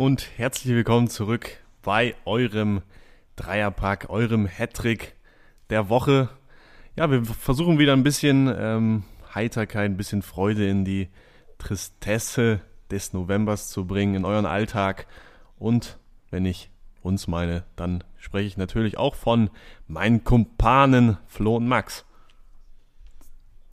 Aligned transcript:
und 0.00 0.30
herzlich 0.38 0.74
willkommen 0.74 1.08
zurück 1.08 1.58
bei 1.82 2.14
eurem 2.24 2.80
Dreierpack, 3.36 4.08
eurem 4.08 4.46
Hattrick 4.46 5.14
der 5.68 5.90
Woche. 5.90 6.30
Ja, 6.96 7.10
wir 7.10 7.22
versuchen 7.22 7.78
wieder 7.78 7.92
ein 7.92 8.02
bisschen 8.02 8.50
ähm, 8.50 9.04
Heiterkeit, 9.34 9.90
ein 9.90 9.98
bisschen 9.98 10.22
Freude 10.22 10.66
in 10.66 10.86
die 10.86 11.10
Tristesse 11.58 12.62
des 12.90 13.12
Novembers 13.12 13.68
zu 13.68 13.86
bringen, 13.86 14.14
in 14.14 14.24
euren 14.24 14.46
Alltag. 14.46 15.06
Und 15.58 15.98
wenn 16.30 16.46
ich 16.46 16.70
uns 17.02 17.28
meine, 17.28 17.64
dann 17.76 18.02
spreche 18.16 18.46
ich 18.46 18.56
natürlich 18.56 18.96
auch 18.96 19.14
von 19.14 19.50
meinen 19.86 20.24
Kumpanen 20.24 21.18
Flo 21.26 21.56
und 21.56 21.68
Max. 21.68 22.06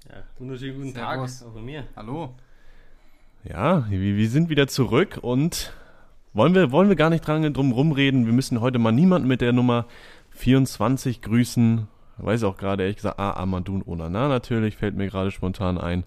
Ja, 0.10 0.24
wunderschönen 0.38 0.76
guten 0.76 0.94
Servus. 0.94 1.40
Tag 1.40 1.48
auch 1.48 1.54
von 1.54 1.64
mir. 1.64 1.88
Hallo. 1.96 2.36
Ja, 3.46 3.90
wir, 3.90 4.02
wir 4.02 4.30
sind 4.30 4.50
wieder 4.50 4.68
zurück 4.68 5.20
und 5.22 5.72
wollen 6.38 6.54
wir, 6.54 6.72
wollen 6.72 6.88
wir 6.88 6.96
gar 6.96 7.10
nicht 7.10 7.28
dran 7.28 7.52
drum 7.52 7.72
rumreden. 7.72 8.28
Wir 8.28 8.34
müssen 8.34 8.62
heute 8.62 8.78
mal 8.78 8.92
niemanden 8.92 9.28
mit 9.28 9.42
der 9.42 9.54
Nummer 9.54 9.86
24 10.32 11.22
grüßen. 11.22 11.88
Weiß 12.18 12.44
auch 12.44 12.58
gerade 12.58 12.84
ehrlich 12.84 12.98
gesagt, 12.98 13.20
ah, 13.20 13.32
Amadou 13.32 13.82
Onana 13.86 14.28
natürlich, 14.28 14.78
fällt 14.78 14.96
mir 14.96 15.08
gerade 15.08 15.32
spontan 15.32 15.78
ein. 15.80 16.04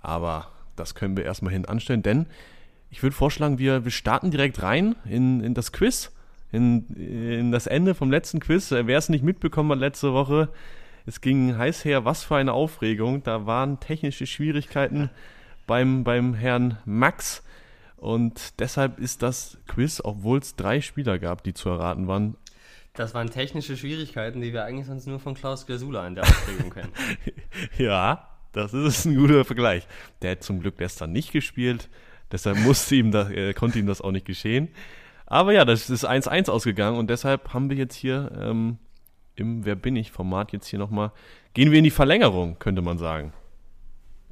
Aber 0.00 0.48
das 0.74 0.94
können 0.94 1.16
wir 1.16 1.24
erstmal 1.24 1.52
hin 1.52 1.66
anstellen, 1.66 2.02
denn 2.02 2.26
ich 2.90 3.02
würde 3.02 3.14
vorschlagen, 3.14 3.58
wir, 3.58 3.84
wir 3.84 3.90
starten 3.90 4.30
direkt 4.30 4.62
rein 4.62 4.96
in, 5.04 5.40
in 5.42 5.52
das 5.52 5.72
Quiz, 5.72 6.12
in, 6.50 6.86
in 6.94 7.52
das 7.52 7.66
Ende 7.66 7.94
vom 7.94 8.10
letzten 8.10 8.40
Quiz. 8.40 8.70
Wer 8.70 8.96
es 8.96 9.10
nicht 9.10 9.22
mitbekommen 9.22 9.72
hat 9.72 9.80
letzte 9.80 10.14
Woche, 10.14 10.48
es 11.04 11.20
ging 11.20 11.58
heiß 11.58 11.84
her, 11.84 12.06
was 12.06 12.24
für 12.24 12.36
eine 12.36 12.54
Aufregung. 12.54 13.22
Da 13.22 13.44
waren 13.44 13.80
technische 13.80 14.26
Schwierigkeiten 14.26 15.10
beim, 15.66 16.04
beim 16.04 16.32
Herrn 16.32 16.78
Max. 16.86 17.42
Und 17.98 18.60
deshalb 18.60 18.98
ist 19.00 19.22
das 19.22 19.58
Quiz, 19.66 20.00
obwohl 20.02 20.38
es 20.38 20.54
drei 20.56 20.80
Spieler 20.80 21.18
gab, 21.18 21.42
die 21.42 21.52
zu 21.52 21.68
erraten 21.68 22.06
waren. 22.06 22.36
Das 22.94 23.12
waren 23.12 23.30
technische 23.30 23.76
Schwierigkeiten, 23.76 24.40
die 24.40 24.52
wir 24.52 24.64
eigentlich 24.64 24.86
sonst 24.86 25.06
nur 25.06 25.20
von 25.20 25.34
Klaus 25.34 25.66
Glasula 25.66 26.06
in 26.06 26.14
der 26.14 26.24
Aufregung 26.28 26.70
kennen. 26.70 26.92
ja, 27.76 28.28
das 28.52 28.72
ist 28.72 29.04
ein 29.04 29.16
guter 29.16 29.44
Vergleich. 29.44 29.86
Der 30.22 30.32
hat 30.32 30.42
zum 30.42 30.60
Glück 30.60 30.78
gestern 30.78 31.12
nicht 31.12 31.32
gespielt, 31.32 31.88
deshalb 32.32 32.58
musste 32.58 32.94
ihm 32.94 33.10
das, 33.10 33.30
äh, 33.30 33.52
konnte 33.52 33.78
ihm 33.78 33.86
das 33.86 34.00
auch 34.00 34.12
nicht 34.12 34.26
geschehen. 34.26 34.68
Aber 35.26 35.52
ja, 35.52 35.64
das 35.64 35.90
ist 35.90 36.08
1-1 36.08 36.48
ausgegangen 36.50 36.98
und 36.98 37.10
deshalb 37.10 37.52
haben 37.52 37.68
wir 37.68 37.76
jetzt 37.76 37.94
hier 37.94 38.30
ähm, 38.40 38.78
im 39.36 39.64
Wer 39.64 39.76
bin 39.76 39.96
ich 39.96 40.10
Format 40.10 40.52
jetzt 40.52 40.66
hier 40.66 40.78
nochmal, 40.78 41.12
gehen 41.54 41.70
wir 41.70 41.78
in 41.78 41.84
die 41.84 41.90
Verlängerung, 41.90 42.58
könnte 42.58 42.82
man 42.82 42.98
sagen. 42.98 43.32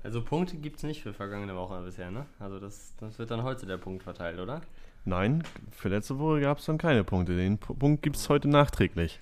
Also 0.06 0.22
Punkte 0.22 0.56
gibt 0.56 0.76
es 0.76 0.82
nicht 0.84 1.02
für 1.02 1.12
vergangene 1.12 1.56
Woche 1.56 1.82
bisher, 1.82 2.12
ne? 2.12 2.26
Also 2.38 2.60
das, 2.60 2.94
das 3.00 3.18
wird 3.18 3.32
dann 3.32 3.42
heute 3.42 3.66
der 3.66 3.76
Punkt 3.76 4.04
verteilt, 4.04 4.38
oder? 4.38 4.60
Nein, 5.04 5.42
für 5.72 5.88
letzte 5.88 6.20
Woche 6.20 6.42
gab 6.42 6.58
es 6.58 6.64
dann 6.66 6.78
keine 6.78 7.02
Punkte. 7.02 7.36
Den 7.36 7.58
P 7.58 7.74
Punkt 7.74 8.02
gibt 8.04 8.14
es 8.14 8.28
heute 8.28 8.46
nachträglich. 8.46 9.18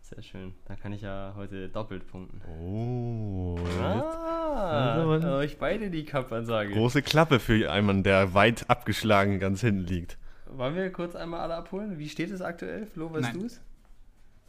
Sehr 0.00 0.22
schön. 0.22 0.54
Da 0.64 0.76
kann 0.76 0.94
ich 0.94 1.02
ja 1.02 1.34
heute 1.36 1.68
doppelt 1.68 2.06
punkten. 2.06 2.40
Oh, 2.58 3.58
Ah, 3.78 5.04
euch 5.36 5.58
beide 5.58 5.90
die 5.90 6.06
Cup-Ansage. 6.06 6.72
große 6.72 7.02
Klappe 7.02 7.38
für 7.38 7.70
einen, 7.70 8.02
der 8.02 8.32
weit 8.32 8.70
abgeschlagen 8.70 9.38
ganz 9.40 9.60
hinten 9.60 9.84
liegt. 9.86 10.16
Wollen 10.46 10.74
wir 10.74 10.90
kurz 10.90 11.14
einmal 11.16 11.40
alle 11.40 11.56
abholen? 11.56 11.98
Wie 11.98 12.08
steht 12.08 12.30
es 12.30 12.40
aktuell? 12.40 12.86
Flo, 12.86 13.12
weißt 13.12 13.34
du 13.34 13.44
es? 13.44 13.60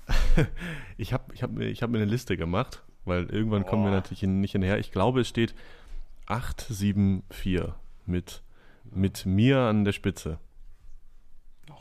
Ich 0.98 1.12
habe 1.12 1.34
ich 1.34 1.44
hab 1.44 1.52
mir, 1.52 1.66
ich 1.66 1.84
hab 1.84 1.90
mir 1.90 1.98
eine 1.98 2.06
Liste 2.10 2.38
gemacht, 2.38 2.82
weil 3.06 3.26
irgendwann 3.28 3.66
kommen 3.66 3.84
wir 3.84 3.90
Boah. 3.92 3.96
natürlich 3.98 4.24
nicht 4.24 4.52
hinterher. 4.54 4.80
Ich 4.80 4.92
glaube, 4.92 5.22
es 5.22 5.28
steht 5.30 5.54
874 6.28 7.74
mit, 8.06 8.42
mit 8.92 9.26
mir 9.26 9.60
an 9.60 9.84
der 9.86 9.92
Spitze. 9.94 10.40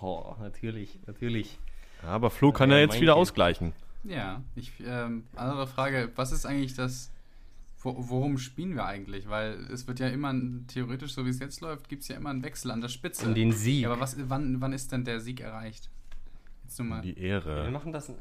Oh, 0.00 0.34
natürlich, 0.40 0.98
natürlich. 1.06 1.58
Ja, 2.02 2.10
aber 2.10 2.30
Flo 2.30 2.52
kann 2.52 2.70
ja 2.70 2.76
Ja, 2.76 2.82
jetzt 2.82 2.92
mein 2.92 3.02
wieder 3.02 3.12
Kind. 3.14 3.20
ausgleichen. 3.22 3.72
Ja, 4.04 4.42
ich, 4.54 4.72
ähm, 4.86 5.24
andere 5.34 5.66
Frage, 5.66 6.10
was 6.16 6.30
ist 6.32 6.44
eigentlich 6.44 6.74
das, 6.74 7.10
wo, 7.80 7.94
worum 7.96 8.36
spielen 8.36 8.74
wir 8.74 8.84
eigentlich? 8.84 9.28
Weil 9.28 9.54
es 9.72 9.86
wird 9.86 9.98
ja 10.00 10.08
immer, 10.08 10.34
theoretisch, 10.68 11.14
so 11.14 11.24
wie 11.24 11.30
es 11.30 11.38
jetzt 11.38 11.60
läuft, 11.62 11.88
gibt 11.88 12.02
es 12.02 12.08
ja 12.08 12.16
immer 12.16 12.30
einen 12.30 12.42
Wechsel 12.42 12.70
an 12.70 12.82
der 12.82 12.88
Spitze. 12.88 13.26
Um 13.26 13.34
den 13.34 13.52
Sieg. 13.52 13.82
Ja, 13.82 13.90
aber 13.90 14.00
was, 14.00 14.16
wann, 14.28 14.60
wann 14.60 14.72
ist 14.74 14.92
denn 14.92 15.04
der 15.04 15.20
Sieg 15.20 15.40
erreicht? 15.40 15.88
Jetzt 16.64 16.78
nur 16.78 16.88
mal. 16.88 17.00
Die 17.00 17.16
Wir 17.16 17.22
Ehre. 17.22 17.70
machen 17.70 17.92
das, 17.92 18.12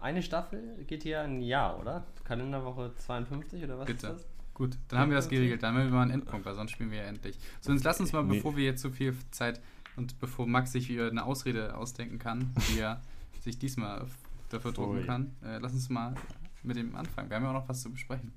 eine 0.00 0.22
Staffel 0.22 0.84
geht 0.86 1.02
hier 1.02 1.20
ein 1.22 1.40
Jahr, 1.42 1.78
oder? 1.80 2.04
Kalenderwoche 2.24 2.92
52 2.96 3.62
oder 3.64 3.78
was 3.78 3.86
Bitte. 3.86 4.06
ist 4.08 4.12
das? 4.14 4.28
Gut, 4.54 4.76
dann 4.88 4.98
haben 4.98 5.10
wir 5.10 5.16
das 5.16 5.28
geregelt. 5.28 5.62
Dann 5.62 5.74
haben 5.74 5.84
wir 5.84 5.90
mal 5.90 6.02
einen 6.02 6.10
Endpunkt, 6.10 6.44
weil 6.44 6.54
sonst 6.54 6.72
spielen 6.72 6.90
wir 6.90 6.98
ja 6.98 7.04
endlich. 7.04 7.38
So, 7.60 7.72
jetzt 7.72 7.84
lass 7.84 8.00
uns 8.00 8.12
mal, 8.12 8.22
Nee. 8.22 8.36
bevor 8.36 8.56
wir 8.56 8.64
jetzt 8.64 8.82
so 8.82 8.90
viel 8.90 9.14
Zeit 9.30 9.60
und 9.96 10.18
bevor 10.20 10.46
Max 10.46 10.72
sich 10.72 10.88
wieder 10.88 11.08
eine 11.10 11.24
Ausrede 11.24 11.74
ausdenken 11.76 12.18
kann, 12.18 12.52
die 12.68 12.80
er 12.80 13.00
sich 13.40 13.58
diesmal 13.58 14.04
dafür 14.50 14.72
drucken 14.72 14.98
Ui. 14.98 15.06
kann, 15.06 15.32
äh, 15.42 15.58
lass 15.58 15.72
uns 15.72 15.88
mal 15.88 16.14
mit 16.62 16.76
dem 16.76 16.94
anfangen. 16.94 17.30
Wir 17.30 17.36
haben 17.36 17.44
ja 17.44 17.48
auch 17.50 17.54
noch 17.54 17.68
was 17.68 17.80
zu 17.82 17.90
besprechen. 17.90 18.32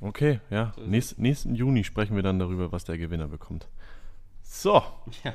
Okay, 0.00 0.40
ja. 0.50 0.72
So 0.74 0.82
Nächst, 0.82 1.18
nächsten 1.18 1.54
Juni 1.54 1.84
sprechen 1.84 2.16
wir 2.16 2.22
dann 2.22 2.38
darüber, 2.38 2.72
was 2.72 2.84
der 2.84 2.96
Gewinner 2.98 3.28
bekommt. 3.28 3.68
So, 4.42 4.82
Ja, 5.24 5.34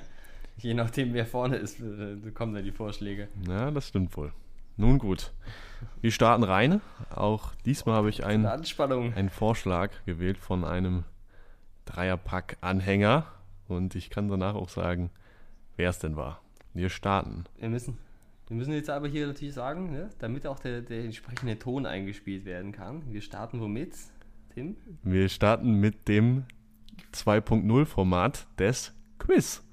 je 0.58 0.74
nachdem, 0.74 1.14
wer 1.14 1.26
vorne 1.26 1.58
ist, 1.58 1.80
äh, 1.80 2.18
kommen 2.34 2.54
dann 2.56 2.64
die 2.64 2.72
Vorschläge. 2.72 3.28
ja, 3.48 3.70
das 3.72 3.88
stimmt 3.88 4.16
wohl. 4.18 4.34
Nun 4.78 5.00
gut. 5.00 5.34
Wir 6.02 6.12
starten 6.12 6.44
rein. 6.44 6.82
Auch 7.10 7.54
diesmal 7.66 7.96
habe 7.96 8.10
ich 8.10 8.24
einen, 8.24 8.46
einen 8.46 9.30
Vorschlag 9.30 9.92
gewählt 10.06 10.38
von 10.38 10.64
einem 10.64 11.04
Dreierpack-Anhänger. 11.86 13.26
Und 13.68 13.96
ich 13.96 14.10
kann 14.10 14.28
danach 14.28 14.56
auch 14.56 14.70
sagen, 14.70 15.12
wer 15.78 15.90
es 15.90 16.00
denn 16.00 16.16
war. 16.16 16.42
Wir 16.74 16.90
starten. 16.90 17.46
Wir 17.58 17.70
müssen, 17.70 17.98
wir 18.48 18.58
müssen 18.58 18.74
jetzt 18.74 18.90
aber 18.90 19.08
hier 19.08 19.28
natürlich 19.28 19.54
sagen, 19.54 19.92
ne, 19.92 20.10
damit 20.20 20.48
auch 20.48 20.60
der, 20.60 20.82
der 20.82 21.04
entsprechende 21.04 21.58
Ton 21.60 21.86
eingespielt 21.86 22.46
werden 22.46 22.72
kann. 22.72 23.04
Wir 23.12 23.22
starten 23.22 23.60
womit, 23.60 23.96
Tim? 24.54 24.78
Wir 25.04 25.30
starten 25.30 25.74
mit 25.76 26.08
dem 26.08 26.46
2.0-Format 27.14 28.48
des 28.58 28.94
Quiz. 29.20 29.64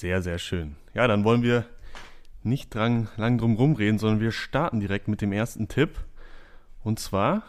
Sehr, 0.00 0.22
sehr 0.22 0.38
schön. 0.38 0.76
Ja, 0.94 1.06
dann 1.06 1.24
wollen 1.24 1.42
wir 1.42 1.66
nicht 2.42 2.74
dran, 2.74 3.10
lang 3.18 3.36
drum 3.36 3.56
rumreden, 3.56 3.98
sondern 3.98 4.20
wir 4.20 4.32
starten 4.32 4.80
direkt 4.80 5.08
mit 5.08 5.20
dem 5.20 5.30
ersten 5.30 5.68
Tipp. 5.68 5.90
Und 6.82 6.98
zwar 6.98 7.42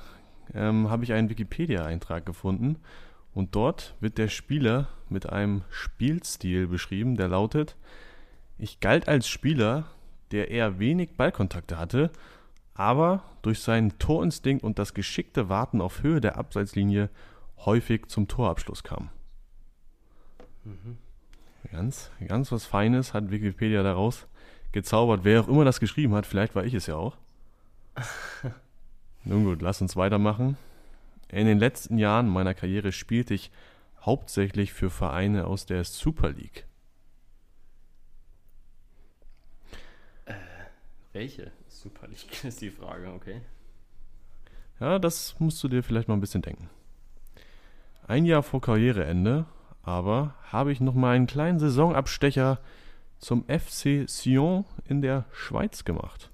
ähm, 0.53 0.89
habe 0.89 1.05
ich 1.05 1.13
einen 1.13 1.29
Wikipedia-Eintrag 1.29 2.25
gefunden 2.25 2.75
und 3.33 3.55
dort 3.55 3.95
wird 4.01 4.17
der 4.17 4.27
Spieler 4.27 4.89
mit 5.07 5.29
einem 5.29 5.61
Spielstil 5.69 6.67
beschrieben, 6.67 7.15
der 7.15 7.29
lautet, 7.29 7.77
ich 8.57 8.81
galt 8.81 9.07
als 9.07 9.29
Spieler, 9.29 9.85
der 10.31 10.51
eher 10.51 10.77
wenig 10.77 11.15
Ballkontakte 11.15 11.77
hatte, 11.77 12.11
aber 12.73 13.23
durch 13.43 13.61
seinen 13.61 13.97
Torinstinkt 13.97 14.61
und 14.61 14.77
das 14.77 14.93
geschickte 14.93 15.47
Warten 15.47 15.79
auf 15.79 16.03
Höhe 16.03 16.19
der 16.19 16.37
Abseitslinie 16.37 17.09
häufig 17.59 18.07
zum 18.07 18.27
Torabschluss 18.27 18.83
kam. 18.83 19.09
Ganz, 21.69 22.11
ganz 22.27 22.51
was 22.51 22.65
Feines 22.65 23.13
hat 23.13 23.31
Wikipedia 23.31 23.83
daraus 23.83 24.27
gezaubert. 24.71 25.21
Wer 25.23 25.41
auch 25.41 25.47
immer 25.47 25.65
das 25.65 25.79
geschrieben 25.79 26.15
hat, 26.15 26.25
vielleicht 26.25 26.55
war 26.55 26.65
ich 26.65 26.73
es 26.73 26.87
ja 26.87 26.95
auch. 26.95 27.17
Nun 29.23 29.43
gut, 29.45 29.61
lass 29.61 29.81
uns 29.81 29.95
weitermachen. 29.95 30.57
In 31.29 31.45
den 31.45 31.59
letzten 31.59 31.97
Jahren 31.97 32.27
meiner 32.27 32.53
Karriere 32.53 32.91
spielte 32.91 33.33
ich 33.33 33.51
hauptsächlich 34.01 34.73
für 34.73 34.89
Vereine 34.89 35.45
aus 35.45 35.65
der 35.65 35.83
Super 35.83 36.31
League. 36.31 36.65
Welche 41.13 41.51
Super 41.67 42.07
League 42.07 42.43
ist 42.43 42.61
die 42.61 42.69
Frage, 42.69 43.11
okay. 43.11 43.41
Ja, 44.79 44.97
das 44.97 45.39
musst 45.39 45.63
du 45.63 45.67
dir 45.67 45.83
vielleicht 45.83 46.07
mal 46.07 46.15
ein 46.15 46.21
bisschen 46.21 46.41
denken. 46.41 46.69
Ein 48.07 48.25
Jahr 48.25 48.43
vor 48.43 48.61
Karriereende 48.61 49.45
aber 49.83 50.35
habe 50.51 50.71
ich 50.71 50.81
noch 50.81 50.93
mal 50.93 51.15
einen 51.15 51.27
kleinen 51.27 51.59
Saisonabstecher 51.59 52.59
zum 53.19 53.45
FC 53.45 54.09
Sion 54.09 54.65
in 54.85 55.01
der 55.01 55.25
Schweiz 55.31 55.85
gemacht. 55.85 56.31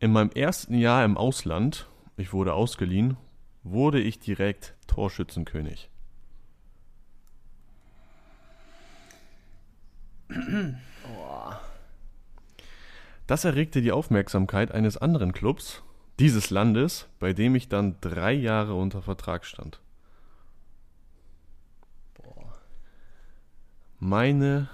In 0.00 0.12
meinem 0.12 0.30
ersten 0.30 0.74
Jahr 0.74 1.04
im 1.04 1.16
Ausland, 1.16 1.88
ich 2.16 2.32
wurde 2.32 2.52
ausgeliehen, 2.54 3.16
wurde 3.62 4.00
ich 4.00 4.18
direkt 4.18 4.74
Torschützenkönig. 4.86 5.88
Das 13.26 13.46
erregte 13.46 13.80
die 13.80 13.92
Aufmerksamkeit 13.92 14.70
eines 14.72 14.98
anderen 14.98 15.32
Clubs 15.32 15.82
dieses 16.18 16.50
Landes, 16.50 17.08
bei 17.18 17.32
dem 17.32 17.54
ich 17.54 17.68
dann 17.68 18.00
drei 18.00 18.32
Jahre 18.32 18.74
unter 18.74 19.02
Vertrag 19.02 19.44
stand. 19.44 19.80
Boah. 22.14 22.52
Meine 23.98 24.68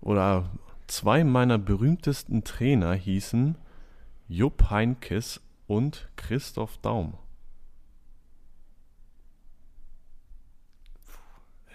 oder 0.00 0.50
zwei 0.86 1.24
meiner 1.24 1.58
berühmtesten 1.58 2.44
Trainer 2.44 2.94
hießen 2.94 3.56
Jupp 4.28 4.70
Heinkes 4.70 5.40
und 5.66 6.08
Christoph 6.16 6.78
Daum. 6.78 7.16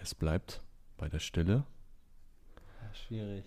Es 0.02 0.14
bleibt 0.14 0.62
bei 0.98 1.08
der 1.08 1.20
Stille. 1.20 1.64
Ja, 2.82 2.94
schwierig. 2.94 3.46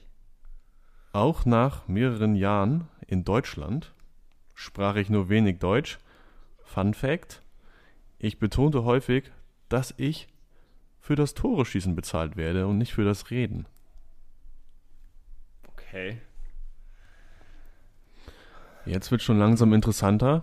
Auch 1.13 1.45
nach 1.45 1.87
mehreren 1.87 2.35
Jahren 2.35 2.89
in 3.07 3.25
Deutschland 3.25 3.93
sprach 4.57 4.97
ich 4.97 5.09
nur 5.09 5.29
wenig 5.29 5.61
Deutsch. 5.61 5.99
Fun 6.65 6.95
Fact: 6.95 7.43
Ich 8.19 8.41
betonte 8.41 8.83
häufig, 8.83 9.31
dass 9.69 9.95
ich 9.99 10.27
für 10.99 11.15
das 11.15 11.35
Tore-Schießen 11.35 11.95
bezahlt 11.95 12.37
werde 12.37 12.67
und 12.67 12.79
nicht 12.79 12.93
für 12.93 13.05
das 13.05 13.31
Reden. 13.31 13.67
Okay. 15.69 16.21
Jetzt 18.85 19.13
wird 19.13 19.23
schon 19.23 19.39
langsam 19.39 19.73
interessanter. 19.73 20.43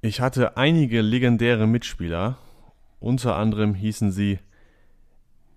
Ich 0.00 0.20
hatte 0.20 0.56
einige 0.56 1.00
legendäre 1.00 1.66
Mitspieler. 1.66 2.38
Unter 3.00 3.36
anderem 3.36 3.74
hießen 3.74 4.12
sie 4.12 4.38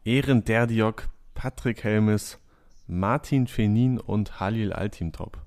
Ehren 0.04 0.44
Derdiok, 0.44 1.10
Patrick 1.36 1.84
Helmes, 1.84 2.40
Martin 2.88 3.46
Fenin 3.46 4.00
und 4.00 4.40
Halil 4.40 4.74
Altintop. 4.74 5.38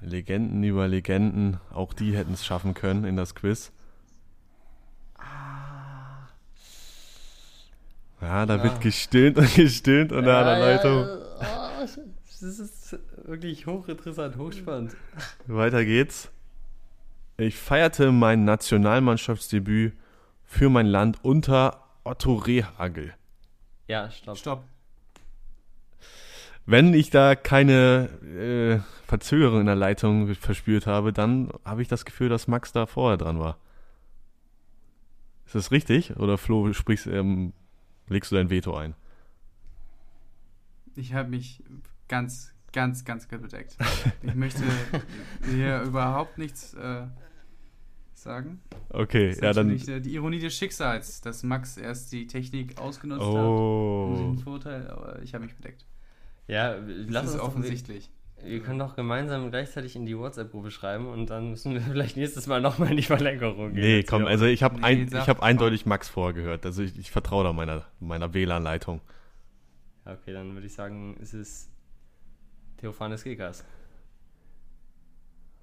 Legenden 0.00 0.62
über 0.62 0.86
Legenden, 0.88 1.58
auch 1.72 1.92
die 1.92 2.16
hätten 2.16 2.32
es 2.34 2.44
schaffen 2.46 2.74
können 2.74 3.04
in 3.04 3.16
das 3.16 3.34
Quiz. 3.34 3.72
Ja, 8.20 8.46
da 8.46 8.62
wird 8.62 8.74
Ja. 8.74 8.80
gestöhnt 8.80 9.38
und 9.38 9.54
gestöhnt 9.54 10.12
unter 10.12 10.38
einer 10.38 10.58
Leitung. 10.58 10.96
Ja, 11.40 11.70
oh, 11.80 11.86
das 12.40 12.42
ist 12.42 12.98
wirklich 13.24 13.66
hochinteressant, 13.66 14.36
hochspannend. 14.36 14.96
Weiter 15.46 15.84
geht's. 15.84 16.30
Ich 17.36 17.56
feierte 17.56 18.10
mein 18.10 18.44
Nationalmannschaftsdebüt 18.44 19.94
für 20.44 20.68
mein 20.70 20.86
Land 20.86 21.18
unter 21.22 21.84
Otto 22.02 22.34
Rehagel. 22.34 23.14
Ja, 23.86 24.10
stopp. 24.10 24.36
Stopp. 24.38 24.64
Wenn 26.70 26.92
ich 26.92 27.08
da 27.08 27.34
keine 27.34 28.10
äh, 28.20 28.80
Verzögerung 29.06 29.60
in 29.60 29.66
der 29.66 29.74
Leitung 29.74 30.34
verspürt 30.34 30.86
habe, 30.86 31.14
dann 31.14 31.48
habe 31.64 31.80
ich 31.80 31.88
das 31.88 32.04
Gefühl, 32.04 32.28
dass 32.28 32.46
Max 32.46 32.72
da 32.72 32.84
vorher 32.84 33.16
dran 33.16 33.38
war. 33.38 33.56
Ist 35.46 35.54
das 35.54 35.70
richtig? 35.70 36.18
Oder 36.18 36.36
Flo, 36.36 36.70
sprichst, 36.74 37.06
ähm, 37.06 37.54
legst 38.08 38.30
du 38.30 38.36
dein 38.36 38.50
Veto 38.50 38.76
ein? 38.76 38.94
Ich 40.94 41.14
habe 41.14 41.30
mich 41.30 41.62
ganz, 42.06 42.52
ganz, 42.74 43.02
ganz 43.06 43.30
gut 43.30 43.40
bedeckt. 43.40 43.74
Ich 44.22 44.34
möchte 44.34 44.62
hier 45.50 45.80
überhaupt 45.80 46.36
nichts 46.36 46.74
äh, 46.74 47.06
sagen. 48.12 48.60
Okay, 48.90 49.34
ja 49.40 49.54
dann. 49.54 49.74
die 49.74 50.14
Ironie 50.14 50.38
des 50.38 50.54
Schicksals, 50.54 51.22
dass 51.22 51.42
Max 51.42 51.78
erst 51.78 52.12
die 52.12 52.26
Technik 52.26 52.76
ausgenutzt 52.78 53.22
hat. 53.22 53.34
Um 53.34 54.36
Oh. 54.36 54.42
Vorteil, 54.44 54.90
aber 54.90 55.22
ich 55.22 55.32
habe 55.32 55.46
mich 55.46 55.56
bedeckt. 55.56 55.86
Ja, 56.48 56.74
Das 56.74 56.82
lass 57.08 57.22
uns 57.24 57.34
ist 57.34 57.38
doch 57.38 57.48
offensichtlich. 57.48 58.10
Wir, 58.42 58.50
wir 58.50 58.60
können 58.60 58.78
doch 58.78 58.96
gemeinsam 58.96 59.50
gleichzeitig 59.50 59.94
in 59.96 60.06
die 60.06 60.16
WhatsApp-Gruppe 60.16 60.70
schreiben 60.70 61.06
und 61.06 61.30
dann 61.30 61.50
müssen 61.50 61.74
wir 61.74 61.80
vielleicht 61.92 62.16
nächstes 62.16 62.46
Mal 62.46 62.60
nochmal 62.60 62.90
in 62.90 62.96
die 62.96 63.02
Verlängerung 63.02 63.74
gehen. 63.74 63.84
Nee, 63.84 64.02
komm, 64.02 64.24
also 64.24 64.46
ich 64.46 64.62
habe 64.62 64.76
Nee, 64.76 64.84
ein, 64.84 65.08
ich 65.08 65.28
hab 65.28 65.42
eindeutig 65.42 65.86
Max 65.86 66.08
vorgehört. 66.08 66.66
Also 66.66 66.82
ich, 66.82 66.98
ich 66.98 67.10
vertraue 67.10 67.44
da 67.44 67.52
meiner, 67.52 67.84
meiner 68.00 68.34
WLAN-Leitung. 68.34 69.00
Ja, 70.04 70.12
Okay, 70.12 70.32
dann 70.32 70.54
würde 70.54 70.66
ich 70.66 70.72
sagen, 70.72 71.18
es 71.20 71.34
ist 71.34 71.70
Theophanes 72.78 73.24
Gekas. 73.24 73.64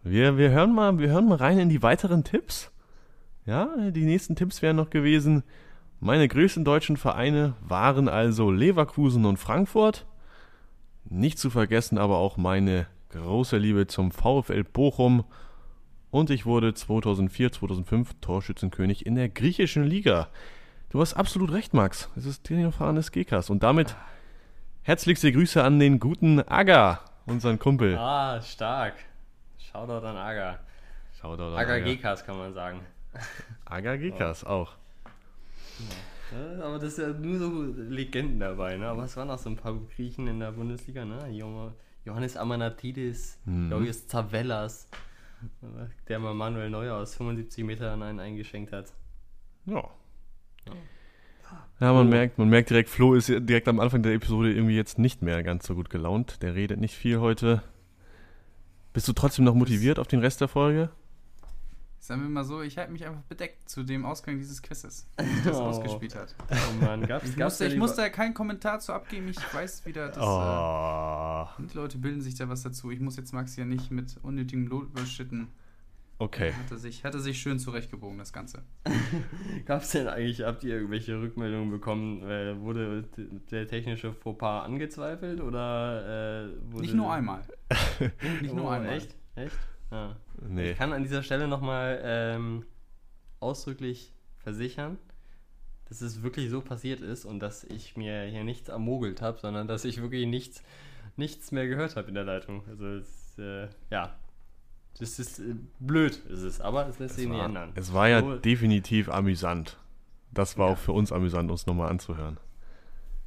Wir, 0.03 0.38
wir, 0.38 0.51
hören 0.51 0.75
mal, 0.75 0.99
wir 0.99 1.09
hören 1.09 1.27
mal 1.27 1.38
rein 1.38 1.57
in 1.57 1.69
die 1.69 1.81
weiteren 1.81 2.23
Tipps. 2.23 2.71
Ja, 3.47 3.75
die 3.89 4.05
nächsten 4.05 4.35
Tipps 4.35 4.61
wären 4.61 4.75
noch 4.75 4.91
gewesen. 4.91 5.43
Meine 5.99 6.27
größten 6.27 6.63
deutschen 6.63 6.97
Vereine 6.97 7.55
waren 7.61 8.07
also 8.07 8.51
Leverkusen 8.51 9.25
und 9.25 9.38
Frankfurt. 9.38 10.05
Nicht 11.05 11.39
zu 11.39 11.49
vergessen 11.49 11.97
aber 11.97 12.17
auch 12.17 12.37
meine 12.37 12.87
große 13.09 13.57
Liebe 13.57 13.87
zum 13.87 14.11
VfL 14.11 14.63
Bochum. 14.63 15.23
Und 16.11 16.29
ich 16.29 16.45
wurde 16.45 16.73
2004, 16.73 17.51
2005 17.51 18.15
Torschützenkönig 18.21 19.05
in 19.05 19.15
der 19.15 19.29
griechischen 19.29 19.83
Liga. 19.83 20.29
Du 20.89 21.01
hast 21.01 21.13
absolut 21.13 21.51
recht, 21.51 21.73
Max. 21.73 22.09
Es 22.15 22.25
ist 22.25 22.45
Theophanes 22.45 23.11
Gekas. 23.11 23.49
Und 23.49 23.63
damit 23.63 23.95
herzlichste 24.83 25.31
Grüße 25.31 25.63
an 25.63 25.79
den 25.79 25.99
guten 25.99 26.39
Aga, 26.39 27.01
unseren 27.25 27.59
Kumpel. 27.59 27.97
Ah, 27.97 28.41
stark. 28.41 28.93
Shoutout 29.57 30.05
an 30.05 30.15
Aga. 30.15 30.59
Shoutout 31.19 31.43
an 31.43 31.55
Aga 31.55 31.73
Aga. 31.75 31.85
Gekas 31.85 32.25
kann 32.25 32.37
man 32.37 32.53
sagen. 32.53 32.79
Aga 33.65 33.97
Gekas 33.97 34.43
auch. 34.43 34.71
Ja, 35.79 35.85
aber 36.62 36.80
das 36.80 36.94
ist 36.94 36.98
ja 37.00 37.10
nur 37.10 37.38
so 37.38 37.63
Legenden 37.89 38.39
dabei, 38.39 38.77
ne? 38.77 38.88
Aber 38.88 39.04
es 39.04 39.16
waren 39.18 39.30
auch 39.30 39.38
so 39.38 39.50
ein 39.50 39.56
paar 39.57 39.75
Griechen 39.95 40.27
in 40.27 40.39
der 40.39 40.51
Bundesliga, 40.51 41.06
ne? 41.06 41.30
Jo- 41.30 41.72
Johannes 42.06 42.38
Amanatidis, 42.38 43.39
Mhm. 43.45 43.72
Joris 43.72 44.07
Zavellas, 44.07 44.88
der 46.07 46.19
mal 46.19 46.33
Manuel 46.33 46.69
Neuer 46.69 46.95
aus 46.98 47.16
75 47.16 47.63
Metern 47.63 48.01
einen 48.04 48.19
eingeschenkt 48.19 48.72
hat. 48.72 48.94
Ja. 49.66 49.83
Ja, 51.80 51.94
man 51.94 52.07
Oh. 52.07 52.10
merkt, 52.10 52.38
man 52.38 52.50
merkt 52.50 52.69
direkt, 52.69 52.89
Flo 52.89 53.13
ist 53.16 53.27
direkt 53.27 53.68
am 53.68 53.80
Anfang 53.80 54.01
der 54.01 54.13
Episode 54.13 54.51
irgendwie 54.54 54.75
jetzt 54.75 54.98
nicht 54.98 55.22
mehr 55.22 55.44
ganz 55.44 55.68
so 55.68 55.75
gut 55.75 55.89
gelaunt. 55.89 56.42
Der 56.42 56.56
redet 56.56 56.80
nicht 56.80 56.95
viel 56.95 57.19
heute. 57.19 57.62
Bist 58.94 59.07
du 59.07 59.13
trotzdem 59.13 59.44
noch 59.45 59.56
motiviert 59.56 60.00
auf 60.00 60.07
den 60.07 60.22
Rest 60.22 60.42
der 60.42 60.48
Folge? 60.48 60.89
Sagen 62.05 62.21
wir 62.21 62.29
mal 62.29 62.43
so, 62.43 62.61
ich 62.61 62.77
halte 62.77 62.91
mich 62.91 63.03
einfach 63.03 63.23
bedeckt 63.23 63.67
zu 63.67 63.81
dem 63.81 64.05
Ausgang 64.05 64.37
dieses 64.37 64.61
Quizzes, 64.61 65.07
wie 65.17 65.41
das 65.43 65.57
Oh. 65.59 65.63
ausgespielt 65.63 66.13
hat. 66.13 66.35
Oh 66.51 66.85
Mann, 66.85 67.01
gab's, 67.07 67.29
Ich 67.29 67.35
gab's 67.35 67.53
musste, 67.59 67.65
ich 67.65 67.77
musste 67.77 68.01
da 68.01 68.09
keinen 68.09 68.35
Kommentar 68.35 68.79
zu 68.79 68.93
abgeben. 68.93 69.27
Ich 69.29 69.37
weiß 69.53 69.87
wieder, 69.87 70.09
dass 70.09 70.17
Oh. 70.23 71.63
äh, 71.63 71.67
die 71.67 71.75
Leute 71.75 71.97
bilden 71.97 72.21
sich 72.21 72.35
da 72.35 72.47
was 72.47 72.61
dazu. 72.61 72.91
Ich 72.91 72.99
muss 72.99 73.17
jetzt 73.17 73.33
Max 73.33 73.55
ja 73.55 73.65
nicht 73.65 73.89
mit 73.89 74.17
unnötigem 74.21 74.67
Lob 74.67 74.83
überschütten. 74.83 75.47
Okay. 76.19 76.53
Hat 76.53 76.69
er 76.71 76.77
sich, 76.77 77.03
hat 77.03 77.13
er 77.15 77.19
sich 77.19 77.41
schön 77.41 77.57
zurechtgebogen, 77.59 78.17
das 78.19 78.31
Ganze. 78.31 78.61
Gab's 79.65 79.89
denn 79.91 80.07
eigentlich, 80.07 80.41
habt 80.43 80.63
ihr 80.63 80.75
irgendwelche 80.75 81.19
Rückmeldungen 81.19 81.71
bekommen? 81.71 82.21
Äh, 82.24 82.59
wurde 82.62 83.03
der 83.51 83.67
technische 83.67 84.13
Fauxpas 84.13 84.63
angezweifelt 84.63 85.41
oder 85.41 86.45
äh, 86.45 86.71
wurde 86.71 86.81
Nicht 86.83 86.93
nur 86.93 87.12
einmal. 87.12 87.41
Nicht 88.41 88.53
nur 88.53 88.65
Oh, 88.65 88.69
einmal. 88.69 88.93
Echt? 88.95 89.15
Echt? 89.35 89.57
Ja. 89.92 90.15
Nee. 90.48 90.72
Ich 90.72 90.77
kann 90.77 90.94
an 90.94 91.04
dieser 91.04 91.24
Stelle 91.24 91.48
nochmal 91.48 92.00
ähm, 92.04 92.65
ausdrücklich 93.39 94.12
versichern, 94.39 94.98
dass 95.88 96.01
es 96.01 96.24
wirklich 96.24 96.50
so 96.50 96.62
passiert 96.62 97.01
ist 97.01 97.25
und 97.25 97.39
dass 97.39 97.63
ich 97.63 97.96
mir 97.96 98.24
hier 98.25 98.44
nichts 98.44 98.70
ermogelt 98.70 99.22
habe, 99.22 99.39
sondern 99.39 99.68
dass 99.68 99.86
ich 99.86 100.01
wirklich 100.01 100.25
nichts, 100.25 100.63
nichts 101.15 101.51
mehr 101.51 101.68
gehört 101.68 101.96
habe 101.96 102.08
in 102.08 102.15
der 102.15 102.24
Leitung. 102.24 102.63
Also 102.68 102.88
es, 102.88 103.38
äh, 103.38 103.68
ja, 103.92 104.15
das 105.00 105.20
ist 105.20 105.39
äh, 105.39 105.56
blöd, 105.80 106.15
ist 106.30 106.42
es, 106.42 106.62
aber 106.62 106.88
es 106.88 107.00
lässt 107.00 107.15
sich 107.15 107.27
nicht 107.27 107.39
ändern. 107.42 107.72
es 107.75 107.94
war 107.94 108.08
ja 108.08 108.22
So- 108.22 108.38
definitiv 108.38 109.10
amüsant. 109.10 109.77
Das 110.32 110.58
war 110.58 110.68
Ja. 110.68 110.74
auch 110.74 110.77
für 110.77 110.92
uns 110.92 111.12
amüsant, 111.12 111.50
uns 111.51 111.65
nochmal 111.65 111.89
anzuhören. 111.89 112.38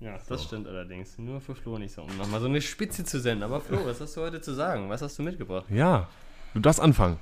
Ja, 0.00 0.12
das 0.12 0.27
So. 0.29 0.37
stimmt 0.38 0.67
allerdings. 0.69 1.19
Nur 1.19 1.41
für 1.41 1.55
Flo 1.55 1.79
nicht 1.79 1.93
so, 1.93 2.03
um 2.03 2.17
nochmal 2.19 2.41
so 2.41 2.47
eine 2.47 2.61
Spitze 2.61 3.05
zu 3.05 3.19
senden. 3.21 3.43
Aber 3.43 3.61
Flo, 3.61 3.85
was 3.85 4.00
hast 4.00 4.17
du 4.17 4.21
heute 4.21 4.41
zu 4.41 4.53
sagen? 4.55 4.88
Was 4.91 5.03
hast 5.03 5.19
du 5.19 5.23
mitgebracht? 5.23 5.67
Ja, 5.71 6.09
du 6.55 6.61
darfst 6.61 6.81
anfangen. 6.81 7.19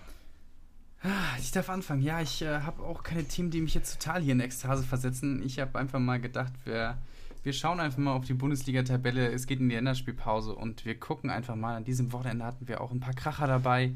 Ah, 1.02 1.36
Ich 1.38 1.52
darf 1.52 1.68
anfangen. 1.68 2.02
Ja, 2.02 2.20
ich 2.20 2.42
äh, 2.42 2.60
habe 2.60 2.82
auch 2.82 3.02
keine 3.02 3.24
Themen, 3.24 3.50
die 3.50 3.60
mich 3.60 3.74
jetzt 3.74 4.00
total 4.00 4.22
hier 4.22 4.32
in 4.32 4.40
Ekstase 4.40 4.82
versetzen. 4.82 5.42
Ich 5.42 5.58
habe 5.60 5.78
einfach 5.78 5.98
mal 6.00 6.20
gedacht, 6.20 6.52
wir, 6.64 6.98
wir 7.42 7.52
schauen 7.52 7.80
einfach 7.80 7.98
mal 7.98 8.12
auf 8.12 8.24
die 8.24 8.34
Bundesliga-Tabelle. 8.34 9.30
Es 9.30 9.46
geht 9.46 9.60
in 9.60 9.68
die 9.68 9.74
Länderspielpause 9.74 10.54
und 10.54 10.84
wir 10.84 10.98
gucken 10.98 11.30
einfach 11.30 11.54
mal. 11.54 11.76
An 11.76 11.84
diesem 11.84 12.12
Wochenende 12.12 12.44
hatten 12.44 12.66
wir 12.66 12.80
auch 12.80 12.90
ein 12.90 13.00
paar 13.00 13.14
Kracher 13.14 13.46
dabei. 13.46 13.92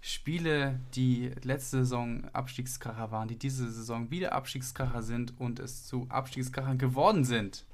Spiele, 0.00 0.78
die 0.94 1.32
letzte 1.42 1.78
Saison 1.78 2.24
Abstiegskracher 2.32 3.10
waren, 3.10 3.26
die 3.26 3.38
diese 3.38 3.68
Saison 3.68 4.10
wieder 4.10 4.32
Abstiegskracher 4.32 5.02
sind 5.02 5.32
und 5.40 5.58
es 5.58 5.86
zu 5.86 6.06
Abstiegskrachern 6.10 6.78
geworden 6.78 7.24
sind. 7.24 7.64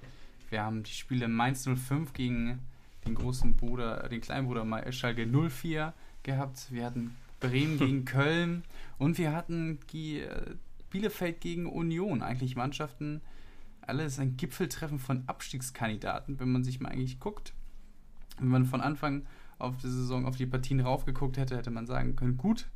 Wir 0.49 0.63
haben 0.63 0.83
die 0.83 0.93
Spiele 0.93 1.29
Mainz 1.29 1.69
05 1.69 2.15
gegen 2.15 2.61
den 3.07 3.15
großen 3.15 3.57
Bruder, 3.57 4.09
den 4.09 4.21
kleinen 4.23 4.47
Bruder 4.47 4.93
Schalke 4.93 5.27
04 5.27 5.93
gehabt. 6.23 6.67
Wir 6.71 6.85
hatten 6.85 7.17
Bremen 7.41 7.79
gegen 7.79 8.05
Köln 8.07 8.65
und 8.99 9.19
wir 9.19 9.33
hatten 9.33 9.79
die, 9.93 10.21
äh, 10.21 10.55
Bielefeld 10.93 11.41
gegen 11.41 11.67
Union. 11.67 12.23
Eigentlich 12.23 12.55
Mannschaften, 12.55 13.23
alles 13.81 14.19
ein 14.19 14.37
Gipfeltreffen 14.37 14.99
von 14.99 15.25
Abstiegskandidaten, 15.27 16.39
wenn 16.39 16.53
man 16.53 16.63
sich 16.63 16.81
mal 16.81 16.91
eigentlich 16.91 17.19
guckt. 17.19 17.55
Wenn 18.39 18.49
man 18.49 18.67
von 18.67 18.81
Anfang 18.81 19.27
auf 19.59 19.77
die 19.79 19.89
Saison 19.89 20.27
auf 20.27 20.37
die 20.37 20.47
Partien 20.47 20.81
raufgeguckt 20.81 21.37
hätte, 21.37 21.57
hätte 21.57 21.71
man 21.71 21.87
sagen 21.87 22.15
können, 22.15 22.37
gut, 22.37 22.69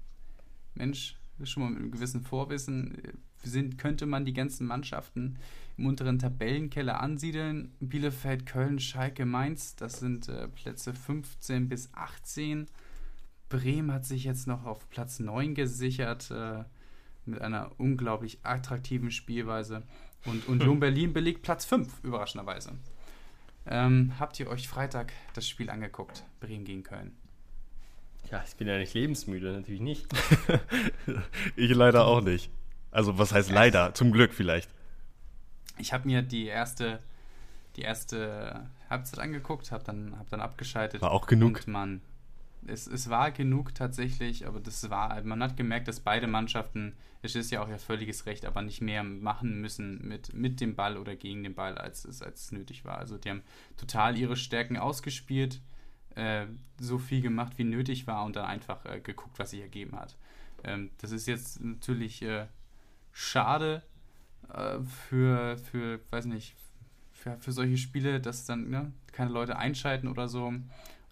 Mensch, 0.74 1.16
schon 1.44 1.62
mal 1.62 1.70
mit 1.70 1.80
einem 1.80 1.90
gewissen 1.90 2.22
Vorwissen, 2.22 3.04
äh, 3.04 3.12
sind, 3.42 3.78
könnte 3.78 4.06
man 4.06 4.24
die 4.24 4.32
ganzen 4.32 4.66
Mannschaften 4.66 5.38
im 5.76 5.86
unteren 5.86 6.18
Tabellenkeller 6.18 7.00
ansiedeln. 7.00 7.72
Bielefeld, 7.80 8.46
Köln, 8.46 8.78
Schalke, 8.78 9.26
Mainz, 9.26 9.76
das 9.76 10.00
sind 10.00 10.28
äh, 10.28 10.48
Plätze 10.48 10.94
15 10.94 11.68
bis 11.68 11.92
18. 11.94 12.66
Bremen 13.48 13.92
hat 13.92 14.04
sich 14.04 14.24
jetzt 14.24 14.46
noch 14.46 14.64
auf 14.64 14.88
Platz 14.90 15.20
9 15.20 15.54
gesichert 15.54 16.30
äh, 16.30 16.64
mit 17.24 17.40
einer 17.40 17.70
unglaublich 17.78 18.38
attraktiven 18.42 19.10
Spielweise. 19.10 19.82
Und 20.24 20.48
Union 20.48 20.80
Berlin 20.80 21.12
belegt 21.12 21.42
Platz 21.42 21.64
5, 21.64 22.02
überraschenderweise. 22.02 22.72
Ähm, 23.66 24.14
habt 24.18 24.38
ihr 24.38 24.48
euch 24.48 24.68
Freitag 24.68 25.12
das 25.34 25.48
Spiel 25.48 25.70
angeguckt? 25.70 26.24
Bremen 26.40 26.64
gegen 26.64 26.82
Köln. 26.82 27.16
Ja, 28.30 28.42
ich 28.46 28.56
bin 28.56 28.66
ja 28.66 28.78
nicht 28.78 28.94
lebensmüde, 28.94 29.52
natürlich 29.52 29.80
nicht. 29.80 30.06
ich 31.56 31.72
leider 31.74 32.06
auch 32.06 32.20
nicht. 32.20 32.50
Also 32.90 33.18
was 33.18 33.32
heißt 33.32 33.50
leider? 33.50 33.94
Zum 33.94 34.12
Glück 34.12 34.32
vielleicht. 34.32 34.70
Ich 35.78 35.92
habe 35.92 36.06
mir 36.06 36.22
die 36.22 36.46
erste, 36.46 37.00
die 37.76 37.82
erste 37.82 38.68
Halbzeit 38.88 39.20
angeguckt, 39.20 39.70
habe 39.70 39.84
dann, 39.84 40.18
hab 40.18 40.28
dann 40.30 40.40
abgeschaltet. 40.40 41.02
War 41.02 41.12
auch 41.12 41.26
genug. 41.26 41.58
Und 41.58 41.68
man, 41.68 42.00
es, 42.68 42.87
es 42.87 43.11
war 43.11 43.30
genug 43.30 43.75
tatsächlich, 43.75 44.46
aber 44.46 44.61
das 44.61 44.88
war, 44.90 45.23
man 45.23 45.42
hat 45.42 45.56
gemerkt, 45.56 45.88
dass 45.88 46.00
beide 46.00 46.26
Mannschaften, 46.26 46.96
es 47.23 47.35
ist 47.35 47.50
ja 47.50 47.62
auch 47.62 47.68
ihr 47.68 47.78
völliges 47.78 48.26
Recht, 48.26 48.44
aber 48.44 48.62
nicht 48.62 48.80
mehr 48.80 49.02
machen 49.02 49.61
müssen 49.61 50.06
mit, 50.06 50.35
mit 50.35 50.61
dem 50.61 50.75
Ball 50.75 50.96
oder 50.96 51.16
gegen 51.16 51.42
den 51.42 51.54
Ball, 51.54 51.78
als 51.78 52.04
es, 52.04 52.23
als 52.23 52.52
nötig 52.52 52.85
war. 52.85 52.99
Also 52.99 53.18
die 53.18 53.30
haben 53.30 53.42
total 53.76 54.16
ihre 54.16 54.37
Stärken 54.37 54.76
ausgespielt, 54.76 55.61
äh, 56.14 56.46
so 56.78 56.99
viel 56.99 57.20
gemacht, 57.20 57.58
wie 57.58 57.64
nötig 57.64 58.06
war 58.06 58.25
und 58.25 58.37
dann 58.37 58.46
einfach 58.46 58.85
äh, 58.87 59.00
geguckt, 59.00 59.38
was 59.38 59.50
sich 59.50 59.61
ergeben 59.61 59.99
hat. 59.99 60.16
Ähm, 60.64 60.90
das 60.99 61.12
ist 61.12 61.26
jetzt 61.26 61.62
natürlich 61.62 62.23
äh, 62.23 62.46
schade 63.12 63.82
äh, 64.52 64.78
für, 65.08 65.58
für, 65.58 66.00
weiß 66.11 66.26
nicht, 66.26 66.54
für, 67.12 67.37
für 67.38 67.52
solche 67.52 67.76
Spiele, 67.76 68.20
dass 68.20 68.46
dann 68.46 68.70
ne, 68.70 68.92
keine 69.12 69.30
Leute 69.30 69.56
einschalten 69.56 70.08
oder 70.08 70.28
so 70.28 70.52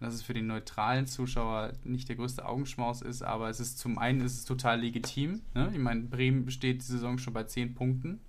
dass 0.05 0.15
es 0.15 0.23
für 0.23 0.35
den 0.35 0.47
neutralen 0.47 1.07
Zuschauer 1.07 1.73
nicht 1.83 2.09
der 2.09 2.17
größte 2.17 2.45
Augenschmaus 2.45 3.03
ist, 3.03 3.23
aber 3.23 3.49
es 3.49 3.61
ist 3.61 3.79
zum 3.79 3.99
einen 3.99 4.21
ist 4.21 4.39
es 4.39 4.45
total 4.45 4.81
legitim. 4.81 5.43
Ne? 5.55 5.71
Ich 5.73 5.79
meine, 5.79 6.03
Bremen 6.03 6.45
besteht 6.45 6.83
die 6.83 6.87
Saison 6.87 7.19
schon 7.19 7.33
bei 7.33 7.45
10 7.45 7.75
Punkten 7.75 8.21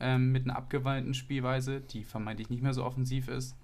ähm, 0.00 0.32
mit 0.32 0.44
einer 0.44 0.56
abgewandten 0.56 1.14
Spielweise, 1.14 1.80
die 1.80 2.04
vermeintlich 2.04 2.50
nicht 2.50 2.62
mehr 2.62 2.74
so 2.74 2.84
offensiv 2.84 3.28
ist. 3.28 3.56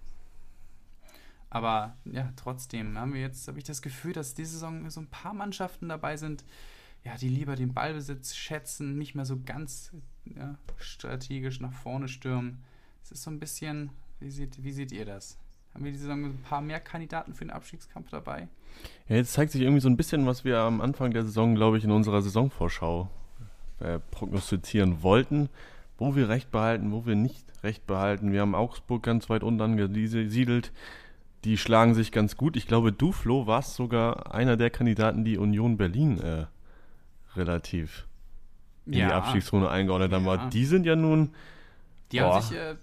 Aber 1.51 1.97
ja, 2.05 2.33
trotzdem 2.35 2.99
haben 2.99 3.15
wir 3.15 3.21
jetzt, 3.21 3.47
habe 3.47 3.59
ich 3.59 3.65
das 3.65 3.81
Gefühl, 3.81 4.13
dass 4.13 4.35
diese 4.35 4.53
Saison 4.53 4.91
so 4.91 5.01
ein 5.01 5.07
paar 5.07 5.35
Mannschaften 5.35 5.89
dabei 5.89 6.17
sind, 6.17 6.45
ja, 7.05 7.17
die 7.17 7.29
lieber 7.29 7.55
den 7.55 7.75
Ballbesitz 7.75 8.35
schätzen, 8.35 8.99
nicht 8.99 9.15
mehr 9.15 9.27
so 9.27 9.39
ganz 9.45 9.93
ja, 10.25 10.59
strategisch 10.79 11.61
nach 11.61 11.73
vorne 11.73 12.09
stürmen. 12.09 12.65
Es 13.05 13.13
ist 13.13 13.23
so 13.23 13.31
ein 13.31 13.39
bisschen, 13.39 13.91
wie 14.19 14.31
seht, 14.31 14.65
wie 14.65 14.73
seht 14.73 14.91
ihr 14.91 15.05
das? 15.05 15.39
Haben 15.75 15.85
wir 15.85 15.93
diese 15.93 16.05
Saison 16.05 16.25
ein 16.25 16.43
paar 16.43 16.61
mehr 16.61 16.81
Kandidaten 16.81 17.35
für 17.35 17.45
den 17.45 17.51
Abstiegskampf 17.51 18.11
dabei. 18.11 18.49
Ja, 19.09 19.17
jetzt 19.17 19.33
zeigt 19.33 19.53
sich 19.53 19.63
irgendwie 19.63 19.81
so 19.81 19.89
ein 19.89 19.97
bisschen, 19.97 20.27
was 20.27 20.45
wir 20.45 20.59
am 20.59 20.81
Anfang 20.81 21.13
der 21.13 21.25
Saison, 21.25 21.55
glaube 21.55 21.79
ich, 21.79 21.85
in 21.85 21.91
unserer 21.91 22.23
Saisonvorschau 22.23 23.11
äh, 23.81 23.99
prognostizieren 24.11 25.03
wollten, 25.03 25.49
wo 25.99 26.15
wir 26.15 26.29
recht 26.29 26.51
behalten, 26.51 26.93
wo 26.93 27.07
wir 27.07 27.17
nicht 27.17 27.45
recht 27.63 27.87
behalten. 27.87 28.33
Wir 28.33 28.41
haben 28.41 28.55
Augsburg 28.55 29.03
ganz 29.03 29.29
weit 29.29 29.43
unten 29.43 29.61
angesiedelt. 29.61 30.73
Die 31.45 31.59
schlagen 31.59 31.95
sich 31.95 32.13
ganz 32.13 32.37
gut. 32.37 32.57
Ich 32.57 32.67
glaube, 32.67 32.93
du, 32.93 33.13
Flo, 33.13 33.47
warst 33.47 33.75
sogar 33.75 34.35
einer 34.35 34.57
der 34.57 34.71
Kandidaten, 34.71 35.25
die 35.25 35.39
Union 35.39 35.77
Berlin 35.77 36.19
äh, 36.21 36.47
relativ 37.37 38.07
in 38.87 38.95
ja. 38.95 39.09
die 39.09 39.13
Abstiegszone 39.13 39.69
eingeordnet 39.69 40.13
haben. 40.13 40.27
Ja. 40.27 40.49
Die 40.49 40.65
sind 40.65 40.87
ja 40.87 40.97
nun. 40.97 41.35
Die 42.13 42.19
boah. 42.19 42.35
haben 42.35 42.43
sich 42.43 42.57
äh, 42.57 42.77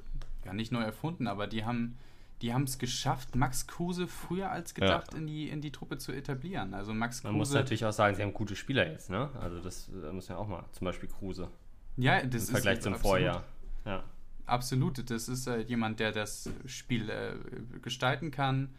ja 0.46 0.54
nicht 0.54 0.72
neu 0.72 0.82
erfunden, 0.82 1.28
aber 1.28 1.48
die 1.48 1.64
haben 1.64 1.98
die 2.42 2.54
haben 2.54 2.64
es 2.64 2.80
geschafft, 2.80 3.36
Max 3.36 3.68
Kruse 3.68 4.08
früher 4.08 4.52
als 4.52 4.74
gedacht 4.74 5.14
ja. 5.14 5.20
in, 5.20 5.28
die, 5.28 5.50
in 5.50 5.62
die 5.62 5.72
Truppe 5.72 5.98
zu 5.98 6.12
etablieren. 6.12 6.74
Also 6.74 6.94
Max 6.94 7.24
Man 7.24 7.36
muss 7.36 7.54
natürlich 7.54 7.86
auch 7.86 7.94
sagen, 7.94 8.16
sie 8.16 8.24
haben 8.24 8.34
gute 8.34 8.56
Spieler 8.56 8.90
jetzt, 8.90 9.10
ne? 9.10 9.30
Also 9.40 9.60
das 9.60 9.90
muss 10.12 10.28
ja 10.28 10.38
auch 10.38 10.48
mal, 10.48 10.66
zum 10.72 10.86
Beispiel 10.86 11.10
Kruse. 11.10 11.50
Ja, 11.98 12.24
das 12.24 12.48
Im 12.48 12.56
Vergleich 12.56 12.82
zum 12.82 12.94
absolut. 12.94 13.12
Vorjahr. 13.12 13.44
Ja. 13.86 14.04
Absolut, 14.46 15.10
das 15.10 15.30
ist 15.30 15.48
äh, 15.48 15.60
jemand, 15.60 16.00
der 16.00 16.12
das 16.12 16.50
Spiel 16.66 17.10
äh, 17.10 17.36
gestalten 17.82 18.32
kann. 18.32 18.74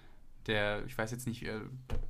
Der, 0.47 0.85
ich 0.87 0.99
weiß 0.99 1.13
jetzt 1.13 1.27
nicht, 1.27 1.45
äh, 1.45 1.61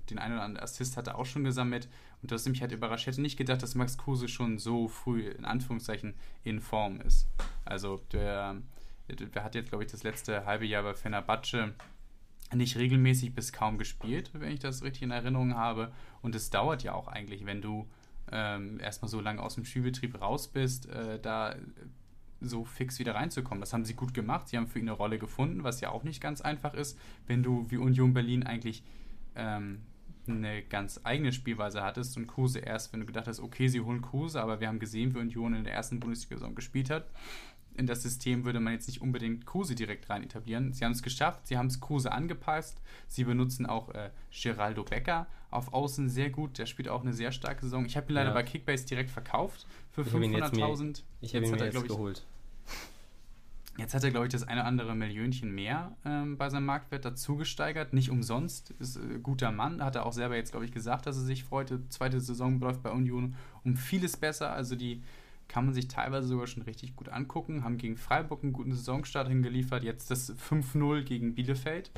den 0.09 0.19
einen 0.19 0.35
oder 0.35 0.43
anderen 0.45 0.65
Assist 0.65 0.97
hat 0.97 1.07
er 1.07 1.19
auch 1.19 1.27
schon 1.27 1.45
gesammelt. 1.45 1.89
Und 2.23 2.33
das 2.33 2.49
mich 2.49 2.63
halt 2.63 2.73
überrascht. 2.73 3.03
Ich 3.03 3.09
hätte 3.09 3.21
nicht 3.21 3.37
gedacht, 3.37 3.63
dass 3.63 3.75
Max 3.75 3.99
Kruse 3.99 4.29
schon 4.29 4.59
so 4.59 4.89
früh, 4.89 5.29
in 5.29 5.45
Anführungszeichen, 5.45 6.15
in 6.45 6.61
Form 6.61 7.01
ist. 7.03 7.29
Also 7.65 8.01
der 8.13 8.57
der 9.09 9.45
hat 9.45 9.55
jetzt, 9.55 9.69
glaube 9.69 9.85
ich, 9.85 9.91
das 9.91 10.03
letzte 10.03 10.45
halbe 10.47 10.67
Jahr 10.67 10.83
bei 10.83 10.95
Fenerbahce 10.95 11.75
nicht 12.55 12.77
regelmäßig 12.77 13.35
bis 13.35 13.53
kaum 13.53 13.79
gespielt, 13.79 14.31
wenn 14.35 14.53
ich 14.53 14.61
das 14.61 14.83
richtig 14.83 15.03
in 15.03 15.11
Erinnerung 15.11 15.55
habe. 15.55 15.93
Und 16.21 16.35
es 16.35 16.51
dauert 16.51 16.83
ja 16.83 16.95
auch 16.95 17.09
eigentlich, 17.09 17.47
wenn 17.47 17.63
du 17.63 17.89
ähm, 18.31 18.79
erstmal 18.81 19.09
so 19.09 19.21
lange 19.21 19.43
aus 19.43 19.55
dem 19.55 19.65
Spielbetrieb 19.65 20.21
raus 20.21 20.49
bist, 20.49 20.89
äh, 20.89 21.19
da 21.21 21.57
so 22.41 22.65
fix 22.65 22.99
wieder 22.99 23.15
reinzukommen. 23.15 23.61
Das 23.61 23.73
haben 23.73 23.85
sie 23.85 23.95
gut 23.95 24.15
gemacht. 24.15 24.49
Sie 24.49 24.57
haben 24.57 24.67
für 24.67 24.79
ihn 24.79 24.89
eine 24.89 24.97
Rolle 24.97 25.19
gefunden, 25.19 25.65
was 25.65 25.81
ja 25.81 25.91
auch 25.91 26.03
nicht 26.03 26.21
ganz 26.21 26.41
einfach 26.41 26.75
ist, 26.75 26.99
wenn 27.27 27.43
du 27.43 27.67
wie 27.71 27.77
Union 27.77 28.15
Berlin 28.15 28.43
eigentlich 28.43 28.83
ähm, 29.37 29.83
eine 30.27 30.63
ganz 30.63 31.01
eigene 31.05 31.33
Spielweise 31.33 31.83
hattest 31.83 32.17
und 32.17 32.27
Kruse 32.27 32.61
erst, 32.61 32.93
wenn 32.93 33.01
du 33.01 33.07
gedacht 33.07 33.27
hast, 33.27 33.41
okay, 33.41 33.69
sie 33.69 33.81
holen 33.81 34.03
Kruse, 34.03 34.41
aber 34.41 34.61
wir 34.61 34.69
haben 34.69 34.79
gesehen, 34.79 35.15
wie 35.15 35.19
Union 35.19 35.55
in 35.55 35.65
der 35.65 35.75
ersten 35.75 36.01
Bundesliga-Saison 36.01 36.55
gespielt 36.55 36.91
hat 36.91 37.07
in 37.77 37.87
das 37.87 38.03
System 38.03 38.45
würde 38.45 38.61
man 38.61 38.73
jetzt 38.73 38.87
nicht 38.87 39.01
unbedingt 39.01 39.47
Kruse 39.47 39.75
direkt 39.75 40.09
rein 40.11 40.23
etablieren. 40.23 40.73
Sie 40.73 40.85
haben 40.85 40.93
es 40.93 41.03
geschafft, 41.03 41.47
sie 41.47 41.57
haben 41.57 41.67
es 41.67 41.81
Kruse 41.81 42.13
angepasst. 42.13 42.81
Sie 43.09 43.25
benutzen 43.25 43.67
auch 43.67 43.91
äh, 43.91 44.11
Geraldo 44.31 44.85
Becker 44.85 45.27
auf 45.51 45.73
Außen 45.73 46.09
sehr 46.09 46.31
gut. 46.31 46.59
Der 46.59 46.67
spielt 46.67 46.89
auch 46.89 47.03
eine 47.03 47.13
sehr 47.13 47.33
starke 47.33 47.63
Saison. 47.63 47.85
Ich 47.85 47.97
habe 47.97 48.11
ihn 48.11 48.15
leider 48.15 48.31
ja. 48.31 48.35
bei 48.35 48.43
Kickbase 48.43 48.87
direkt 48.87 49.11
verkauft 49.11 49.67
für 49.91 50.03
500.000. 50.03 51.03
Ich 51.21 51.35
habe 51.35 51.45
ihn 51.45 51.51
mir 51.51 51.59
jetzt, 51.59 51.75
jetzt 51.75 51.89
geholt. 51.89 52.25
Jetzt 53.79 53.95
hat 53.95 54.05
er, 54.05 54.11
glaube 54.11 54.27
ich, 54.27 54.33
das 54.33 54.43
eine 54.47 54.61
oder 54.61 54.69
andere 54.69 54.95
Millionchen 54.95 55.55
mehr 55.55 55.97
ähm, 56.05 56.37
bei 56.37 56.51
seinem 56.51 56.67
Marktwert 56.67 57.07
dazu 57.07 57.37
gesteigert. 57.37 57.95
Nicht 57.95 58.11
umsonst. 58.11 58.73
Ist 58.79 58.97
äh, 58.97 59.19
guter 59.23 59.51
Mann. 59.51 59.83
Hat 59.83 59.97
er 59.97 60.05
auch 60.05 60.13
selber 60.13 60.37
jetzt, 60.37 60.51
glaube 60.51 60.67
ich, 60.67 60.73
gesagt, 60.73 61.07
dass 61.07 61.17
er 61.17 61.23
sich 61.23 61.45
freut. 61.45 61.71
Die 61.71 61.89
zweite 61.89 62.21
Saison 62.21 62.61
läuft 62.61 62.83
bei 62.83 62.91
Union 62.91 63.35
um 63.65 63.77
vieles 63.77 64.19
besser. 64.19 64.53
Also 64.53 64.77
die 64.77 65.03
kann 65.53 65.67
man 65.67 65.75
sich 65.75 65.87
teilweise 65.87 66.29
sogar 66.29 66.47
schon 66.47 66.63
richtig 66.63 66.97
gut 66.97 67.11
angucken. 67.11 67.63
Haben 67.63 67.77
gegen 67.77 67.99
Freiburg 67.99 68.43
einen 68.43 68.55
guten 68.55 68.73
Saisonstart 68.73 69.29
hingeliefert. 69.29 69.85
Jetzt 69.85 70.11
das 70.11 70.35
5-0 70.35 71.03
gegen 71.03 71.35
Bielefeld. 71.35 71.91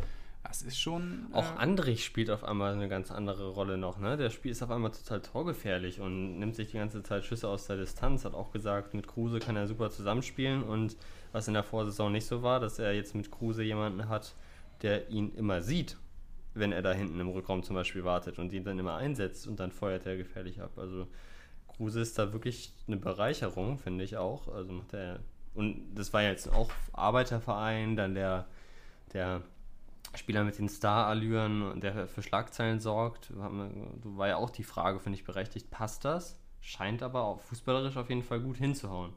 Das 0.42 0.60
ist 0.62 0.76
schon. 0.76 1.28
Äh 1.32 1.36
auch 1.36 1.56
Andrich 1.56 2.04
spielt 2.04 2.30
auf 2.30 2.42
einmal 2.42 2.72
eine 2.72 2.88
ganz 2.88 3.12
andere 3.12 3.50
Rolle 3.50 3.78
noch. 3.78 4.00
Ne? 4.00 4.16
Der 4.16 4.30
Spiel 4.30 4.50
ist 4.50 4.60
auf 4.64 4.72
einmal 4.72 4.90
total 4.90 5.22
torgefährlich 5.22 6.00
und 6.00 6.40
nimmt 6.40 6.56
sich 6.56 6.72
die 6.72 6.78
ganze 6.78 7.04
Zeit 7.04 7.24
Schüsse 7.24 7.46
aus 7.46 7.68
der 7.68 7.76
Distanz. 7.76 8.24
Hat 8.24 8.34
auch 8.34 8.50
gesagt, 8.50 8.92
mit 8.92 9.06
Kruse 9.06 9.38
kann 9.38 9.54
er 9.54 9.68
super 9.68 9.88
zusammenspielen. 9.88 10.64
Und 10.64 10.96
was 11.30 11.46
in 11.46 11.54
der 11.54 11.62
Vorsaison 11.62 12.10
nicht 12.10 12.26
so 12.26 12.42
war, 12.42 12.58
dass 12.58 12.80
er 12.80 12.92
jetzt 12.92 13.14
mit 13.14 13.30
Kruse 13.30 13.62
jemanden 13.62 14.08
hat, 14.08 14.34
der 14.82 15.10
ihn 15.10 15.32
immer 15.32 15.62
sieht, 15.62 15.96
wenn 16.54 16.72
er 16.72 16.82
da 16.82 16.92
hinten 16.92 17.20
im 17.20 17.28
Rückraum 17.28 17.62
zum 17.62 17.76
Beispiel 17.76 18.02
wartet 18.02 18.40
und 18.40 18.52
ihn 18.52 18.64
dann 18.64 18.80
immer 18.80 18.96
einsetzt 18.96 19.46
und 19.46 19.60
dann 19.60 19.70
feuert 19.70 20.06
er 20.06 20.16
gefährlich 20.16 20.60
ab. 20.60 20.72
Also 20.76 21.06
Kruse 21.76 22.00
ist 22.00 22.18
da 22.18 22.32
wirklich 22.32 22.72
eine 22.86 22.96
Bereicherung, 22.96 23.78
finde 23.78 24.04
ich 24.04 24.16
auch. 24.16 24.48
Also 24.48 24.72
macht 24.72 24.94
er, 24.94 25.20
und 25.54 25.94
das 25.94 26.12
war 26.12 26.22
jetzt 26.22 26.52
auch 26.52 26.70
Arbeiterverein, 26.92 27.96
dann 27.96 28.14
der, 28.14 28.46
der 29.12 29.42
Spieler 30.14 30.44
mit 30.44 30.58
den 30.58 30.68
Star-Allüren, 30.68 31.80
der 31.80 32.06
für 32.06 32.22
Schlagzeilen 32.22 32.80
sorgt. 32.80 33.32
War 33.34 34.28
ja 34.28 34.36
auch 34.36 34.50
die 34.50 34.62
Frage, 34.62 35.00
finde 35.00 35.18
ich, 35.18 35.24
berechtigt, 35.24 35.70
passt 35.70 36.04
das? 36.04 36.38
Scheint 36.60 37.02
aber 37.02 37.24
auch 37.24 37.40
fußballerisch 37.40 37.96
auf 37.96 38.08
jeden 38.08 38.22
Fall 38.22 38.40
gut 38.40 38.56
hinzuhauen. 38.56 39.12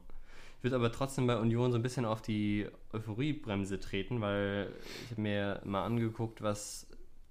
Ich 0.58 0.64
würde 0.64 0.76
aber 0.76 0.90
trotzdem 0.90 1.28
bei 1.28 1.38
Union 1.38 1.70
so 1.70 1.78
ein 1.78 1.82
bisschen 1.82 2.04
auf 2.04 2.20
die 2.20 2.66
Euphoriebremse 2.92 3.78
treten, 3.78 4.20
weil 4.20 4.72
ich 5.04 5.12
habe 5.12 5.20
mir 5.20 5.60
mal 5.64 5.84
angeguckt, 5.84 6.42
was 6.42 6.88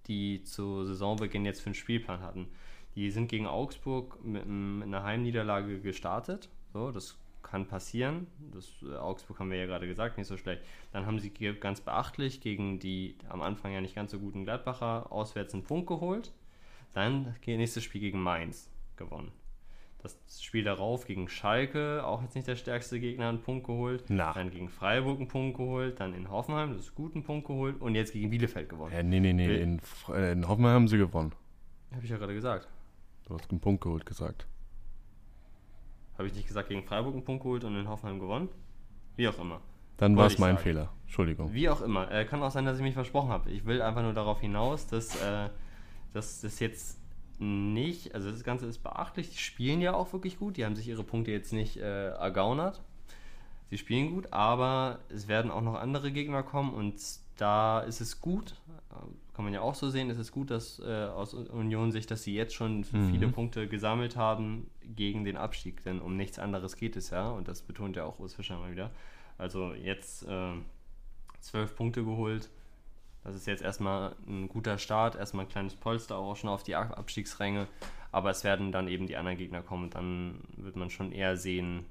die 0.07 0.43
zu 0.43 0.85
Saisonbeginn 0.85 1.43
jetzt 1.43 1.59
für 1.59 1.67
einen 1.67 1.75
Spielplan 1.75 2.21
hatten. 2.21 2.47
Die 2.97 3.11
sind 3.11 3.27
gegen 3.27 3.45
Augsburg 3.45 4.25
mit, 4.25 4.47
mit 4.47 4.87
einer 4.87 5.03
Heimniederlage 5.03 5.81
gestartet. 5.81 6.49
So, 6.73 6.89
das 6.89 7.15
kann 7.43 7.67
passieren. 7.67 8.25
Das, 8.51 8.67
äh, 8.81 8.95
Augsburg 8.95 9.39
haben 9.39 9.51
wir 9.51 9.59
ja 9.59 9.67
gerade 9.67 9.85
gesagt, 9.85 10.17
nicht 10.17 10.25
so 10.25 10.35
schlecht. 10.35 10.63
Dann 10.93 11.05
haben 11.05 11.19
sie 11.19 11.29
ganz 11.29 11.79
beachtlich 11.79 12.41
gegen 12.41 12.79
die 12.79 13.15
am 13.29 13.43
Anfang 13.43 13.71
ja 13.71 13.81
nicht 13.81 13.93
ganz 13.93 14.09
so 14.09 14.19
guten 14.19 14.45
Gladbacher 14.45 15.11
auswärts 15.11 15.53
einen 15.53 15.63
Punkt 15.63 15.85
geholt. 15.85 16.33
Dann 16.93 17.35
nächstes 17.45 17.83
Spiel 17.83 18.01
gegen 18.01 18.19
Mainz 18.19 18.71
gewonnen. 18.95 19.31
Das 20.01 20.17
Spiel 20.41 20.63
darauf 20.63 21.05
gegen 21.05 21.29
Schalke, 21.29 22.03
auch 22.03 22.23
jetzt 22.23 22.33
nicht 22.33 22.47
der 22.47 22.55
stärkste 22.55 22.99
Gegner, 22.99 23.29
einen 23.29 23.41
Punkt 23.41 23.67
geholt. 23.67 24.05
Na. 24.07 24.33
Dann 24.33 24.49
gegen 24.49 24.69
Freiburg 24.69 25.19
einen 25.19 25.27
Punkt 25.27 25.57
geholt. 25.57 25.99
Dann 25.99 26.15
in 26.15 26.31
Hoffenheim, 26.31 26.71
das 26.71 26.81
ist 26.81 26.95
gut, 26.95 27.13
einen 27.13 27.23
Punkt 27.23 27.45
geholt. 27.45 27.79
Und 27.79 27.93
jetzt 27.93 28.13
gegen 28.13 28.31
Bielefeld 28.31 28.69
gewonnen. 28.69 28.91
Ja, 28.91 29.03
nee, 29.03 29.19
nee, 29.19 29.33
nee. 29.33 29.61
In, 29.61 29.79
in 30.15 30.47
Hoffenheim 30.47 30.73
haben 30.73 30.87
sie 30.87 30.97
gewonnen. 30.97 31.33
Habe 31.93 32.03
ich 32.03 32.09
ja 32.09 32.17
gerade 32.17 32.33
gesagt. 32.33 32.67
Du 33.27 33.33
hast 33.33 33.51
einen 33.51 33.59
Punkt 33.59 33.83
geholt 33.83 34.05
gesagt. 34.05 34.47
Habe 36.17 36.27
ich 36.27 36.33
nicht 36.33 36.47
gesagt, 36.47 36.69
gegen 36.69 36.83
Freiburg 36.83 37.13
einen 37.13 37.25
Punkt 37.25 37.43
geholt 37.43 37.65
und 37.65 37.75
in 37.75 37.89
Hoffenheim 37.89 38.19
gewonnen? 38.19 38.47
Wie 39.17 39.27
auch 39.27 39.37
immer. 39.37 39.59
Dann 39.97 40.15
war 40.15 40.27
es 40.27 40.37
mein 40.37 40.55
sagen. 40.55 40.63
Fehler. 40.63 40.93
Entschuldigung. 41.03 41.53
Wie 41.53 41.69
auch 41.69 41.81
immer. 41.81 42.09
Äh, 42.09 42.23
kann 42.25 42.41
auch 42.41 42.51
sein, 42.51 42.65
dass 42.65 42.77
ich 42.77 42.83
mich 42.83 42.93
versprochen 42.93 43.29
habe. 43.29 43.49
Ich 43.49 43.65
will 43.65 43.81
einfach 43.81 44.01
nur 44.01 44.13
darauf 44.13 44.39
hinaus, 44.39 44.87
dass, 44.87 45.21
äh, 45.21 45.49
dass 46.13 46.39
das 46.39 46.59
jetzt 46.59 46.99
nicht, 47.39 48.15
also 48.15 48.31
das 48.31 48.43
Ganze 48.43 48.65
ist 48.65 48.79
beachtlich. 48.79 49.29
Die 49.31 49.37
spielen 49.37 49.81
ja 49.81 49.93
auch 49.93 50.13
wirklich 50.13 50.39
gut. 50.39 50.55
Die 50.55 50.63
haben 50.63 50.75
sich 50.75 50.87
ihre 50.87 51.03
Punkte 51.03 51.31
jetzt 51.31 51.51
nicht 51.51 51.77
äh, 51.77 52.11
ergaunert. 52.11 52.81
Sie 53.69 53.77
spielen 53.77 54.13
gut, 54.13 54.31
aber 54.31 54.99
es 55.09 55.27
werden 55.27 55.51
auch 55.51 55.61
noch 55.61 55.75
andere 55.75 56.13
Gegner 56.13 56.43
kommen 56.43 56.73
und 56.73 56.95
da 57.37 57.79
ist 57.81 58.01
es 58.01 58.19
gut, 58.21 58.55
äh, 58.91 59.33
kann 59.35 59.45
man 59.45 59.53
ja 59.53 59.61
auch 59.61 59.75
so 59.75 59.89
sehen, 59.89 60.09
ist 60.09 60.17
es 60.17 60.31
gut, 60.31 60.49
dass 60.51 60.79
äh, 60.79 61.05
aus 61.05 61.33
Union 61.33 61.91
sich, 61.91 62.07
dass 62.07 62.23
sie 62.23 62.33
jetzt 62.35 62.53
schon 62.55 62.79
Mhm. 62.91 63.09
viele 63.09 63.27
Punkte 63.27 63.67
gesammelt 63.67 64.15
haben 64.15 64.69
gegen 64.83 65.23
den 65.23 65.37
Abstieg, 65.37 65.83
denn 65.83 66.01
um 66.01 66.15
nichts 66.17 66.39
anderes 66.39 66.75
geht 66.75 66.95
es 66.95 67.11
ja 67.11 67.29
und 67.29 67.47
das 67.47 67.61
betont 67.61 67.95
ja 67.95 68.05
auch 68.05 68.19
Urs 68.19 68.33
Fischer 68.33 68.57
mal 68.57 68.71
wieder. 68.71 68.91
Also 69.37 69.73
jetzt 69.73 70.23
äh, 70.27 70.53
zwölf 71.41 71.75
Punkte 71.75 72.03
geholt, 72.03 72.49
das 73.23 73.35
ist 73.35 73.45
jetzt 73.45 73.61
erstmal 73.61 74.15
ein 74.25 74.47
guter 74.49 74.77
Start, 74.77 75.15
erstmal 75.15 75.45
ein 75.45 75.49
kleines 75.49 75.75
Polster 75.75 76.17
auch 76.17 76.35
schon 76.35 76.49
auf 76.49 76.63
die 76.63 76.75
Ab- 76.75 76.97
Abstiegsränge, 76.97 77.67
aber 78.11 78.31
es 78.31 78.43
werden 78.43 78.71
dann 78.71 78.87
eben 78.87 79.05
die 79.05 79.17
anderen 79.17 79.37
Gegner 79.37 79.61
kommen 79.61 79.83
und 79.85 79.95
dann 79.95 80.39
wird 80.55 80.75
man 80.75 80.89
schon 80.89 81.11
eher 81.11 81.37
sehen, 81.37 81.85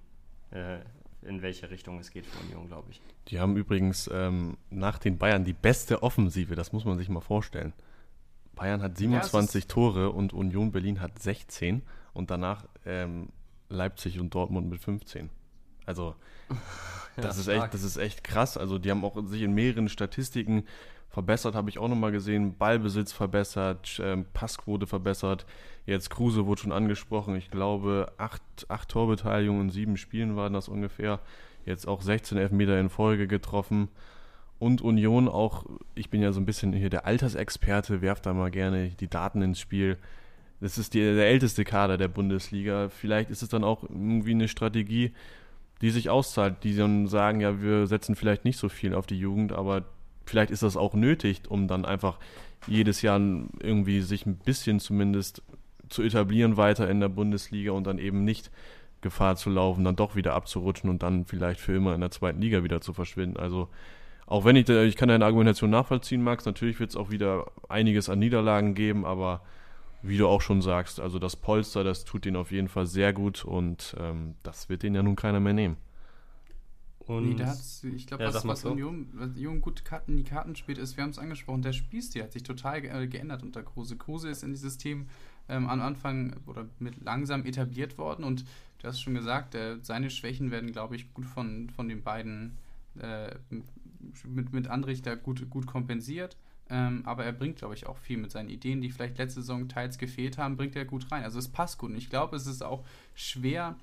äh, 0.51 0.79
in 1.23 1.43
welche 1.43 1.71
Richtung 1.71 1.99
es 1.99 2.11
geht 2.11 2.27
für 2.27 2.39
Union, 2.45 2.67
glaube 2.69 2.91
ich. 2.91 3.01
Die 3.29 3.41
haben 3.41 3.57
übrigens 3.57 4.09
ähm, 4.13 4.57
nach 4.71 4.99
den 4.99 5.19
Bayern 5.19 5.45
die 5.45 5.53
beste 5.53 6.03
Offensive, 6.03 6.55
das 6.55 6.73
muss 6.73 6.85
man 6.85 6.99
sich 6.99 7.09
mal 7.09 7.21
vorstellen. 7.21 7.73
Bayern 8.55 8.83
hat 8.83 8.97
27 8.97 9.67
Tore 9.67 10.11
und 10.11 10.33
Union 10.33 10.73
Berlin 10.73 11.01
hat 11.01 11.19
16 11.19 11.83
und 12.15 12.31
danach 12.31 12.65
ähm, 12.87 13.29
Leipzig 13.69 14.19
und 14.21 14.35
Dortmund 14.35 14.71
mit 14.71 14.81
15. 14.81 15.29
Also 15.85 16.15
das, 17.17 17.25
Ja, 17.25 17.31
ist 17.31 17.43
stark. 17.45 17.65
echt, 17.65 17.75
das 17.75 17.83
ist 17.83 17.97
echt 17.97 18.25
krass. 18.25 18.57
Also 18.57 18.79
die 18.79 18.91
haben 18.91 19.05
auch 19.05 19.17
sich 19.27 19.43
in 19.43 19.53
mehreren 19.53 19.89
Statistiken 19.89 20.65
verbessert, 21.17 21.55
habe 21.55 21.71
ich 21.71 21.79
auch 21.79 21.89
nochmal 21.89 22.13
gesehen. 22.13 22.59
Ballbesitz 22.59 23.11
verbessert, 23.11 23.99
ähm, 24.05 24.27
Passquote 24.35 24.87
verbessert. 24.87 25.47
Jetzt 25.87 26.11
Kruse 26.11 26.45
wurde 26.45 26.61
schon 26.61 26.73
angesprochen. 26.73 27.37
Ich 27.37 27.51
glaube, 27.51 28.13
acht, 28.19 28.43
acht 28.69 28.91
Torbeteiligungen 28.91 29.63
in 29.63 29.71
sieben 29.71 29.97
Spielen 29.97 30.37
waren 30.37 30.53
das 30.53 30.69
ungefähr. 30.69 31.21
Jetzt 31.65 31.89
auch 31.89 32.03
16 32.03 32.37
Elfmeter 32.37 32.79
in 32.79 32.91
Folge 32.91 33.27
getroffen. 33.27 33.89
Und 34.59 34.83
Union 34.83 35.27
auch, 35.27 35.65
ich 35.95 36.11
bin 36.11 36.21
ja 36.21 36.33
so 36.33 36.41
ein 36.41 36.45
bisschen 36.45 36.75
hier 36.75 36.91
der 36.91 37.07
Altersexperte, 37.07 38.03
werft 38.03 38.27
da 38.27 38.35
mal 38.35 38.51
gerne 38.51 38.91
die 38.91 39.09
Daten 39.09 39.41
ins 39.41 39.59
Spiel. 39.59 39.97
Das 40.61 40.77
ist 40.77 40.93
die, 40.93 41.01
der 41.01 41.29
älteste 41.29 41.65
Kader 41.65 41.97
der 41.97 42.09
Bundesliga. 42.09 42.91
Vielleicht 42.91 43.31
ist 43.31 43.43
es 43.43 43.49
dann 43.49 43.65
auch 43.65 43.85
irgendwie 43.85 44.33
eine 44.33 44.49
Strategie, 44.49 45.13
die 45.81 45.89
sich 45.89 46.11
auszahlt, 46.11 46.63
die 46.63 46.77
dann 46.77 47.07
sagen, 47.07 47.41
ja, 47.41 47.63
wir 47.63 47.87
setzen 47.87 48.17
vielleicht 48.17 48.45
nicht 48.45 48.59
so 48.59 48.69
viel 48.69 48.95
auf 48.95 49.07
die 49.07 49.19
Jugend, 49.19 49.53
aber 49.53 49.87
vielleicht 50.27 50.51
ist 50.51 50.63
das 50.63 50.77
auch 50.77 50.95
nötig, 50.95 51.43
um 51.49 51.69
dann 51.69 51.85
einfach 51.85 52.19
jedes 52.67 53.03
Jahr 53.03 53.21
irgendwie 53.61 54.03
sich 54.03 54.27
ein 54.27 54.37
bisschen 54.37 54.81
zumindest 54.81 55.43
zu 55.89 56.03
etablieren 56.03 56.57
weiter 56.57 56.91
in 56.91 57.01
der 57.01 57.09
Bundesliga 57.09 57.73
und 57.73 57.85
dann 57.85 57.99
eben 57.99 58.25
nicht 58.25 58.51
Gefahr 59.01 59.37
zu 59.37 59.51
laufen, 59.51 59.85
dann 59.85 59.97
doch 59.97 60.17
wieder 60.17 60.35
abzurutschen 60.35 60.91
und 60.91 61.03
dann 61.03 61.27
vielleicht 61.27 61.61
für 61.61 61.77
immer 61.77 61.95
in 61.95 62.01
der 62.01 62.11
zweiten 62.11 62.41
Liga 62.41 62.65
wieder 62.65 62.81
zu 62.81 62.93
verschwinden. 62.93 63.37
Also 63.37 63.69
auch 64.27 64.45
wenn 64.45 64.57
ich, 64.57 64.69
ich 64.69 64.97
kann 64.97 65.09
deine 65.09 65.25
Argumentation 65.25 65.71
nachvollziehen, 65.71 66.23
Max, 66.23 66.45
natürlich 66.45 66.81
wird 66.81 66.91
es 66.91 66.97
auch 66.97 67.11
wieder 67.11 67.47
einiges 67.69 68.09
an 68.09 68.19
Niederlagen 68.19 68.75
geben, 68.75 69.07
aber 69.07 69.43
wie 70.03 70.19
du 70.19 70.27
auch 70.27 70.41
schon 70.41 70.63
sagst, 70.63 71.01
also 71.01 71.19
das 71.19 71.37
Polster, 71.37 71.85
das 71.85 72.05
tut 72.05 72.25
denen 72.25 72.37
auf 72.37 72.51
jeden 72.51 72.69
Fall 72.69 72.87
sehr 72.87 73.13
gut 73.13 73.45
und 73.45 73.97
ähm, 74.01 74.35
das 74.43 74.69
wird 74.69 74.83
denen 74.83 74.97
ja 74.97 75.03
nun 75.03 75.17
keiner 75.17 75.41
mehr 75.41 75.53
nehmen. 75.53 75.77
Und 77.07 77.29
Nee, 77.29 77.35
da 77.35 77.47
hat's, 77.47 77.85
ich 77.85 78.07
glaube, 78.07 78.25
Ja, 78.25 78.35
was, 78.35 78.47
was 78.47 78.63
so. 78.63 78.73
Union, 78.73 79.09
was 79.13 79.31
Union 79.31 79.61
gut 79.61 79.85
Karten, 79.85 80.13
in 80.13 80.17
die 80.17 80.25
Karten 80.25 80.57
spielt, 80.57 80.79
ist, 80.79 80.97
wir 80.97 81.05
haben 81.05 81.11
es 81.11 81.19
angesprochen, 81.19 81.63
der 81.63 81.73
Spielstil 81.73 82.23
hat 82.23 82.33
sich 82.33 82.43
total 82.43 82.85
äh, 82.85 83.07
geändert 83.07 83.43
unter 83.43 83.63
Kruse. 83.63 83.97
Kruse 83.97 84.29
ist 84.29 84.43
in 84.43 84.51
dieses 84.51 84.73
System 84.73 85.07
ähm, 85.49 85.69
am 85.69 85.81
Anfang 85.81 86.37
oder 86.47 86.67
mit 86.81 87.03
langsam 87.05 87.45
etabliert 87.45 87.97
worden 87.97 88.25
und 88.25 88.45
du 88.79 88.89
hast 88.89 89.01
schon 89.01 89.15
gesagt, 89.15 89.55
äh, 89.55 89.79
seine 89.83 90.11
Schwächen 90.11 90.51
werden, 90.51 90.73
glaube 90.73 90.97
ich, 90.97 91.15
gut 91.15 91.27
von, 91.27 91.71
von 91.71 91.89
den 91.89 92.03
beiden 92.03 92.59
äh, 93.01 93.35
mit, 94.25 94.53
mit 94.53 94.69
Andrich 94.69 95.03
da 95.03 95.15
gut, 95.15 95.49
gut 95.49 95.67
kompensiert. 95.67 96.37
Ähm, 96.69 97.03
aber 97.05 97.25
er 97.25 97.33
bringt, 97.33 97.59
glaube 97.59 97.75
ich, 97.75 97.87
auch 97.87 97.97
viel 97.97 98.17
mit 98.17 98.33
seinen 98.33 98.49
Ideen, 98.49 98.81
die 98.81 98.91
vielleicht 98.91 99.19
letzte 99.19 99.41
Saison 99.41 99.69
teils 99.69 99.99
gefehlt 99.99 100.37
haben, 100.37 100.57
bringt 100.57 100.75
er 100.75 100.85
gut 100.85 101.13
rein. 101.13 101.23
Also 101.23 101.39
es 101.39 101.49
passt 101.49 101.79
gut. 101.79 101.91
Und 101.91 101.97
ich 101.97 102.11
glaube, 102.11 102.35
es 102.35 102.49
ist 102.49 102.63
auch 102.63 102.85
schwer, 103.15 103.77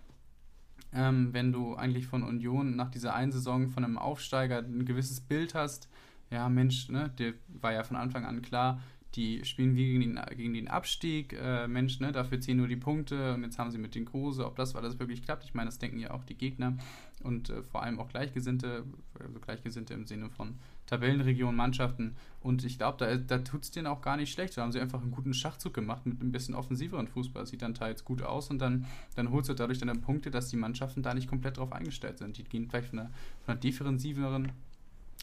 ähm, 0.96 1.30
wenn 1.34 1.52
du 1.52 1.76
eigentlich 1.76 2.08
von 2.08 2.24
Union 2.24 2.76
nach 2.76 2.90
dieser 2.90 3.14
einen 3.14 3.32
Saison 3.32 3.70
von 3.70 3.84
einem 3.84 3.98
Aufsteiger 3.98 4.60
ein 4.60 4.86
gewisses 4.86 5.22
Bild 5.22 5.56
hast, 5.56 5.90
ja 6.30 6.50
Mensch, 6.50 6.90
ne, 6.90 7.12
der 7.18 7.34
war 7.48 7.74
ja 7.74 7.84
von 7.84 7.98
Anfang 7.98 8.26
an 8.26 8.42
klar, 8.42 8.82
die 9.16 9.46
spielen 9.46 9.76
wie 9.76 9.86
gegen 9.86 10.02
den, 10.02 10.22
gegen 10.36 10.54
den 10.54 10.68
Abstieg, 10.68 11.34
äh, 11.34 11.68
Mensch, 11.68 12.00
ne, 12.00 12.12
dafür 12.12 12.40
ziehen 12.40 12.58
nur 12.58 12.68
die 12.68 12.76
Punkte 12.76 13.34
und 13.34 13.44
jetzt 13.44 13.60
haben 13.60 13.72
sie 13.72 13.78
mit 13.78 13.96
den 13.96 14.06
Kruse, 14.06 14.46
ob 14.46 14.56
das 14.56 14.76
alles 14.76 15.00
wirklich 15.00 15.22
klappt, 15.22 15.44
ich 15.44 15.54
meine, 15.54 15.68
das 15.68 15.78
denken 15.78 16.00
ja 16.00 16.12
auch 16.12 16.24
die 16.24 16.38
Gegner 16.38 16.78
und 17.22 17.50
äh, 17.50 17.62
vor 17.64 17.84
allem 17.84 18.00
auch 18.00 18.10
Gleichgesinnte, 18.10 18.84
also 19.20 19.40
Gleichgesinnte 19.40 19.94
im 19.94 20.06
Sinne 20.06 20.30
von 20.30 20.56
Tabellenregionen, 20.86 21.56
Mannschaften 21.56 22.16
und 22.42 22.64
ich 22.66 22.78
glaube, 22.78 22.98
da, 22.98 23.16
da 23.16 23.38
tut 23.40 23.64
es 23.64 23.72
denen 23.72 23.88
auch 23.88 24.02
gar 24.02 24.18
nicht 24.18 24.32
schlecht, 24.34 24.58
da 24.58 24.62
haben 24.62 24.72
sie 24.72 24.80
einfach 24.80 25.02
einen 25.02 25.12
guten 25.12 25.34
Schachzug 25.34 25.74
gemacht 25.74 26.06
mit 26.06 26.22
ein 26.22 26.32
bisschen 26.32 26.56
offensiveren 26.56 27.08
Fußball, 27.08 27.46
sieht 27.46 27.62
dann 27.62 27.74
teils 27.74 28.04
gut 28.04 28.22
aus 28.22 28.50
und 28.50 28.60
dann 28.60 28.86
dann 29.16 29.32
holst 29.32 29.50
du 29.50 29.54
dadurch 29.54 29.80
dann 29.80 30.02
Punkte, 30.02 30.32
dass 30.32 30.50
die 30.50 30.58
Mannschaften 30.58 31.04
da 31.04 31.14
nicht 31.14 31.28
komplett 31.28 31.58
drauf 31.58 31.72
eingestellt 31.72 32.18
sind. 32.18 32.38
Die 32.38 32.44
gehen 32.44 32.68
vielleicht 32.68 32.90
von 32.90 33.00
einer, 33.00 33.10
von 33.46 33.54
einer 33.54 33.60
defensiveren 33.60 34.52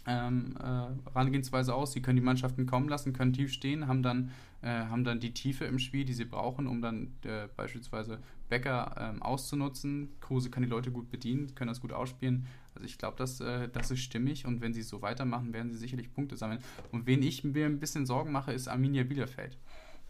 ähm, 0.07 0.57
äh, 0.59 1.11
Herangehensweise 1.11 1.75
aus. 1.75 1.93
Sie 1.93 2.03
können 2.03 2.17
die 2.17 2.23
Mannschaften 2.23 2.67
kommen 2.67 2.89
lassen, 2.89 3.13
können 3.13 3.33
tief 3.33 3.53
stehen, 3.53 3.87
haben 3.87 4.03
dann, 4.03 4.31
äh, 4.63 4.69
haben 4.69 5.05
dann 5.05 5.21
die 5.21 5.33
Tiefe 5.33 5.65
im 5.65 5.79
Spiel, 5.79 6.05
die 6.05 6.15
sie 6.15 6.25
brauchen, 6.25 6.67
um 6.67 6.81
dann 6.81 7.13
äh, 7.25 7.49
beispielsweise 7.57 8.19
Becker 8.51 8.95
ähm, 8.99 9.23
auszunutzen. 9.23 10.11
Kruse 10.21 10.51
kann 10.51 10.63
die 10.63 10.69
Leute 10.69 10.91
gut 10.91 11.11
bedienen, 11.11 11.55
können 11.55 11.69
das 11.69 11.81
gut 11.81 11.93
ausspielen. 11.93 12.47
Also 12.75 12.85
ich 12.85 12.99
glaube, 12.99 13.17
das, 13.17 13.41
äh, 13.41 13.69
das 13.71 13.91
ist 13.91 14.01
stimmig 14.01 14.45
und 14.45 14.61
wenn 14.61 14.75
sie 14.75 14.83
so 14.83 15.01
weitermachen, 15.01 15.55
werden 15.55 15.73
sie 15.73 15.79
sicherlich 15.79 16.13
Punkte 16.13 16.37
sammeln. 16.37 16.61
Und 16.93 17.07
wen 17.07 17.23
ich 17.23 17.43
mir 17.45 17.65
ein 17.65 17.81
bisschen 17.81 18.05
Sorgen 18.05 18.33
mache, 18.33 18.53
ist 18.53 18.69
Arminia 18.69 19.05
Bielefeld. 19.05 19.57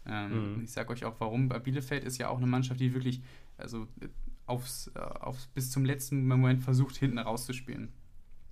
Ähm, 0.05 0.55
Mhm. 0.55 0.63
Ich 0.63 0.71
sage 0.71 0.89
euch 0.91 1.05
auch 1.05 1.15
warum. 1.19 1.47
Bielefeld 1.47 2.03
ist 2.03 2.17
ja 2.17 2.27
auch 2.27 2.37
eine 2.37 2.47
Mannschaft, 2.47 2.79
die 2.79 2.93
wirklich 2.93 3.21
also 3.57 3.87
äh, 4.01 4.07
aufs, 4.45 4.87
äh, 4.95 4.99
aufs, 4.99 5.47
bis 5.47 5.71
zum 5.71 5.85
letzten 5.85 6.27
Moment 6.27 6.63
versucht, 6.63 6.97
hinten 6.97 7.19
rauszuspielen. 7.19 7.89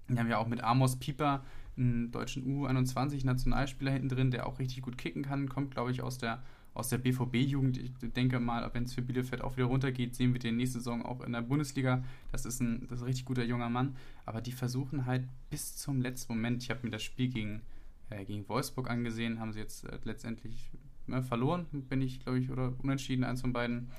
Wir 0.07 0.19
haben 0.19 0.29
ja 0.29 0.37
auch 0.37 0.47
mit 0.47 0.63
Amos 0.63 0.97
Pieper 0.97 1.43
einen 1.77 2.11
deutschen 2.11 2.43
U21-Nationalspieler 2.43 3.91
hinten 3.91 4.09
drin, 4.09 4.31
der 4.31 4.47
auch 4.47 4.59
richtig 4.59 4.81
gut 4.81 4.97
kicken 4.97 5.23
kann. 5.23 5.49
Kommt, 5.49 5.71
glaube 5.71 5.91
ich, 5.91 6.01
aus 6.01 6.17
der, 6.17 6.41
aus 6.79 6.89
der 6.89 6.97
BVB-Jugend. 6.97 7.77
Ich 7.77 7.91
denke 8.13 8.39
mal, 8.39 8.69
wenn 8.73 8.83
es 8.83 8.93
für 8.93 9.01
Bielefeld 9.01 9.41
auch 9.41 9.57
wieder 9.57 9.67
runtergeht, 9.67 10.15
sehen 10.15 10.33
wir 10.33 10.39
den 10.39 10.57
nächste 10.57 10.79
Saison 10.79 11.05
auch 11.05 11.21
in 11.21 11.33
der 11.33 11.41
Bundesliga. 11.41 12.03
Das 12.31 12.45
ist 12.45 12.61
ein, 12.61 12.87
das 12.87 12.99
ist 12.99 13.03
ein 13.03 13.07
richtig 13.07 13.25
guter 13.25 13.43
junger 13.43 13.69
Mann. 13.69 13.95
Aber 14.25 14.41
die 14.41 14.51
versuchen 14.51 15.05
halt 15.05 15.27
bis 15.49 15.75
zum 15.75 16.01
letzten 16.01 16.33
Moment. 16.33 16.63
Ich 16.63 16.69
habe 16.69 16.79
mir 16.83 16.89
das 16.89 17.03
Spiel 17.03 17.27
gegen, 17.27 17.61
äh, 18.09 18.25
gegen 18.25 18.47
Wolfsburg 18.49 18.89
angesehen, 18.89 19.39
haben 19.39 19.53
sie 19.53 19.59
jetzt 19.59 19.83
äh, 19.83 19.99
letztendlich 20.03 20.71
ne, 21.07 21.21
verloren, 21.21 21.65
bin 21.71 22.01
ich, 22.01 22.21
glaube 22.21 22.39
ich, 22.39 22.49
oder 22.49 22.73
unentschieden, 22.81 23.23
eins 23.23 23.41
von 23.41 23.53
beiden. 23.53 23.89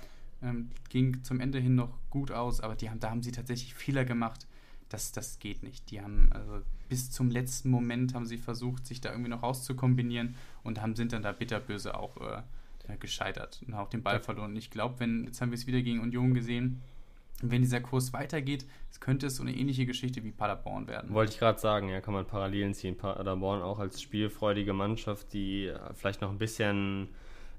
Ähm, 0.43 0.71
ging 0.89 1.23
zum 1.23 1.39
Ende 1.39 1.59
hin 1.59 1.75
noch 1.75 1.99
gut 2.09 2.31
aus, 2.31 2.61
aber 2.61 2.75
die 2.75 2.89
haben, 2.89 2.99
da 2.99 3.11
haben 3.11 3.23
sie 3.23 3.33
tatsächlich 3.33 3.75
Fehler 3.75 4.07
gemacht. 4.07 4.47
Das, 4.89 5.13
das 5.13 5.39
geht 5.39 5.63
nicht. 5.63 5.91
Die 5.91 6.01
haben 6.01 6.33
also 6.33 6.63
bis 6.89 7.11
zum 7.11 7.31
letzten 7.31 7.71
Moment 7.71 8.15
haben 8.15 8.27
sie 8.27 8.39
versucht, 8.39 8.87
sich 8.87 9.01
da 9.01 9.11
irgendwie 9.11 9.31
noch 9.31 9.43
rauszukombinieren 9.43 10.35
und 10.65 10.81
haben, 10.81 10.97
sind 10.97 11.13
dann 11.13 11.23
da 11.23 11.33
bitterböse 11.33 11.97
auch 11.97 12.17
äh, 12.17 12.43
gescheitert 12.99 13.63
und 13.67 13.75
auch 13.75 13.89
den 13.89 14.03
Ball 14.03 14.21
verloren. 14.21 14.51
Und 14.51 14.57
ich 14.57 14.71
glaube, 14.71 15.01
wenn, 15.01 15.25
jetzt 15.25 15.41
haben 15.41 15.51
wir 15.51 15.57
es 15.57 15.67
wieder 15.67 15.83
gegen 15.83 16.01
Union 16.01 16.35
gesehen, 16.35 16.83
wenn 17.43 17.63
dieser 17.63 17.81
Kurs 17.81 18.13
weitergeht, 18.13 18.67
es 18.91 19.01
könnte 19.01 19.27
es 19.27 19.37
so 19.37 19.43
eine 19.43 19.55
ähnliche 19.55 19.87
Geschichte 19.87 20.23
wie 20.25 20.31
Paderborn 20.31 20.89
werden. 20.89 21.13
Wollte 21.15 21.33
ich 21.33 21.39
gerade 21.39 21.59
sagen, 21.59 21.89
ja, 21.89 22.01
kann 22.01 22.15
man 22.15 22.27
Parallelen 22.27 22.75
ziehen. 22.75 22.97
Paderborn 22.97 23.63
auch 23.63 23.79
als 23.79 24.03
spielfreudige 24.03 24.73
Mannschaft, 24.73 25.33
die 25.33 25.67
äh, 25.67 25.79
vielleicht 25.95 26.21
noch 26.21 26.31
ein 26.31 26.39
bisschen 26.39 27.09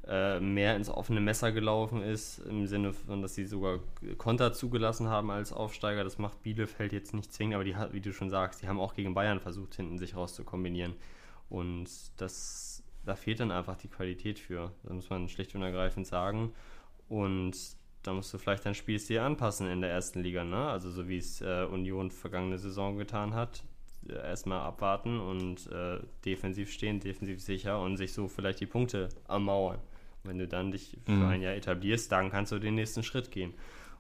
äh, 0.07 0.39
mehr 0.39 0.75
ins 0.75 0.89
offene 0.89 1.21
Messer 1.21 1.51
gelaufen 1.51 2.01
ist, 2.01 2.39
im 2.39 2.67
Sinne 2.67 2.93
von, 2.93 3.21
dass 3.21 3.35
sie 3.35 3.45
sogar 3.45 3.79
Konter 4.17 4.53
zugelassen 4.53 5.09
haben 5.09 5.31
als 5.31 5.53
Aufsteiger. 5.53 6.03
Das 6.03 6.17
macht 6.17 6.41
Bielefeld 6.43 6.93
jetzt 6.93 7.13
nicht 7.13 7.33
zwingend, 7.33 7.55
aber 7.55 7.63
die 7.63 7.75
hat, 7.75 7.93
wie 7.93 8.01
du 8.01 8.13
schon 8.13 8.29
sagst, 8.29 8.61
die 8.61 8.67
haben 8.67 8.79
auch 8.79 8.93
gegen 8.93 9.13
Bayern 9.13 9.39
versucht, 9.39 9.75
hinten 9.75 9.97
sich 9.97 10.15
rauszukombinieren. 10.15 10.95
Und 11.49 11.89
das, 12.17 12.80
da 13.05 13.15
fehlt 13.15 13.39
dann 13.39 13.51
einfach 13.51 13.75
die 13.77 13.87
Qualität 13.87 14.39
für. 14.39 14.71
Das 14.83 14.93
muss 14.93 15.09
man 15.09 15.27
schlicht 15.29 15.55
und 15.55 15.61
ergreifend 15.63 16.07
sagen. 16.07 16.53
Und 17.09 17.55
da 18.03 18.13
musst 18.13 18.33
du 18.33 18.37
vielleicht 18.37 18.65
dein 18.65 18.73
Spielstil 18.75 19.19
anpassen 19.19 19.67
in 19.67 19.81
der 19.81 19.91
ersten 19.91 20.21
Liga, 20.21 20.43
ne? 20.43 20.67
Also 20.69 20.89
so 20.89 21.07
wie 21.07 21.17
es 21.17 21.41
äh, 21.41 21.65
Union 21.69 22.09
vergangene 22.11 22.57
Saison 22.57 22.97
getan 22.97 23.33
hat. 23.35 23.63
Äh, 24.07 24.13
Erstmal 24.13 24.61
abwarten 24.61 25.19
und 25.19 25.67
äh, 25.71 25.99
defensiv 26.25 26.71
stehen, 26.71 26.99
defensiv 26.99 27.41
sicher 27.41 27.81
und 27.81 27.97
sich 27.97 28.13
so 28.13 28.27
vielleicht 28.27 28.59
die 28.59 28.65
Punkte 28.65 29.09
ermauern. 29.27 29.79
Wenn 30.23 30.37
du 30.37 30.47
dann 30.47 30.71
dich 30.71 30.97
für 31.05 31.11
Mhm. 31.11 31.25
ein 31.25 31.41
Jahr 31.41 31.53
etablierst, 31.53 32.11
dann 32.11 32.29
kannst 32.29 32.51
du 32.51 32.59
den 32.59 32.75
nächsten 32.75 33.03
Schritt 33.03 33.31
gehen. 33.31 33.53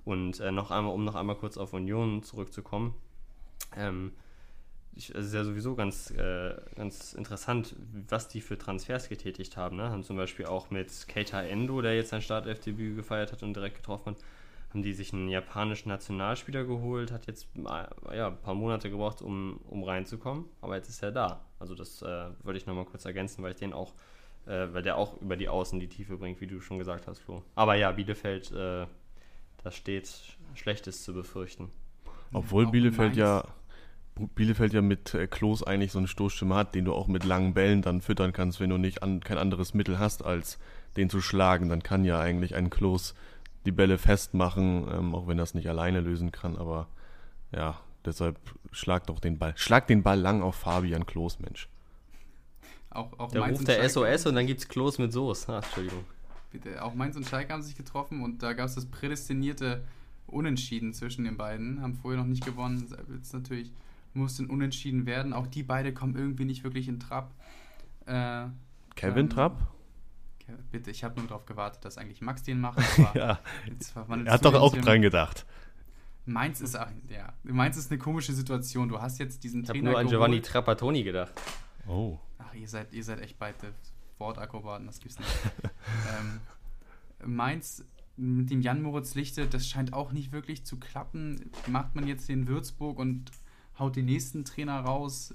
Und 0.05 0.39
äh, 0.39 0.51
noch 0.51 0.71
einmal, 0.71 0.93
um 0.93 1.03
noch 1.05 1.15
einmal 1.15 1.35
kurz 1.35 1.57
auf 1.57 1.73
Union 1.73 2.23
zurückzukommen. 2.23 2.95
Ähm, 3.75 4.13
ich, 4.93 5.09
es 5.09 5.27
ist 5.27 5.33
ja 5.33 5.43
sowieso 5.43 5.75
ganz, 5.75 6.11
äh, 6.11 6.55
ganz 6.75 7.13
interessant, 7.13 7.75
was 8.09 8.27
die 8.27 8.41
für 8.41 8.57
Transfers 8.57 9.09
getätigt 9.09 9.57
haben. 9.57 9.77
Ne? 9.77 9.89
Haben 9.89 10.03
zum 10.03 10.17
Beispiel 10.17 10.45
auch 10.45 10.69
mit 10.69 11.07
Keita 11.07 11.41
Endo, 11.41 11.81
der 11.81 11.95
jetzt 11.95 12.09
sein 12.09 12.21
Startelfdebüt 12.21 12.95
gefeiert 12.95 13.31
hat 13.31 13.43
und 13.43 13.55
direkt 13.55 13.77
getroffen 13.77 14.15
hat, 14.15 14.17
haben 14.71 14.83
die 14.83 14.93
sich 14.93 15.13
einen 15.13 15.29
japanischen 15.29 15.89
Nationalspieler 15.89 16.63
geholt, 16.63 17.11
hat 17.11 17.27
jetzt 17.27 17.47
ja, 18.13 18.27
ein 18.27 18.37
paar 18.37 18.53
Monate 18.53 18.89
gebraucht, 18.89 19.21
um, 19.21 19.59
um 19.69 19.83
reinzukommen, 19.83 20.45
aber 20.61 20.75
jetzt 20.77 20.89
ist 20.89 21.03
er 21.03 21.11
da. 21.11 21.41
Also 21.59 21.75
das 21.75 22.01
äh, 22.01 22.27
würde 22.43 22.57
ich 22.57 22.65
nochmal 22.65 22.85
kurz 22.85 23.05
ergänzen, 23.05 23.43
weil 23.43 23.51
ich 23.51 23.57
den 23.57 23.73
auch, 23.73 23.93
äh, 24.45 24.67
weil 24.71 24.81
der 24.81 24.97
auch 24.97 25.21
über 25.21 25.35
die 25.35 25.49
Außen 25.49 25.79
die 25.79 25.89
Tiefe 25.89 26.17
bringt, 26.17 26.39
wie 26.39 26.47
du 26.47 26.61
schon 26.61 26.77
gesagt 26.77 27.07
hast, 27.07 27.19
Flo. 27.19 27.43
Aber 27.55 27.75
ja, 27.75 27.91
Bielefeld, 27.91 28.51
äh, 28.51 28.85
da 29.63 29.71
steht 29.71 30.09
Schlechtes 30.55 31.03
zu 31.03 31.13
befürchten. 31.13 31.69
Obwohl 32.33 32.67
Bielefeld 32.67 33.17
ja 33.17 33.43
Bielefeld 34.29 34.73
ja 34.73 34.81
mit 34.81 35.13
äh, 35.13 35.27
Klos 35.27 35.63
eigentlich 35.63 35.91
so 35.91 35.99
einen 35.99 36.07
Stoßstimme 36.07 36.55
hat, 36.55 36.75
den 36.75 36.85
du 36.85 36.93
auch 36.93 37.07
mit 37.07 37.23
langen 37.23 37.53
Bällen 37.53 37.81
dann 37.81 38.01
füttern 38.01 38.33
kannst, 38.33 38.59
wenn 38.59 38.69
du 38.69 38.77
nicht 38.77 39.03
an, 39.03 39.21
kein 39.21 39.37
anderes 39.37 39.73
Mittel 39.73 39.99
hast, 39.99 40.23
als 40.23 40.59
den 40.97 41.09
zu 41.09 41.21
schlagen. 41.21 41.69
Dann 41.69 41.83
kann 41.83 42.03
ja 42.03 42.19
eigentlich 42.19 42.55
ein 42.55 42.69
Klos 42.69 43.15
die 43.65 43.71
Bälle 43.71 43.97
festmachen, 43.97 44.87
ähm, 44.91 45.15
auch 45.15 45.27
wenn 45.27 45.37
das 45.37 45.53
nicht 45.53 45.69
alleine 45.69 46.01
lösen 46.01 46.31
kann. 46.31 46.57
Aber 46.57 46.87
ja, 47.51 47.79
deshalb 48.05 48.37
schlag 48.71 49.07
doch 49.07 49.19
den 49.19 49.37
Ball. 49.37 49.53
Schlag 49.55 49.87
den 49.87 50.03
Ball 50.03 50.19
lang 50.19 50.41
auf 50.41 50.55
Fabian 50.55 51.05
Klos, 51.05 51.39
Mensch. 51.39 51.67
Auch, 52.89 53.17
auch 53.19 53.31
da 53.31 53.45
ruft 53.45 53.67
der 53.67 53.87
SOS 53.87 54.25
und 54.25 54.35
dann 54.35 54.47
gibt 54.47 54.59
es 54.59 54.67
Klos 54.67 54.97
mit 54.97 55.13
Soße. 55.13 55.51
Ah, 55.53 55.57
Entschuldigung. 55.57 56.03
Bitte. 56.51 56.83
Auch 56.83 56.93
Mainz 56.93 57.15
und 57.15 57.25
Schalke 57.25 57.53
haben 57.53 57.61
sich 57.61 57.77
getroffen 57.77 58.21
und 58.21 58.43
da 58.43 58.53
gab 58.53 58.65
es 58.67 58.75
das 58.75 58.85
prädestinierte 58.85 59.83
Unentschieden 60.27 60.93
zwischen 60.93 61.23
den 61.23 61.37
beiden. 61.37 61.81
Haben 61.81 61.95
vorher 61.95 62.19
noch 62.19 62.27
nicht 62.27 62.43
gewonnen. 62.43 62.85
Jetzt 63.15 63.33
natürlich 63.33 63.71
mussten 64.13 64.47
unentschieden 64.47 65.05
werden. 65.05 65.33
Auch 65.33 65.47
die 65.47 65.63
beide 65.63 65.93
kommen 65.93 66.15
irgendwie 66.15 66.45
nicht 66.45 66.63
wirklich 66.63 66.87
in 66.87 66.99
Trab. 66.99 67.33
Äh, 68.05 68.47
Kevin 68.95 69.25
ähm, 69.25 69.29
Trapp? 69.29 69.67
Bitte, 70.71 70.91
ich 70.91 71.03
habe 71.03 71.19
nur 71.19 71.27
darauf 71.29 71.45
gewartet, 71.45 71.85
dass 71.85 71.97
eigentlich 71.97 72.21
Max 72.21 72.43
den 72.43 72.59
macht. 72.59 72.79
ja, 73.15 73.39
er 74.25 74.33
hat 74.33 74.43
doch 74.43 74.53
auch 74.53 74.75
dran 74.75 75.01
gedacht. 75.01 75.45
Mainz 76.25 76.61
ist, 76.61 76.73
ja, 76.73 77.33
Mainz 77.43 77.77
ist 77.77 77.89
eine 77.89 77.99
komische 77.99 78.33
Situation. 78.33 78.89
Du 78.89 79.01
hast 79.01 79.17
jetzt 79.19 79.43
diesen 79.43 79.61
ich 79.61 79.67
Trainer. 79.67 79.79
Ich 79.79 79.85
habe 79.85 79.91
nur 79.93 79.99
an 79.99 80.07
Giovanni 80.07 80.41
Trapattoni 80.41 81.03
gedacht. 81.03 81.33
Oh. 81.87 82.19
Ach, 82.37 82.53
ihr 82.53 82.67
seid, 82.67 82.93
ihr 82.93 83.03
seid 83.03 83.21
echt 83.21 83.39
beide 83.39 83.73
Wortakrobaten, 84.19 84.87
das 84.87 84.99
gibt's 84.99 85.17
nicht. 85.17 85.31
ähm, 87.23 87.35
Mainz 87.35 87.85
mit 88.17 88.51
dem 88.51 88.61
Jan 88.61 88.81
Moritz 88.81 89.15
Lichte, 89.15 89.47
das 89.47 89.67
scheint 89.67 89.93
auch 89.93 90.11
nicht 90.11 90.31
wirklich 90.31 90.65
zu 90.65 90.79
klappen. 90.79 91.51
Macht 91.67 91.95
man 91.95 92.07
jetzt 92.07 92.29
den 92.29 92.47
Würzburg 92.47 92.99
und 92.99 93.31
haut 93.81 93.97
den 93.97 94.05
nächsten 94.05 94.45
Trainer 94.45 94.79
raus. 94.79 95.33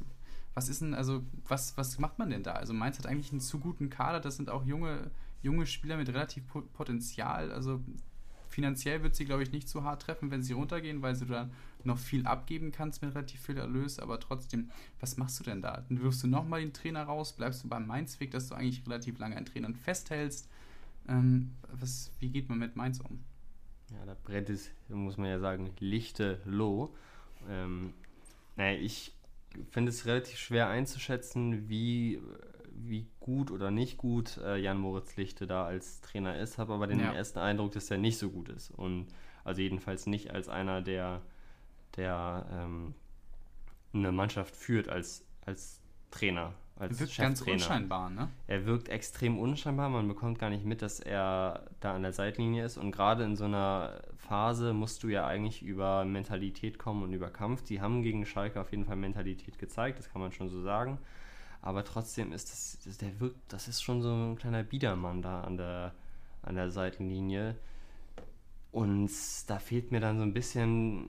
Was 0.54 0.70
ist 0.70 0.80
denn, 0.80 0.94
also, 0.94 1.22
was, 1.46 1.76
was 1.76 1.98
macht 1.98 2.18
man 2.18 2.30
denn 2.30 2.42
da? 2.42 2.52
Also 2.52 2.72
Mainz 2.72 2.98
hat 2.98 3.06
eigentlich 3.06 3.30
einen 3.30 3.40
zu 3.40 3.59
guten 3.59 3.90
Kader, 3.90 4.20
das 4.20 4.37
sind 4.37 4.48
auch 4.48 4.64
junge, 4.64 5.11
junge 5.42 5.66
Spieler 5.66 5.98
mit 5.98 6.09
relativ 6.09 6.44
Potenzial. 6.72 7.52
Also 7.52 7.82
finanziell 8.48 9.02
wird 9.02 9.14
sie, 9.14 9.26
glaube 9.26 9.42
ich, 9.42 9.52
nicht 9.52 9.68
zu 9.68 9.85
hart 9.85 10.00
treffen, 10.02 10.30
wenn 10.30 10.42
sie 10.42 10.54
runtergehen, 10.54 11.02
weil 11.02 11.14
du 11.14 11.26
dann 11.26 11.50
noch 11.85 11.98
viel 11.98 12.26
abgeben 12.26 12.72
kannst 12.72 13.02
mit 13.02 13.14
relativ 13.14 13.40
viel 13.42 13.59
Erlös. 13.59 13.98
Aber 13.98 14.18
trotzdem, 14.18 14.70
was 14.98 15.18
machst 15.18 15.38
du 15.40 15.44
denn 15.44 15.61
da? 15.61 15.85
Dann 15.88 16.00
wirfst 16.00 16.22
du 16.22 16.26
nochmal 16.26 16.61
den 16.61 16.72
Trainer 16.72 17.02
raus, 17.02 17.35
bleibst 17.35 17.64
du 17.64 17.68
beim 17.68 17.87
Mainz-Weg, 17.87 18.30
dass 18.30 18.48
du 18.48 18.54
eigentlich 18.54 18.87
relativ 18.87 19.18
lange 19.18 19.37
an 19.37 19.44
Trainern 19.44 19.74
festhältst. 19.74 20.48
Ähm, 21.06 21.52
was, 21.70 22.11
wie 22.18 22.30
geht 22.30 22.48
man 22.48 22.59
mit 22.59 22.76
Mainz 22.76 23.00
um? 23.00 23.20
Ja, 23.92 24.06
da 24.06 24.16
brennt 24.24 24.48
es, 24.48 24.70
muss 24.88 25.18
man 25.18 25.28
ja 25.28 25.38
sagen, 25.38 25.70
lichte 25.78 26.40
Loh. 26.44 26.94
Ähm, 27.48 27.92
naja, 28.57 28.79
ich 28.79 29.14
finde 29.71 29.90
es 29.90 30.07
relativ 30.07 30.38
schwer 30.38 30.69
einzuschätzen, 30.69 31.69
wie, 31.69 32.21
wie 32.73 33.07
gut 33.21 33.51
oder 33.51 33.71
nicht 33.71 33.97
gut 33.97 34.38
äh, 34.38 34.57
Jan 34.57 34.79
Moritz 34.79 35.16
Lichte 35.16 35.47
da 35.47 35.64
als 35.64 36.01
Trainer 36.01 36.38
ist, 36.38 36.59
habe 36.59 36.75
aber 36.75 36.87
den 36.87 37.01
ja. 37.01 37.12
ersten 37.12 37.38
Eindruck, 37.38 37.73
dass 37.73 37.90
er 37.90 37.99
nicht 37.99 38.19
so 38.19 38.31
gut 38.31 38.49
ist. 38.49 38.71
Und 38.71 39.09
also 39.45 39.61
jedenfalls 39.61 40.07
nicht 40.07 40.31
als 40.33 40.49
einer, 40.49 40.83
der, 40.83 41.23
der 41.97 42.47
ähm, 42.51 42.95
eine 43.92 44.12
Mannschaft 44.12 44.57
führt 44.57 44.88
als, 44.88 45.25
als 45.45 45.81
Trainer 46.11 46.55
als 46.78 47.00
wirkt 47.00 47.16
ganz 47.16 47.40
unscheinbar, 47.40 48.10
ne? 48.10 48.28
Er 48.46 48.66
wirkt 48.66 48.90
extrem 48.90 49.38
unscheinbar, 49.38 49.88
man 49.88 50.06
bekommt 50.06 50.38
gar 50.38 50.50
nicht 50.50 50.64
mit, 50.64 50.82
dass 50.82 51.00
er 51.00 51.64
da 51.80 51.94
an 51.94 52.02
der 52.02 52.12
Seitenlinie 52.12 52.66
ist. 52.66 52.76
Und 52.76 52.92
gerade 52.92 53.24
in 53.24 53.34
so 53.34 53.44
einer 53.44 54.02
Phase 54.18 54.74
musst 54.74 55.02
du 55.02 55.08
ja 55.08 55.26
eigentlich 55.26 55.62
über 55.62 56.04
Mentalität 56.04 56.78
kommen 56.78 57.02
und 57.02 57.14
über 57.14 57.30
Kampf. 57.30 57.62
Die 57.62 57.80
haben 57.80 58.02
gegen 58.02 58.26
Schalke 58.26 58.60
auf 58.60 58.72
jeden 58.72 58.84
Fall 58.84 58.96
Mentalität 58.96 59.58
gezeigt, 59.58 59.98
das 59.98 60.10
kann 60.10 60.20
man 60.20 60.32
schon 60.32 60.50
so 60.50 60.60
sagen. 60.60 60.98
Aber 61.62 61.82
trotzdem 61.82 62.32
ist 62.32 62.52
das, 62.52 62.78
das 62.84 62.98
der 62.98 63.18
wirkt, 63.20 63.38
das 63.48 63.68
ist 63.68 63.82
schon 63.82 64.02
so 64.02 64.12
ein 64.12 64.36
kleiner 64.36 64.62
Biedermann 64.62 65.22
da 65.22 65.40
an 65.40 65.56
der, 65.56 65.94
an 66.42 66.56
der 66.56 66.70
Seitenlinie. 66.70 67.56
Und 68.70 69.10
da 69.46 69.58
fehlt 69.58 69.92
mir 69.92 70.00
dann 70.00 70.18
so 70.18 70.24
ein 70.24 70.34
bisschen 70.34 71.08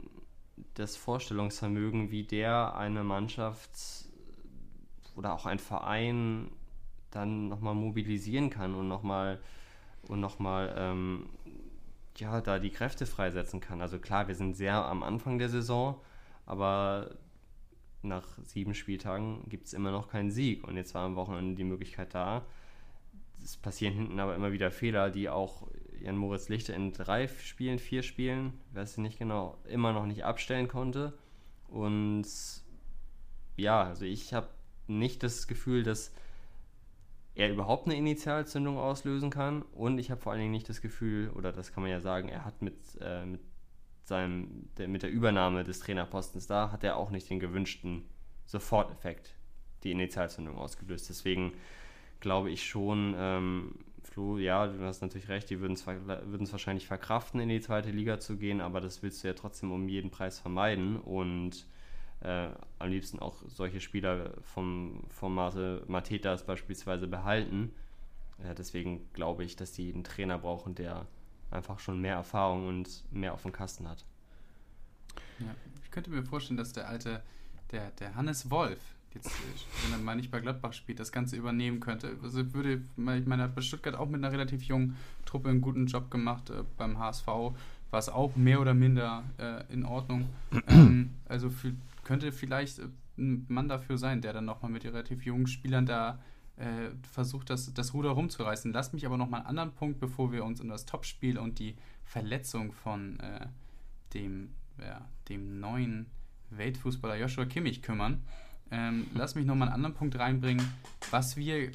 das 0.76 0.96
Vorstellungsvermögen, 0.96 2.10
wie 2.10 2.24
der 2.24 2.76
eine 2.78 3.04
Mannschaft 3.04 4.07
oder 5.18 5.34
auch 5.34 5.46
ein 5.46 5.60
Verein 5.60 6.50
dann 7.12 7.50
nochmal 7.50 7.76
mobilisieren 7.76 8.50
kann 8.50 8.76
und 8.76 8.88
nochmal 8.88 9.40
und 10.08 10.20
nochmal 10.20 10.74
ähm, 10.78 11.30
ja, 12.18 12.42
da 12.42 12.60
die 12.60 12.70
Kräfte 12.70 13.06
freisetzen 13.06 13.60
kann. 13.60 13.82
Also 13.82 14.00
klar, 14.00 14.28
wir 14.28 14.36
sind 14.36 14.56
sehr 14.56 14.76
am 14.76 15.04
Anfang 15.04 15.38
der 15.38 15.50
Saison, 15.50 16.00
aber 16.46 17.12
nach 18.02 18.26
sieben 18.44 18.74
Spieltagen 18.74 19.44
gibt 19.50 19.68
es 19.68 19.74
immer 19.74 19.92
noch 19.92 20.10
keinen 20.10 20.32
Sieg. 20.32 20.66
Und 20.68 20.78
jetzt 20.78 20.94
war 20.94 21.04
am 21.04 21.16
Wochenende 21.16 21.56
die 21.56 21.64
Möglichkeit 21.64 22.14
da. 22.14 22.46
Es 23.44 23.58
passieren 23.58 23.94
hinten 23.94 24.20
aber 24.20 24.36
immer 24.36 24.52
wieder 24.52 24.72
Fehler, 24.72 25.10
die 25.10 25.30
auch 25.30 25.68
Jan 26.00 26.18
Moritz 26.18 26.50
Lichte 26.50 26.74
in 26.74 26.94
drei 26.94 27.28
Spielen, 27.28 27.80
vier 27.80 28.04
Spielen, 28.04 28.54
weiß 28.74 28.94
ich 28.94 28.98
nicht 29.00 29.20
genau, 29.20 29.58
immer 29.68 29.94
noch 29.94 30.06
nicht 30.06 30.26
abstellen 30.26 30.68
konnte. 30.68 31.18
Und 31.68 32.26
ja, 33.58 33.84
also 33.84 34.06
ich 34.06 34.34
habe 34.34 34.48
nicht 34.90 35.24
das 35.24 35.48
Gefühl, 35.48 35.84
dass 35.84 36.12
er 37.36 37.52
überhaupt 37.52 37.86
eine 37.86 37.96
Initialzündung 37.96 38.78
auslösen 38.78 39.30
kann. 39.30 39.62
Und 39.62 40.00
ich 40.00 40.10
habe 40.10 40.20
vor 40.20 40.32
allen 40.32 40.42
Dingen 40.42 40.52
nicht 40.52 40.70
das 40.70 40.82
Gefühl, 40.82 41.30
oder 41.32 41.52
das 41.52 41.72
kann 41.72 41.84
man 41.84 41.92
ja 41.92 42.00
sagen, 42.00 42.30
er 42.30 42.46
hat 42.46 42.62
mit, 42.62 42.76
äh, 43.00 43.26
mit, 43.26 43.42
seinem, 44.04 44.70
der, 44.78 44.88
mit 44.88 45.04
der 45.04 45.12
Übernahme 45.12 45.64
des 45.64 45.80
Trainerpostens 45.80 46.48
da, 46.48 46.72
hat 46.72 46.84
er 46.84 46.98
auch 46.98 47.12
nicht 47.12 47.30
den 47.30 47.40
gewünschten 47.40 48.06
Soforteffekt, 48.46 49.36
die 49.84 49.92
Initialzündung 49.92 50.58
ausgelöst. 50.58 51.10
Deswegen 51.10 51.54
glaube 52.20 52.50
ich 52.50 52.68
schon, 52.68 53.14
ähm, 53.18 53.76
Flo, 54.04 54.38
ja, 54.38 54.66
du 54.66 54.84
hast 54.84 55.02
natürlich 55.02 55.28
recht, 55.28 55.50
die 55.50 55.60
würden 55.60 55.74
es 55.74 55.86
wahrscheinlich 56.52 56.88
verkraften, 56.88 57.40
in 57.40 57.50
die 57.50 57.60
zweite 57.60 57.92
Liga 57.92 58.20
zu 58.20 58.38
gehen, 58.38 58.62
aber 58.62 58.82
das 58.82 59.04
willst 59.04 59.24
du 59.24 59.28
ja 59.28 59.34
trotzdem 59.34 59.72
um 59.72 59.90
jeden 59.90 60.10
Preis 60.10 60.40
vermeiden. 60.40 60.96
Und 60.96 61.68
äh, 62.28 62.50
am 62.80 62.90
liebsten 62.90 63.20
auch 63.20 63.36
solche 63.48 63.80
Spieler 63.80 64.34
vom 64.42 65.04
Formate 65.10 65.84
Matetas 65.88 66.46
beispielsweise 66.46 67.08
behalten. 67.08 67.72
Äh, 68.44 68.54
deswegen 68.54 69.08
glaube 69.14 69.46
ich, 69.46 69.56
dass 69.56 69.72
die 69.72 69.94
einen 69.94 70.04
Trainer 70.04 70.38
brauchen, 70.38 70.76
der 70.76 71.08
einfach 71.52 71.80
schon 71.80 72.02
mehr 72.02 72.16
Erfahrung 72.16 72.68
und 72.68 73.04
mehr 73.12 73.34
auf 73.34 73.44
dem 73.44 73.54
Kasten 73.54 73.88
hat. 73.88 74.04
Ja, 75.40 75.56
ich 75.82 75.92
könnte 75.92 76.10
mir 76.10 76.24
vorstellen, 76.24 76.58
dass 76.58 76.74
der 76.74 76.90
alte, 76.90 77.24
der, 77.72 77.92
der 77.92 78.16
Hannes 78.16 78.50
Wolf, 78.50 78.80
jetzt, 79.14 79.32
wenn 79.84 79.94
er 79.94 80.04
mal 80.04 80.16
nicht 80.16 80.30
bei 80.30 80.42
Gladbach 80.42 80.74
spielt, 80.74 81.00
das 81.00 81.14
Ganze 81.14 81.38
übernehmen 81.38 81.80
könnte. 81.80 82.18
Also 82.22 82.54
würde, 82.54 82.82
ich 82.98 83.26
meine, 83.26 83.44
hat 83.44 83.56
bei 83.56 83.62
Stuttgart 83.62 83.96
auch 83.96 84.08
mit 84.08 84.16
einer 84.16 84.34
relativ 84.34 84.64
jungen 84.64 84.98
Truppe 85.26 85.48
einen 85.48 85.62
guten 85.62 85.86
Job 85.86 86.12
gemacht. 86.12 86.50
Äh, 86.50 86.64
beim 86.76 87.00
HSV 87.00 87.28
war 87.90 88.00
es 88.00 88.10
auch 88.10 88.36
mehr 88.36 88.60
oder 88.60 88.74
minder 88.74 89.24
äh, 89.38 89.64
in 89.72 89.86
Ordnung. 89.86 90.28
ähm, 90.68 91.12
also 91.28 91.50
für, 91.50 91.74
könnte 92.08 92.32
vielleicht 92.32 92.80
äh, 92.80 92.88
ein 93.18 93.46
Mann 93.50 93.68
dafür 93.68 93.98
sein, 93.98 94.22
der 94.22 94.34
dann 94.34 94.46
nochmal 94.46 94.72
mit 94.72 94.86
relativ 94.86 95.26
jungen 95.26 95.48
Spielern 95.48 95.86
da 95.86 96.20
äh, 96.56 96.90
versucht, 97.12 97.50
das, 97.50 97.72
das 97.74 97.94
Ruder 97.94 98.12
rumzureißen. 98.12 98.72
Lass 98.74 98.94
mich 98.94 99.06
aber 99.06 99.18
nochmal 99.18 99.42
einen 99.42 99.50
anderen 99.50 99.74
Punkt, 99.74 100.00
bevor 100.00 100.32
wir 100.32 100.44
uns 100.46 100.62
um 100.62 100.70
das 100.70 100.86
Topspiel 100.86 101.38
und 101.38 101.60
die 101.60 101.76
Verletzung 102.04 102.72
von 102.72 103.20
äh, 103.20 103.48
dem, 104.14 104.56
ja, 104.80 105.08
dem 105.30 105.60
neuen 105.60 106.08
Weltfußballer 106.50 107.18
Joshua 107.18 107.46
Kimmich 107.46 107.82
kümmern. 107.82 108.24
Ähm, 108.72 109.08
lass 109.14 109.36
mich 109.36 109.46
nochmal 109.46 109.68
einen 109.68 109.76
anderen 109.76 109.96
Punkt 109.96 110.18
reinbringen, 110.18 110.66
was 111.12 111.38
wir 111.38 111.72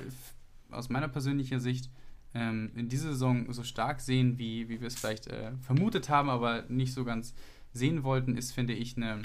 aus 0.70 0.88
meiner 0.88 1.08
persönlichen 1.08 1.60
Sicht 1.60 1.90
ähm, 2.34 2.70
in 2.74 2.88
dieser 2.88 3.12
Saison 3.12 3.52
so 3.52 3.62
stark 3.62 4.00
sehen, 4.00 4.38
wie, 4.38 4.68
wie 4.68 4.80
wir 4.80 4.88
es 4.88 4.98
vielleicht 4.98 5.26
äh, 5.26 5.52
vermutet 5.60 6.08
haben, 6.08 6.30
aber 6.30 6.62
nicht 6.68 6.94
so 6.94 7.04
ganz 7.04 7.34
sehen 7.74 8.02
wollten, 8.02 8.36
ist, 8.36 8.52
finde 8.52 8.72
ich, 8.72 8.96
eine 8.96 9.20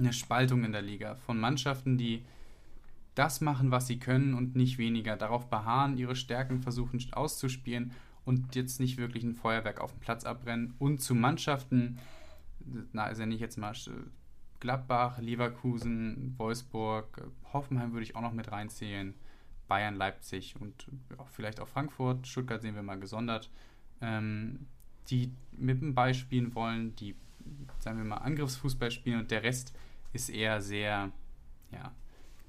eine 0.00 0.12
Spaltung 0.12 0.64
in 0.64 0.72
der 0.72 0.82
Liga. 0.82 1.14
Von 1.14 1.38
Mannschaften, 1.38 1.98
die 1.98 2.24
das 3.14 3.40
machen, 3.40 3.70
was 3.70 3.86
sie 3.86 3.98
können 3.98 4.34
und 4.34 4.56
nicht 4.56 4.78
weniger, 4.78 5.16
darauf 5.16 5.48
beharren, 5.48 5.96
ihre 5.98 6.16
Stärken 6.16 6.60
versuchen 6.60 7.04
auszuspielen 7.12 7.92
und 8.24 8.54
jetzt 8.54 8.80
nicht 8.80 8.96
wirklich 8.98 9.24
ein 9.24 9.34
Feuerwerk 9.34 9.80
auf 9.80 9.92
dem 9.92 10.00
Platz 10.00 10.24
abbrennen. 10.24 10.74
Und 10.78 11.00
zu 11.00 11.14
Mannschaften, 11.14 11.98
na, 12.92 13.04
also 13.04 13.24
nicht 13.24 13.40
jetzt 13.40 13.58
mal 13.58 13.74
Gladbach, 14.60 15.18
Leverkusen, 15.18 16.34
Wolfsburg, 16.36 17.28
Hoffenheim 17.52 17.92
würde 17.92 18.04
ich 18.04 18.14
auch 18.14 18.20
noch 18.20 18.32
mit 18.32 18.52
reinzählen, 18.52 19.14
Bayern, 19.68 19.96
Leipzig 19.96 20.54
und 20.60 20.86
ja, 21.10 21.24
vielleicht 21.30 21.60
auch 21.60 21.68
Frankfurt, 21.68 22.26
Stuttgart 22.26 22.60
sehen 22.60 22.74
wir 22.74 22.82
mal 22.82 22.98
gesondert, 22.98 23.50
ähm, 24.00 24.66
die 25.08 25.32
mit 25.52 25.80
dem 25.80 25.94
Ball 25.94 26.12
spielen 26.12 26.54
wollen, 26.54 26.94
die, 26.96 27.14
sagen 27.78 27.98
wir 27.98 28.04
mal, 28.04 28.18
Angriffsfußball 28.18 28.90
spielen 28.90 29.20
und 29.20 29.30
der 29.30 29.42
Rest 29.42 29.74
ist 30.12 30.28
eher 30.28 30.60
sehr, 30.60 31.10
ja, 31.72 31.92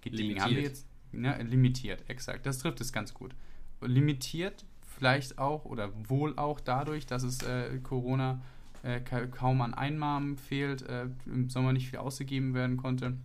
limitiert. 0.04 0.41
Haben 0.41 0.56
wir 0.56 0.62
jetzt, 0.62 0.88
ne, 1.12 1.43
limitiert, 1.43 2.04
exakt. 2.08 2.45
Das 2.45 2.60
trifft 2.60 2.82
es 2.82 2.91
ganz 2.91 3.13
gut. 3.13 3.36
Limitiert 3.82 4.65
vielleicht 4.86 5.38
auch 5.39 5.65
oder 5.65 5.91
wohl 6.10 6.38
auch 6.38 6.60
dadurch, 6.60 7.06
dass 7.06 7.24
es 7.24 7.41
äh, 7.43 7.80
Corona 7.80 8.41
äh, 8.84 9.00
kaum 9.00 9.62
an 9.62 9.74
Einnahmen 9.74 10.38
fehlt, 10.38 10.84
äh, 10.84 11.08
im 11.26 11.50
Sommer 11.50 11.74
nicht 11.74 11.89
viel 11.89 12.00
ausgegeben 12.00 12.54
werden 12.54 12.78
konnte. 12.78 13.17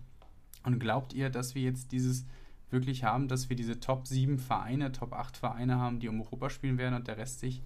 Und 0.64 0.78
glaubt 0.80 1.12
ihr, 1.12 1.30
dass 1.30 1.54
wir 1.54 1.62
jetzt 1.62 1.92
dieses 1.92 2.26
wirklich 2.70 3.04
haben, 3.04 3.28
dass 3.28 3.48
wir 3.48 3.56
diese 3.56 3.78
Top 3.78 4.06
7 4.06 4.38
Vereine, 4.38 4.92
Top 4.92 5.12
8 5.12 5.36
Vereine 5.36 5.76
haben, 5.76 6.00
die 6.00 6.08
um 6.08 6.20
Europa 6.20 6.50
spielen 6.50 6.78
werden 6.78 6.94
und 6.94 7.06
der 7.06 7.16
Rest 7.16 7.40
sich 7.40 7.62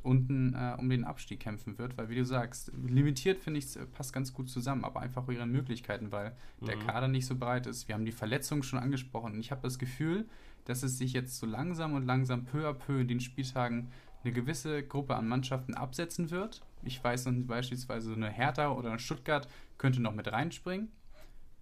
unten 0.00 0.54
äh, 0.54 0.76
um 0.78 0.88
den 0.88 1.04
Abstieg 1.04 1.40
kämpfen 1.40 1.78
wird, 1.78 1.96
weil 1.96 2.08
wie 2.08 2.16
du 2.16 2.24
sagst, 2.24 2.72
limitiert 2.86 3.38
finde 3.38 3.58
ich, 3.58 3.66
passt 3.92 4.12
ganz 4.12 4.32
gut 4.32 4.48
zusammen, 4.50 4.84
aber 4.84 5.00
einfach 5.00 5.28
ihre 5.28 5.46
Möglichkeiten, 5.46 6.12
weil 6.12 6.32
mhm. 6.60 6.66
der 6.66 6.78
Kader 6.78 7.08
nicht 7.08 7.26
so 7.26 7.36
breit 7.36 7.66
ist. 7.66 7.88
Wir 7.88 7.94
haben 7.94 8.04
die 8.04 8.12
Verletzungen 8.12 8.62
schon 8.62 8.78
angesprochen 8.78 9.34
und 9.34 9.40
ich 9.40 9.50
habe 9.50 9.62
das 9.62 9.78
Gefühl, 9.78 10.26
dass 10.64 10.82
es 10.82 10.98
sich 10.98 11.12
jetzt 11.12 11.38
so 11.38 11.46
langsam 11.46 11.94
und 11.94 12.06
langsam 12.06 12.44
peu 12.44 12.68
à 12.68 12.72
peu 12.72 13.00
in 13.00 13.08
den 13.08 13.20
Spieltagen 13.20 13.88
eine 14.24 14.32
gewisse 14.32 14.82
Gruppe 14.82 15.14
an 15.14 15.28
Mannschaften 15.28 15.74
absetzen 15.74 16.30
wird. 16.30 16.62
Ich 16.82 17.02
weiß 17.02 17.26
noch 17.26 17.46
beispielsweise 17.46 18.12
eine 18.12 18.28
Hertha 18.28 18.72
oder 18.72 18.90
eine 18.90 18.98
Stuttgart 18.98 19.48
könnte 19.78 20.02
noch 20.02 20.14
mit 20.14 20.30
reinspringen, 20.30 20.88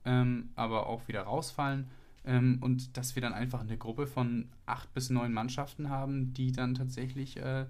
ähm, 0.05 0.51
aber 0.57 0.87
auch 0.87 1.07
wieder 1.09 1.23
rausfallen. 1.23 1.90
Ähm, 2.25 2.59
und 2.62 2.97
dass 2.97 3.14
wir 3.14 3.23
dann 3.23 3.35
einfach 3.35 3.61
eine 3.61 3.77
Gruppe 3.77 4.07
von 4.07 4.49
acht 4.64 4.92
bis 4.94 5.11
neun 5.11 5.33
Mannschaften 5.33 5.90
haben, 5.90 6.33
die 6.33 6.53
dann 6.53 6.75
tatsächlich 6.75 7.37
äh, 7.37 7.66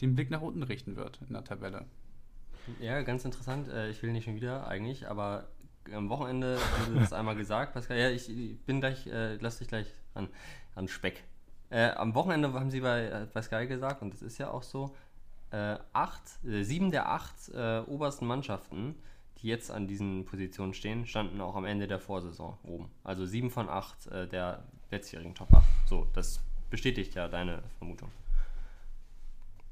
den 0.00 0.14
Blick 0.14 0.30
nach 0.30 0.40
unten 0.42 0.62
richten 0.62 0.96
wird 0.96 1.20
in 1.26 1.34
der 1.34 1.44
Tabelle. 1.44 1.86
Ja, 2.80 3.02
ganz 3.02 3.24
interessant. 3.24 3.68
Äh, 3.68 3.90
ich 3.90 4.02
will 4.02 4.12
nicht 4.12 4.24
schon 4.24 4.34
wieder 4.34 4.66
eigentlich, 4.66 5.08
aber 5.08 5.48
am 5.92 6.08
Wochenende 6.08 6.58
haben 6.58 6.94
Sie 6.94 7.00
das 7.00 7.12
einmal 7.12 7.36
gesagt, 7.36 7.74
Pascal. 7.74 7.98
Ja, 7.98 8.10
ich 8.10 8.28
bin 8.66 8.80
gleich, 8.80 9.06
äh, 9.06 9.36
lass 9.36 9.58
dich 9.58 9.68
gleich 9.68 9.86
an, 10.14 10.28
an 10.74 10.88
Speck. 10.88 11.24
Äh, 11.70 11.90
am 11.90 12.14
Wochenende 12.14 12.52
haben 12.52 12.70
Sie 12.70 12.80
bei, 12.80 13.04
äh, 13.04 13.26
bei 13.32 13.42
Sky 13.42 13.66
gesagt, 13.66 14.02
und 14.02 14.12
das 14.12 14.22
ist 14.22 14.38
ja 14.38 14.50
auch 14.50 14.62
so, 14.62 14.94
äh, 15.50 15.76
acht, 15.92 16.22
sieben 16.42 16.90
der 16.90 17.08
acht 17.08 17.34
obersten 17.86 18.26
Mannschaften, 18.26 18.96
die 19.38 19.48
jetzt 19.48 19.70
an 19.70 19.86
diesen 19.86 20.24
Positionen 20.24 20.74
stehen, 20.74 21.06
standen 21.06 21.40
auch 21.40 21.54
am 21.54 21.64
Ende 21.64 21.86
der 21.86 22.00
Vorsaison 22.00 22.58
oben. 22.64 22.90
Also 23.04 23.26
sieben 23.26 23.50
von 23.50 23.68
acht 23.68 24.10
der 24.10 24.64
letztjährigen 24.90 25.34
Top 25.34 25.52
8. 25.52 25.64
So, 25.88 26.08
das 26.14 26.40
bestätigt 26.68 27.14
ja 27.14 27.28
deine 27.28 27.62
Vermutung. 27.78 28.10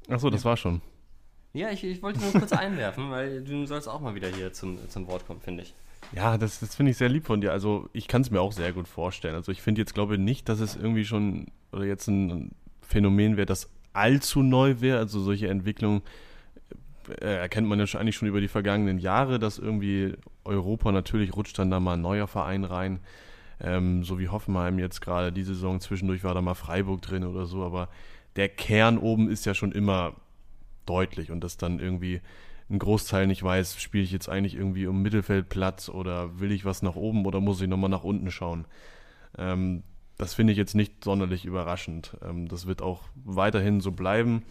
Achso, 0.09 0.29
das 0.29 0.45
war 0.45 0.57
schon. 0.57 0.81
Ja, 1.53 1.69
ich, 1.71 1.83
ich 1.83 2.01
wollte 2.03 2.19
nur 2.19 2.31
kurz 2.33 2.51
einwerfen, 2.51 3.09
weil 3.11 3.43
du 3.43 3.65
sollst 3.65 3.87
auch 3.87 4.01
mal 4.01 4.13
wieder 4.13 4.27
hier 4.27 4.51
zum, 4.51 4.77
zum 4.89 5.07
Wort 5.07 5.25
kommen, 5.25 5.41
finde 5.41 5.63
ich. 5.63 5.73
Ja, 6.13 6.37
das, 6.37 6.59
das 6.59 6.75
finde 6.75 6.91
ich 6.91 6.97
sehr 6.97 7.09
lieb 7.09 7.25
von 7.25 7.41
dir. 7.41 7.51
Also 7.51 7.89
ich 7.93 8.07
kann 8.07 8.21
es 8.21 8.29
mir 8.29 8.41
auch 8.41 8.51
sehr 8.51 8.73
gut 8.73 8.87
vorstellen. 8.87 9.35
Also 9.35 9.51
ich 9.51 9.61
finde 9.61 9.81
jetzt, 9.81 9.93
glaube 9.93 10.15
ich, 10.15 10.19
nicht, 10.19 10.49
dass 10.49 10.59
es 10.59 10.75
irgendwie 10.75 11.05
schon 11.05 11.47
oder 11.71 11.85
jetzt 11.85 12.07
ein 12.07 12.51
Phänomen 12.81 13.37
wäre, 13.37 13.45
das 13.45 13.69
allzu 13.93 14.43
neu 14.43 14.81
wäre. 14.81 14.97
Also 14.97 15.21
solche 15.21 15.47
Entwicklungen 15.47 16.01
äh, 17.21 17.37
erkennt 17.37 17.67
man 17.67 17.79
ja 17.79 17.85
eigentlich 17.99 18.15
schon 18.15 18.27
über 18.27 18.41
die 18.41 18.47
vergangenen 18.47 18.99
Jahre, 18.99 19.39
dass 19.39 19.57
irgendwie 19.57 20.13
Europa 20.43 20.91
natürlich 20.91 21.35
rutscht 21.35 21.57
dann 21.57 21.71
da 21.71 21.79
mal 21.79 21.93
ein 21.93 22.01
neuer 22.01 22.27
Verein 22.27 22.63
rein. 22.63 22.99
Ähm, 23.61 24.03
so 24.03 24.19
wie 24.19 24.27
Hoffenheim 24.27 24.79
jetzt 24.79 24.99
gerade 24.99 25.31
die 25.31 25.43
Saison 25.43 25.79
zwischendurch 25.79 26.23
war 26.23 26.33
da 26.33 26.41
mal 26.41 26.55
Freiburg 26.55 27.01
drin 27.01 27.23
oder 27.23 27.45
so, 27.45 27.63
aber 27.63 27.87
der 28.35 28.49
Kern 28.49 28.97
oben 28.97 29.29
ist 29.29 29.45
ja 29.45 29.53
schon 29.53 29.71
immer 29.71 30.15
deutlich 30.85 31.31
und 31.31 31.43
dass 31.43 31.57
dann 31.57 31.79
irgendwie 31.79 32.21
ein 32.69 32.79
Großteil 32.79 33.27
nicht 33.27 33.43
weiß, 33.43 33.79
spiele 33.79 34.03
ich 34.03 34.11
jetzt 34.11 34.27
eigentlich 34.27 34.55
irgendwie 34.55 34.87
um 34.87 35.01
Mittelfeldplatz 35.01 35.89
oder 35.89 36.39
will 36.39 36.51
ich 36.51 36.65
was 36.65 36.81
nach 36.81 36.95
oben 36.95 37.25
oder 37.25 37.39
muss 37.39 37.61
ich 37.61 37.67
nochmal 37.67 37.89
nach 37.89 38.03
unten 38.03 38.31
schauen. 38.31 38.65
Ähm, 39.37 39.83
das 40.17 40.33
finde 40.33 40.53
ich 40.53 40.57
jetzt 40.57 40.75
nicht 40.75 41.03
sonderlich 41.03 41.45
überraschend. 41.45 42.17
Ähm, 42.23 42.47
das 42.47 42.65
wird 42.65 42.81
auch 42.81 43.03
weiterhin 43.23 43.81
so 43.81 43.91
bleiben. 43.91 44.43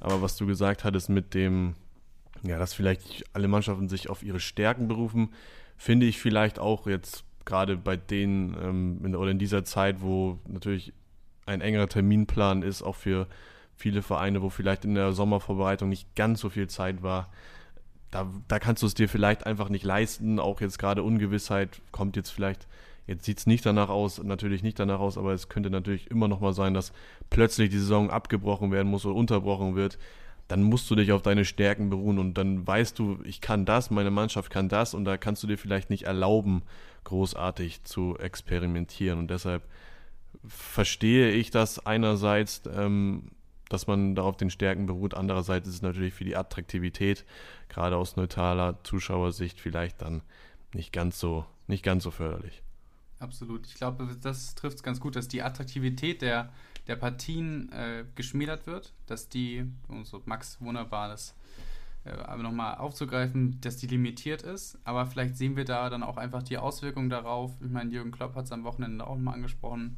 Aber 0.00 0.20
was 0.20 0.36
du 0.36 0.46
gesagt 0.46 0.84
hattest 0.84 1.08
mit 1.08 1.32
dem, 1.32 1.74
ja, 2.42 2.58
dass 2.58 2.74
vielleicht 2.74 3.24
alle 3.32 3.48
Mannschaften 3.48 3.88
sich 3.88 4.10
auf 4.10 4.22
ihre 4.22 4.40
Stärken 4.40 4.88
berufen, 4.88 5.30
finde 5.76 6.06
ich 6.06 6.18
vielleicht 6.18 6.58
auch 6.58 6.86
jetzt 6.86 7.24
gerade 7.44 7.76
bei 7.76 7.96
denen 7.96 8.56
ähm, 8.60 9.00
in, 9.04 9.16
oder 9.16 9.30
in 9.30 9.38
dieser 9.38 9.64
Zeit, 9.64 10.02
wo 10.02 10.38
natürlich 10.46 10.92
ein 11.46 11.60
engerer 11.60 11.88
Terminplan 11.88 12.62
ist, 12.62 12.82
auch 12.82 12.96
für 12.96 13.26
viele 13.76 14.02
Vereine, 14.02 14.42
wo 14.42 14.50
vielleicht 14.50 14.84
in 14.84 14.94
der 14.94 15.12
Sommervorbereitung 15.12 15.88
nicht 15.88 16.14
ganz 16.16 16.40
so 16.40 16.48
viel 16.50 16.68
Zeit 16.68 17.02
war. 17.02 17.30
Da, 18.10 18.26
da 18.48 18.58
kannst 18.58 18.82
du 18.82 18.86
es 18.86 18.94
dir 18.94 19.08
vielleicht 19.08 19.46
einfach 19.46 19.68
nicht 19.68 19.84
leisten. 19.84 20.40
Auch 20.40 20.60
jetzt 20.60 20.78
gerade 20.78 21.02
Ungewissheit 21.02 21.80
kommt 21.92 22.16
jetzt 22.16 22.30
vielleicht, 22.30 22.66
jetzt 23.06 23.24
sieht 23.24 23.38
es 23.38 23.46
nicht 23.46 23.66
danach 23.66 23.88
aus, 23.88 24.22
natürlich 24.22 24.62
nicht 24.62 24.78
danach 24.78 25.00
aus, 25.00 25.18
aber 25.18 25.32
es 25.32 25.48
könnte 25.48 25.70
natürlich 25.70 26.10
immer 26.10 26.28
noch 26.28 26.40
mal 26.40 26.52
sein, 26.52 26.74
dass 26.74 26.92
plötzlich 27.30 27.70
die 27.70 27.78
Saison 27.78 28.10
abgebrochen 28.10 28.72
werden 28.72 28.88
muss 28.88 29.04
oder 29.04 29.16
unterbrochen 29.16 29.76
wird. 29.76 29.98
Dann 30.48 30.62
musst 30.62 30.88
du 30.90 30.94
dich 30.94 31.12
auf 31.12 31.22
deine 31.22 31.44
Stärken 31.44 31.90
beruhen 31.90 32.18
und 32.18 32.34
dann 32.34 32.64
weißt 32.66 32.98
du, 32.98 33.18
ich 33.24 33.40
kann 33.40 33.64
das, 33.64 33.90
meine 33.90 34.12
Mannschaft 34.12 34.50
kann 34.50 34.68
das 34.68 34.94
und 34.94 35.04
da 35.04 35.16
kannst 35.16 35.42
du 35.42 35.48
dir 35.48 35.58
vielleicht 35.58 35.90
nicht 35.90 36.04
erlauben, 36.04 36.62
großartig 37.04 37.82
zu 37.84 38.16
experimentieren. 38.18 39.18
Und 39.18 39.28
deshalb 39.28 39.64
verstehe 40.48 41.30
ich 41.30 41.50
das 41.50 41.84
einerseits, 41.84 42.62
ähm, 42.72 43.30
dass 43.68 43.86
man 43.86 44.14
darauf 44.14 44.36
den 44.36 44.50
Stärken 44.50 44.86
beruht. 44.86 45.14
Andererseits 45.14 45.68
ist 45.68 45.76
es 45.76 45.82
natürlich 45.82 46.14
für 46.14 46.24
die 46.24 46.36
Attraktivität, 46.36 47.24
gerade 47.68 47.96
aus 47.96 48.16
neutraler 48.16 48.82
Zuschauersicht, 48.84 49.60
vielleicht 49.60 50.02
dann 50.02 50.22
nicht 50.72 50.92
ganz 50.92 51.18
so, 51.18 51.44
nicht 51.66 51.82
ganz 51.82 52.04
so 52.04 52.10
förderlich. 52.10 52.62
Absolut. 53.18 53.66
Ich 53.66 53.74
glaube, 53.74 54.16
das 54.20 54.54
trifft 54.54 54.76
es 54.76 54.82
ganz 54.82 55.00
gut, 55.00 55.16
dass 55.16 55.26
die 55.26 55.42
Attraktivität 55.42 56.22
der, 56.22 56.52
der 56.86 56.96
Partien 56.96 57.72
äh, 57.72 58.04
geschmälert 58.14 58.66
wird, 58.66 58.92
dass 59.06 59.28
die, 59.28 59.64
so 60.04 60.22
Max 60.26 60.60
wunderbar 60.60 61.08
das 61.08 61.34
äh, 62.04 62.36
nochmal 62.36 62.76
aufzugreifen, 62.76 63.58
dass 63.62 63.78
die 63.78 63.86
limitiert 63.86 64.42
ist. 64.42 64.78
Aber 64.84 65.06
vielleicht 65.06 65.36
sehen 65.36 65.56
wir 65.56 65.64
da 65.64 65.88
dann 65.88 66.02
auch 66.02 66.18
einfach 66.18 66.42
die 66.42 66.58
Auswirkungen 66.58 67.08
darauf. 67.08 67.52
Ich 67.64 67.70
meine, 67.70 67.90
Jürgen 67.90 68.12
Klopp 68.12 68.34
hat 68.34 68.44
es 68.44 68.52
am 68.52 68.64
Wochenende 68.64 69.06
auch 69.06 69.16
mal 69.16 69.32
angesprochen 69.32 69.96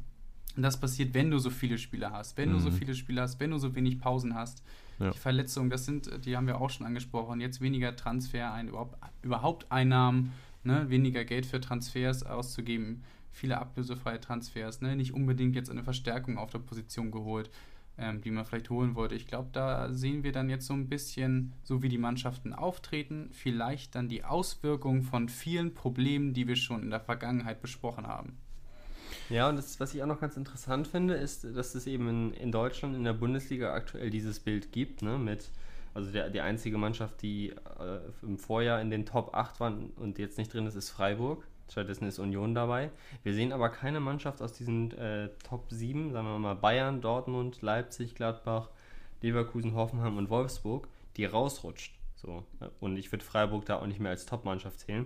und 0.59 0.63
das 0.63 0.77
passiert, 0.77 1.13
wenn 1.13 1.31
du 1.31 1.39
so 1.39 1.51
viele 1.51 1.77
Spieler 1.77 2.11
hast, 2.11 2.37
wenn 2.37 2.49
mhm. 2.49 2.53
du 2.55 2.59
so 2.59 2.69
mhm. 2.69 2.73
viele 2.73 2.93
Spieler 2.93 3.21
hast, 3.21 3.39
wenn 3.39 3.51
du 3.51 3.57
so 3.57 3.75
wenig 3.75 3.97
Pausen 3.97 4.35
hast. 4.35 4.61
Ja. 4.99 5.11
Die 5.11 5.17
Verletzungen, 5.17 5.69
das 5.69 5.85
sind, 5.85 6.25
die 6.25 6.35
haben 6.35 6.47
wir 6.47 6.59
auch 6.59 6.69
schon 6.69 6.85
angesprochen. 6.85 7.39
Jetzt 7.39 7.61
weniger 7.61 7.95
Transfer, 7.95 8.51
ein, 8.51 8.67
überhaupt, 8.67 8.97
überhaupt 9.21 9.71
Einnahmen, 9.71 10.33
ne? 10.65 10.89
weniger 10.89 11.23
Geld 11.23 11.45
für 11.45 11.61
Transfers 11.61 12.23
auszugeben, 12.23 13.05
viele 13.31 13.57
ablösefreie 13.57 14.19
Transfers, 14.19 14.81
ne? 14.81 14.97
nicht 14.97 15.13
unbedingt 15.13 15.55
jetzt 15.55 15.71
eine 15.71 15.81
Verstärkung 15.81 16.37
auf 16.37 16.51
der 16.51 16.59
Position 16.59 17.09
geholt, 17.09 17.49
ähm, 17.97 18.19
die 18.19 18.29
man 18.29 18.43
vielleicht 18.43 18.69
holen 18.69 18.95
wollte. 18.95 19.15
Ich 19.15 19.27
glaube, 19.27 19.47
da 19.53 19.93
sehen 19.93 20.23
wir 20.23 20.33
dann 20.33 20.49
jetzt 20.49 20.67
so 20.67 20.73
ein 20.73 20.89
bisschen, 20.89 21.53
so 21.63 21.83
wie 21.83 21.87
die 21.87 21.97
Mannschaften 21.97 22.51
auftreten, 22.51 23.29
vielleicht 23.31 23.95
dann 23.95 24.09
die 24.09 24.25
Auswirkungen 24.25 25.03
von 25.03 25.29
vielen 25.29 25.73
Problemen, 25.73 26.33
die 26.33 26.49
wir 26.49 26.57
schon 26.57 26.83
in 26.83 26.89
der 26.89 26.99
Vergangenheit 26.99 27.61
besprochen 27.61 28.07
haben. 28.07 28.35
Ja, 29.29 29.47
und 29.49 29.57
das, 29.57 29.79
was 29.79 29.93
ich 29.93 30.01
auch 30.01 30.07
noch 30.07 30.19
ganz 30.19 30.37
interessant 30.37 30.87
finde, 30.87 31.13
ist, 31.13 31.43
dass 31.43 31.75
es 31.75 31.85
eben 31.85 32.09
in, 32.09 32.33
in 32.33 32.51
Deutschland, 32.51 32.95
in 32.95 33.03
der 33.03 33.13
Bundesliga 33.13 33.73
aktuell 33.73 34.09
dieses 34.09 34.39
Bild 34.39 34.71
gibt, 34.71 35.01
ne, 35.01 35.17
mit, 35.17 35.49
also 35.93 36.11
der, 36.11 36.29
die 36.29 36.41
einzige 36.41 36.77
Mannschaft, 36.77 37.21
die 37.21 37.49
äh, 37.49 37.99
im 38.23 38.37
Vorjahr 38.37 38.81
in 38.81 38.89
den 38.89 39.05
Top 39.05 39.35
8 39.35 39.59
war 39.59 39.73
und 39.97 40.17
jetzt 40.17 40.37
nicht 40.37 40.53
drin 40.53 40.65
ist, 40.65 40.75
ist 40.75 40.89
Freiburg. 40.89 41.45
Stattdessen 41.71 42.07
ist 42.07 42.17
Union 42.17 42.55
dabei. 42.55 42.89
Wir 43.21 43.35
sehen 43.35 43.53
aber 43.53 43.69
keine 43.69 43.99
Mannschaft 43.99 44.41
aus 44.41 44.53
diesen 44.53 44.91
äh, 44.97 45.29
Top 45.47 45.67
7, 45.69 46.11
sagen 46.11 46.27
wir 46.27 46.39
mal 46.39 46.55
Bayern, 46.55 46.99
Dortmund, 46.99 47.61
Leipzig, 47.61 48.15
Gladbach, 48.15 48.69
Leverkusen, 49.21 49.75
Hoffenheim 49.75 50.17
und 50.17 50.31
Wolfsburg, 50.31 50.87
die 51.15 51.25
rausrutscht. 51.25 51.93
So. 52.15 52.43
Und 52.79 52.97
ich 52.97 53.11
würde 53.11 53.23
Freiburg 53.23 53.65
da 53.65 53.77
auch 53.79 53.85
nicht 53.85 53.99
mehr 53.99 54.11
als 54.11 54.25
Top-Mannschaft 54.25 54.79
zählen. 54.79 55.05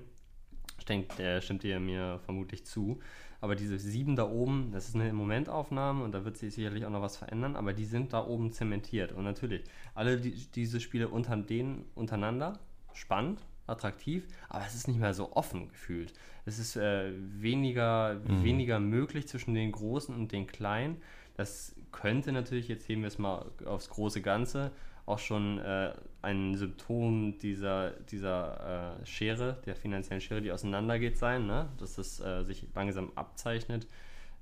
Ich 0.80 0.86
denke, 0.86 1.16
der 1.18 1.42
stimmt 1.42 1.64
dir 1.64 1.80
mir 1.80 2.20
vermutlich 2.26 2.66
zu. 2.66 3.00
Aber 3.44 3.58
diese 3.58 3.78
sieben 3.78 4.16
da 4.16 4.26
oben, 4.30 4.72
das 4.72 4.88
ist 4.88 4.96
eine 4.96 5.12
Momentaufnahme 5.12 6.02
und 6.06 6.14
da 6.14 6.24
wird 6.24 6.38
sich 6.38 6.54
sicherlich 6.54 6.86
auch 6.86 6.90
noch 6.90 7.02
was 7.02 7.18
verändern, 7.18 7.58
aber 7.58 7.74
die 7.74 7.84
sind 7.84 8.14
da 8.14 8.26
oben 8.26 8.54
zementiert. 8.54 9.12
Und 9.12 9.26
natürlich, 9.26 9.66
alle 9.94 10.18
die, 10.18 10.32
diese 10.56 10.80
Spiele 10.80 11.10
unter 11.10 11.36
denen 11.36 11.84
untereinander, 11.94 12.58
spannend, 12.94 13.42
attraktiv, 13.68 14.26
aber 14.48 14.66
es 14.66 14.76
ist 14.76 14.88
nicht 14.88 14.98
mehr 14.98 15.14
so 15.14 15.34
offen 15.34 15.68
gefühlt. 15.68 16.14
Es 16.46 16.58
ist 16.58 16.78
äh, 16.78 17.12
weniger, 17.18 18.22
mhm. 18.26 18.46
weniger 18.46 18.80
möglich 18.80 19.28
zwischen 19.28 19.54
den 19.54 19.74
Großen 19.74 20.16
und 20.16 20.32
den 20.32 20.48
Kleinen. 20.48 21.02
Das 21.36 21.76
könnte 21.92 22.32
natürlich, 22.32 22.70
jetzt 22.70 22.88
heben 22.88 23.02
wir 23.02 23.10
es 23.10 23.20
mal 23.20 23.52
aufs 23.66 23.90
große 23.90 24.22
Ganze, 24.22 24.72
auch 25.06 25.20
schon 25.20 25.60
äh, 25.60 25.94
ein 26.24 26.56
Symptom 26.56 27.38
dieser, 27.38 27.92
dieser 27.92 29.00
äh, 29.02 29.06
Schere, 29.06 29.62
der 29.66 29.76
finanziellen 29.76 30.22
Schere, 30.22 30.42
die 30.42 30.52
auseinandergeht, 30.52 31.18
sein, 31.18 31.46
ne? 31.46 31.70
dass 31.78 31.96
das 31.96 32.20
äh, 32.20 32.44
sich 32.44 32.68
langsam 32.74 33.12
abzeichnet, 33.16 33.88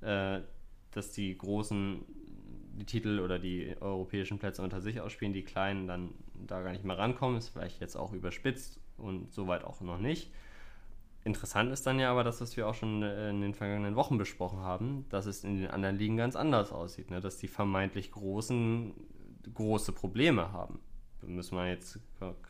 äh, 0.02 0.40
dass 0.92 1.12
die 1.12 1.38
großen 1.38 2.06
die 2.74 2.86
Titel 2.86 3.20
oder 3.20 3.38
die 3.38 3.76
europäischen 3.80 4.40
Plätze 4.40 4.62
unter 4.62 4.80
sich 4.80 5.02
ausspielen, 5.02 5.34
die 5.34 5.44
kleinen 5.44 5.88
dann 5.88 6.12
da 6.34 6.62
gar 6.62 6.72
nicht 6.72 6.86
mehr 6.86 6.98
rankommen, 6.98 7.38
ist 7.38 7.50
vielleicht 7.50 7.82
jetzt 7.82 7.96
auch 7.96 8.14
überspitzt 8.14 8.80
und 8.98 9.34
soweit 9.34 9.64
auch 9.64 9.82
noch 9.82 9.98
nicht. 9.98 10.32
Interessant 11.24 11.72
ist 11.72 11.86
dann 11.86 12.00
ja 12.00 12.10
aber 12.10 12.24
das, 12.24 12.42
was 12.42 12.58
wir 12.58 12.68
auch 12.68 12.74
schon 12.74 13.04
äh, 13.04 13.30
in 13.30 13.42
den 13.42 13.54
vergangenen 13.54 13.96
Wochen 13.96 14.18
besprochen 14.18 14.60
haben, 14.60 15.06
dass 15.10 15.26
es 15.26 15.44
in 15.44 15.58
den 15.58 15.70
anderen 15.70 15.98
Ligen 15.98 16.18
ganz 16.18 16.36
anders 16.36 16.72
aussieht, 16.72 17.12
ne? 17.12 17.22
dass 17.22 17.38
die 17.38 17.48
vermeintlich 17.48 18.12
Großen 18.12 18.94
große 19.54 19.92
Probleme 19.92 20.52
haben. 20.52 20.80
Müssen 21.24 21.56
wir 21.58 21.68
jetzt, 21.68 22.00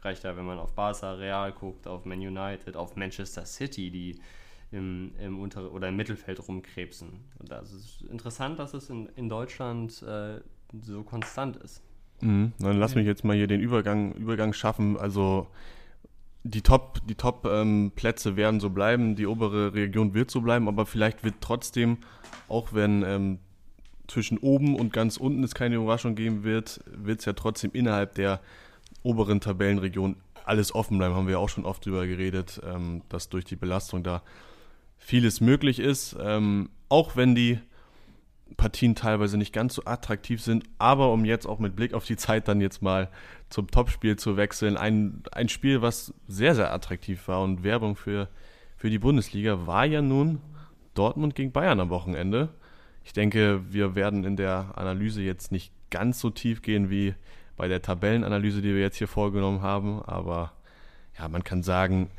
reicht 0.01 0.23
ja, 0.23 0.35
wenn 0.35 0.45
man 0.45 0.59
auf 0.59 0.73
Barca, 0.73 1.13
Real 1.13 1.51
guckt, 1.51 1.87
auf 1.87 2.05
Man 2.05 2.19
United, 2.19 2.75
auf 2.75 2.95
Manchester 2.95 3.45
City, 3.45 3.91
die 3.91 4.19
im, 4.71 5.11
im 5.19 5.39
Unter- 5.39 5.71
oder 5.71 5.89
im 5.89 5.95
Mittelfeld 5.95 6.47
rumkrebsen. 6.47 7.09
Und 7.39 7.51
das 7.51 7.73
ist 7.73 8.03
interessant, 8.09 8.59
dass 8.59 8.73
es 8.73 8.89
in, 8.89 9.09
in 9.15 9.29
Deutschland 9.29 10.01
äh, 10.03 10.39
so 10.81 11.03
konstant 11.03 11.57
ist. 11.57 11.81
Mhm. 12.21 12.53
Dann 12.59 12.77
lass 12.77 12.95
mich 12.95 13.05
jetzt 13.05 13.23
mal 13.23 13.35
hier 13.35 13.47
den 13.47 13.61
Übergang, 13.61 14.13
Übergang 14.13 14.53
schaffen. 14.53 14.97
Also 14.97 15.47
die 16.43 16.61
Top, 16.61 16.99
die 17.07 17.15
Top 17.15 17.45
ähm, 17.45 17.91
Plätze 17.95 18.35
werden 18.35 18.59
so 18.59 18.69
bleiben, 18.69 19.15
die 19.15 19.27
obere 19.27 19.73
Region 19.73 20.13
wird 20.13 20.31
so 20.31 20.41
bleiben, 20.41 20.67
aber 20.67 20.85
vielleicht 20.85 21.23
wird 21.23 21.35
trotzdem, 21.41 21.97
auch 22.47 22.73
wenn 22.73 23.03
ähm, 23.03 23.39
zwischen 24.11 24.37
oben 24.37 24.75
und 24.75 24.93
ganz 24.93 25.17
unten 25.17 25.43
es 25.43 25.55
keine 25.55 25.75
Überraschung 25.75 26.15
geben 26.15 26.43
wird, 26.43 26.81
wird 26.85 27.19
es 27.19 27.25
ja 27.25 27.33
trotzdem 27.33 27.71
innerhalb 27.73 28.15
der 28.15 28.41
oberen 29.03 29.41
Tabellenregion 29.41 30.17
alles 30.45 30.75
offen 30.75 30.97
bleiben. 30.97 31.15
Haben 31.15 31.27
wir 31.27 31.39
auch 31.39 31.49
schon 31.49 31.65
oft 31.65 31.85
drüber 31.85 32.05
geredet, 32.05 32.61
ähm, 32.65 33.01
dass 33.09 33.29
durch 33.29 33.45
die 33.45 33.55
Belastung 33.55 34.03
da 34.03 34.21
vieles 34.97 35.41
möglich 35.41 35.79
ist. 35.79 36.15
Ähm, 36.21 36.69
auch 36.89 37.15
wenn 37.15 37.35
die 37.35 37.59
Partien 38.57 38.95
teilweise 38.95 39.37
nicht 39.37 39.53
ganz 39.53 39.75
so 39.75 39.83
attraktiv 39.85 40.41
sind, 40.41 40.65
aber 40.77 41.11
um 41.13 41.25
jetzt 41.25 41.47
auch 41.47 41.59
mit 41.59 41.75
Blick 41.75 41.93
auf 41.93 42.05
die 42.05 42.17
Zeit 42.17 42.47
dann 42.47 42.59
jetzt 42.59 42.81
mal 42.81 43.09
zum 43.49 43.67
Topspiel 43.71 44.17
zu 44.17 44.35
wechseln, 44.37 44.77
ein, 44.77 45.23
ein 45.31 45.49
Spiel, 45.49 45.81
was 45.81 46.13
sehr, 46.27 46.53
sehr 46.53 46.73
attraktiv 46.73 47.27
war 47.27 47.41
und 47.41 47.63
Werbung 47.63 47.95
für, 47.95 48.27
für 48.75 48.89
die 48.89 48.99
Bundesliga, 48.99 49.65
war 49.67 49.85
ja 49.85 50.01
nun 50.01 50.41
Dortmund 50.93 51.35
gegen 51.35 51.51
Bayern 51.51 51.79
am 51.79 51.89
Wochenende. 51.89 52.49
Ich 53.03 53.13
denke, 53.13 53.61
wir 53.69 53.95
werden 53.95 54.23
in 54.23 54.35
der 54.35 54.73
Analyse 54.75 55.21
jetzt 55.21 55.51
nicht 55.51 55.71
ganz 55.89 56.19
so 56.19 56.29
tief 56.29 56.61
gehen 56.61 56.89
wie 56.89 57.15
bei 57.57 57.67
der 57.67 57.81
Tabellenanalyse, 57.81 58.61
die 58.61 58.73
wir 58.73 58.81
jetzt 58.81 58.97
hier 58.97 59.07
vorgenommen 59.07 59.61
haben, 59.61 60.01
aber 60.01 60.53
ja, 61.17 61.27
man 61.27 61.43
kann 61.43 61.63
sagen, 61.63 62.09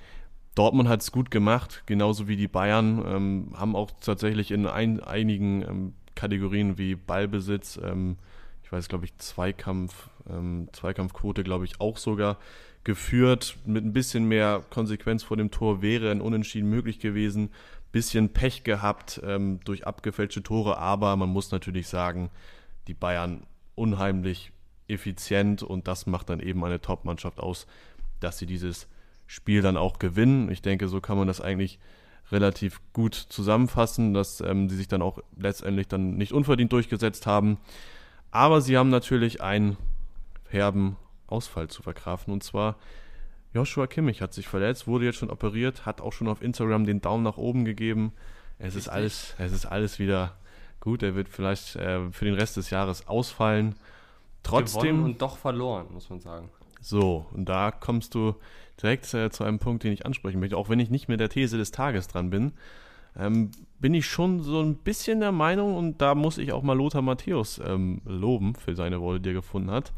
Dortmund 0.54 0.88
hat 0.88 1.00
es 1.00 1.12
gut 1.12 1.30
gemacht, 1.30 1.82
genauso 1.86 2.28
wie 2.28 2.36
die 2.36 2.48
Bayern, 2.48 3.02
ähm, 3.06 3.52
haben 3.54 3.74
auch 3.74 3.90
tatsächlich 4.00 4.50
in 4.50 4.66
ein, 4.66 5.00
einigen 5.00 5.62
ähm, 5.62 5.94
Kategorien 6.14 6.76
wie 6.78 6.94
Ballbesitz, 6.94 7.80
ähm, 7.82 8.18
ich 8.62 8.70
weiß, 8.70 8.88
glaube 8.88 9.06
ich, 9.06 9.16
Zweikampf, 9.18 10.10
ähm, 10.28 10.68
Zweikampfquote, 10.72 11.42
glaube 11.42 11.64
ich, 11.64 11.80
auch 11.80 11.96
sogar 11.96 12.38
geführt. 12.84 13.56
Mit 13.64 13.84
ein 13.84 13.92
bisschen 13.92 14.24
mehr 14.24 14.62
Konsequenz 14.70 15.22
vor 15.22 15.36
dem 15.36 15.50
Tor 15.50 15.82
wäre 15.82 16.10
ein 16.10 16.20
Unentschieden 16.20 16.68
möglich 16.68 16.98
gewesen. 16.98 17.50
Bisschen 17.92 18.32
Pech 18.32 18.64
gehabt 18.64 19.20
ähm, 19.24 19.60
durch 19.64 19.86
abgefälschte 19.86 20.42
Tore, 20.42 20.78
aber 20.78 21.14
man 21.16 21.28
muss 21.28 21.50
natürlich 21.50 21.88
sagen, 21.88 22.30
die 22.88 22.94
Bayern 22.94 23.46
unheimlich 23.74 24.52
effizient 24.88 25.62
und 25.62 25.86
das 25.88 26.06
macht 26.06 26.30
dann 26.30 26.40
eben 26.40 26.64
eine 26.64 26.80
Top-Mannschaft 26.80 27.38
aus, 27.38 27.66
dass 28.20 28.38
sie 28.38 28.46
dieses 28.46 28.88
Spiel 29.26 29.62
dann 29.62 29.76
auch 29.76 29.98
gewinnen. 29.98 30.50
Ich 30.50 30.62
denke, 30.62 30.88
so 30.88 31.00
kann 31.00 31.16
man 31.16 31.26
das 31.26 31.40
eigentlich 31.40 31.78
relativ 32.30 32.80
gut 32.92 33.14
zusammenfassen, 33.14 34.14
dass 34.14 34.40
ähm, 34.40 34.68
sie 34.68 34.76
sich 34.76 34.88
dann 34.88 35.02
auch 35.02 35.18
letztendlich 35.36 35.88
dann 35.88 36.16
nicht 36.16 36.32
unverdient 36.32 36.72
durchgesetzt 36.72 37.26
haben. 37.26 37.58
Aber 38.30 38.60
sie 38.60 38.76
haben 38.76 38.90
natürlich 38.90 39.42
einen 39.42 39.76
herben 40.48 40.96
Ausfall 41.26 41.68
zu 41.68 41.82
verkraften. 41.82 42.32
Und 42.32 42.42
zwar 42.42 42.76
Joshua 43.54 43.86
Kimmich 43.86 44.22
hat 44.22 44.32
sich 44.32 44.48
verletzt, 44.48 44.86
wurde 44.86 45.04
jetzt 45.04 45.18
schon 45.18 45.30
operiert, 45.30 45.84
hat 45.84 46.00
auch 46.00 46.12
schon 46.12 46.28
auf 46.28 46.42
Instagram 46.42 46.86
den 46.86 47.00
Daumen 47.00 47.22
nach 47.22 47.36
oben 47.36 47.64
gegeben. 47.64 48.12
Es 48.58 48.74
ist 48.74 48.88
alles, 48.88 49.34
es 49.38 49.52
ist 49.52 49.66
alles 49.66 49.98
wieder 49.98 50.36
gut. 50.80 51.02
Er 51.02 51.14
wird 51.14 51.28
vielleicht 51.28 51.76
äh, 51.76 52.10
für 52.10 52.24
den 52.24 52.34
Rest 52.34 52.56
des 52.56 52.70
Jahres 52.70 53.08
ausfallen. 53.08 53.74
Trotzdem 54.42 54.96
Gewonnen 54.96 55.04
und 55.04 55.22
doch 55.22 55.36
verloren, 55.36 55.86
muss 55.92 56.08
man 56.10 56.20
sagen. 56.20 56.48
So, 56.80 57.26
und 57.32 57.48
da 57.48 57.70
kommst 57.70 58.14
du 58.14 58.34
direkt 58.80 59.12
äh, 59.14 59.30
zu 59.30 59.44
einem 59.44 59.58
Punkt, 59.58 59.84
den 59.84 59.92
ich 59.92 60.06
ansprechen 60.06 60.40
möchte. 60.40 60.56
Auch 60.56 60.68
wenn 60.68 60.80
ich 60.80 60.90
nicht 60.90 61.08
mit 61.08 61.20
der 61.20 61.28
These 61.28 61.58
des 61.58 61.70
Tages 61.70 62.08
dran 62.08 62.30
bin, 62.30 62.52
ähm, 63.16 63.50
bin 63.78 63.94
ich 63.94 64.06
schon 64.06 64.40
so 64.42 64.60
ein 64.60 64.76
bisschen 64.76 65.20
der 65.20 65.32
Meinung, 65.32 65.76
und 65.76 66.00
da 66.00 66.14
muss 66.14 66.38
ich 66.38 66.52
auch 66.52 66.62
mal 66.62 66.76
Lothar 66.76 67.02
Matthäus 67.02 67.60
ähm, 67.64 68.00
loben 68.04 68.54
für 68.54 68.74
seine 68.74 69.00
Worte, 69.00 69.20
die 69.20 69.30
er 69.30 69.34
gefunden 69.34 69.70
hat. 69.70 69.92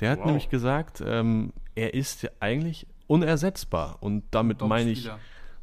Der 0.00 0.10
hat 0.10 0.20
Wow. 0.20 0.26
nämlich 0.26 0.48
gesagt, 0.48 1.02
ähm, 1.04 1.52
er 1.74 1.94
ist 1.94 2.30
eigentlich 2.40 2.86
unersetzbar. 3.12 3.98
Und 4.00 4.24
damit 4.30 4.60
meine 4.60 4.90
ich, 4.90 5.04
Top-Spieler. 5.04 5.18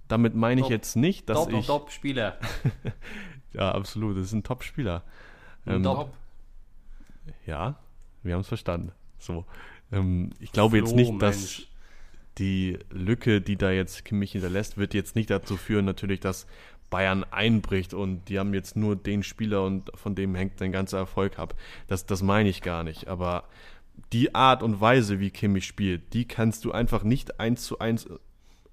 damit 0.07 0.35
meine 0.35 0.61
ich 0.61 0.65
Top. 0.65 0.71
jetzt 0.71 0.95
nicht, 0.95 1.29
dass 1.29 1.37
Top, 1.37 1.53
ich. 1.53 1.67
top 1.67 1.91
Spieler. 1.91 2.37
Ja, 3.51 3.71
absolut, 3.71 4.15
das 4.15 4.25
ist 4.27 4.33
ein 4.33 4.43
Top-Spieler. 4.43 5.03
Ähm, 5.65 5.81
Top. 5.81 6.13
Ja, 7.47 7.79
wir 8.21 8.35
haben 8.35 8.41
es 8.41 8.47
verstanden. 8.47 8.91
So. 9.17 9.43
Ähm, 9.91 10.29
ich 10.39 10.51
glaube 10.51 10.77
jetzt 10.77 10.89
Flo, 10.89 10.97
nicht, 10.97 11.19
dass 11.19 11.37
Mensch. 11.37 11.67
die 12.37 12.77
Lücke, 12.91 13.41
die 13.41 13.55
da 13.55 13.71
jetzt 13.71 14.05
Kimmich 14.05 14.33
hinterlässt, 14.33 14.77
wird 14.77 14.93
jetzt 14.93 15.15
nicht 15.15 15.31
dazu 15.31 15.57
führen, 15.57 15.85
natürlich, 15.85 16.19
dass 16.19 16.45
Bayern 16.91 17.23
einbricht 17.31 17.95
und 17.95 18.29
die 18.29 18.37
haben 18.37 18.53
jetzt 18.53 18.75
nur 18.75 18.95
den 18.95 19.23
Spieler 19.23 19.63
und 19.63 19.91
von 19.95 20.13
dem 20.13 20.35
hängt 20.35 20.61
dein 20.61 20.71
ganzer 20.71 20.99
Erfolg 20.99 21.39
ab. 21.39 21.55
Das, 21.87 22.05
das 22.05 22.21
meine 22.21 22.49
ich 22.49 22.61
gar 22.61 22.83
nicht. 22.83 23.07
Aber 23.07 23.45
die 24.13 24.35
Art 24.35 24.63
und 24.63 24.81
Weise, 24.81 25.19
wie 25.19 25.29
Kimmich 25.29 25.65
spielt, 25.65 26.13
die 26.13 26.25
kannst 26.25 26.65
du 26.65 26.71
einfach 26.71 27.03
nicht 27.03 27.39
eins 27.39 27.63
zu 27.63 27.79
eins 27.79 28.07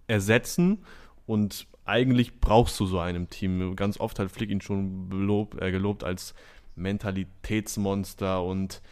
ersetzen 0.06 0.84
und 1.26 1.66
eigentlich 1.84 2.40
brauchst 2.40 2.78
du 2.80 2.86
so 2.86 2.98
einem 2.98 3.30
Team. 3.30 3.76
Ganz 3.76 3.98
oft 4.00 4.18
hat 4.18 4.30
Flick 4.30 4.50
ihn 4.50 4.60
schon 4.60 5.08
belobt, 5.08 5.60
äh, 5.62 5.70
gelobt 5.70 6.04
als 6.04 6.34
Mentalitätsmonster 6.74 8.42
und 8.42 8.82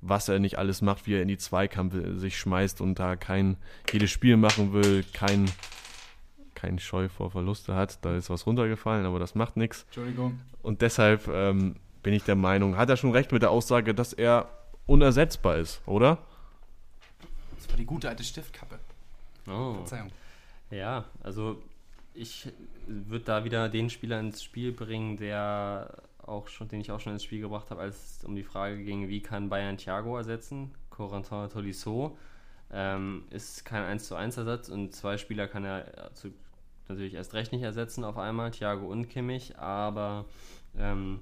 was 0.00 0.28
er 0.28 0.38
nicht 0.38 0.58
alles 0.58 0.80
macht, 0.80 1.06
wie 1.06 1.14
er 1.14 1.22
in 1.22 1.28
die 1.28 1.38
Zweikampf 1.38 1.94
sich 2.18 2.38
schmeißt 2.38 2.80
und 2.80 2.98
da 2.98 3.16
kein 3.16 3.56
jedes 3.92 4.10
Spiel 4.10 4.36
machen 4.36 4.72
will, 4.72 5.04
kein, 5.12 5.50
kein 6.54 6.78
Scheu 6.78 7.08
vor 7.08 7.30
Verluste 7.30 7.74
hat. 7.74 8.04
Da 8.04 8.16
ist 8.16 8.30
was 8.30 8.46
runtergefallen, 8.46 9.06
aber 9.06 9.18
das 9.18 9.34
macht 9.34 9.56
nichts. 9.56 9.82
Entschuldigung. 9.84 10.40
Und 10.62 10.82
deshalb 10.82 11.28
ähm, 11.28 11.76
bin 12.02 12.14
ich 12.14 12.22
der 12.22 12.36
Meinung, 12.36 12.76
hat 12.76 12.88
er 12.90 12.96
schon 12.96 13.10
recht 13.10 13.32
mit 13.32 13.42
der 13.42 13.50
Aussage, 13.50 13.92
dass 13.92 14.12
er 14.12 14.48
unersetzbar 14.88 15.58
ist, 15.58 15.80
oder? 15.86 16.18
Das 17.56 17.68
war 17.68 17.76
die 17.76 17.84
gute 17.84 18.08
alte 18.08 18.24
Stiftkappe. 18.24 18.80
Oh. 19.46 19.74
Verzeihung. 19.74 20.10
Ja, 20.70 21.04
also 21.22 21.62
ich 22.14 22.50
würde 22.86 23.24
da 23.24 23.44
wieder 23.44 23.68
den 23.68 23.90
Spieler 23.90 24.18
ins 24.18 24.42
Spiel 24.42 24.72
bringen, 24.72 25.16
der 25.16 26.02
auch 26.18 26.48
schon, 26.48 26.68
den 26.68 26.80
ich 26.80 26.90
auch 26.90 27.00
schon 27.00 27.12
ins 27.12 27.22
Spiel 27.22 27.40
gebracht 27.40 27.70
habe, 27.70 27.80
als 27.80 28.18
es 28.18 28.24
um 28.24 28.34
die 28.34 28.42
Frage 28.42 28.82
ging, 28.82 29.08
wie 29.08 29.20
kann 29.20 29.48
Bayern 29.48 29.76
Thiago 29.76 30.16
ersetzen? 30.16 30.74
Corentin 30.90 31.48
Tolisso 31.48 32.18
ähm, 32.70 33.24
ist 33.30 33.64
kein 33.64 33.84
1 33.84 34.08
zu 34.08 34.14
1 34.14 34.36
Ersatz 34.36 34.68
und 34.68 34.94
zwei 34.94 35.16
Spieler 35.16 35.46
kann 35.48 35.64
er 35.64 36.10
zu, 36.14 36.32
natürlich 36.88 37.14
erst 37.14 37.34
recht 37.34 37.52
nicht 37.52 37.62
ersetzen 37.62 38.04
auf 38.04 38.18
einmal, 38.18 38.50
Thiago 38.50 38.86
und 38.86 39.08
Kimmich, 39.08 39.58
aber 39.58 40.26
ähm, 40.76 41.20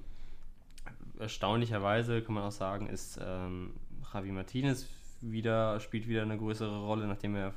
erstaunlicherweise 1.19 2.21
kann 2.21 2.35
man 2.35 2.43
auch 2.43 2.51
sagen, 2.51 2.87
ist 2.87 3.19
ähm, 3.21 3.73
Javi 4.13 4.31
Martinez 4.31 4.87
wieder, 5.21 5.79
spielt 5.79 6.07
wieder 6.07 6.21
eine 6.21 6.37
größere 6.37 6.85
Rolle, 6.85 7.07
nachdem 7.07 7.35
er 7.35 7.53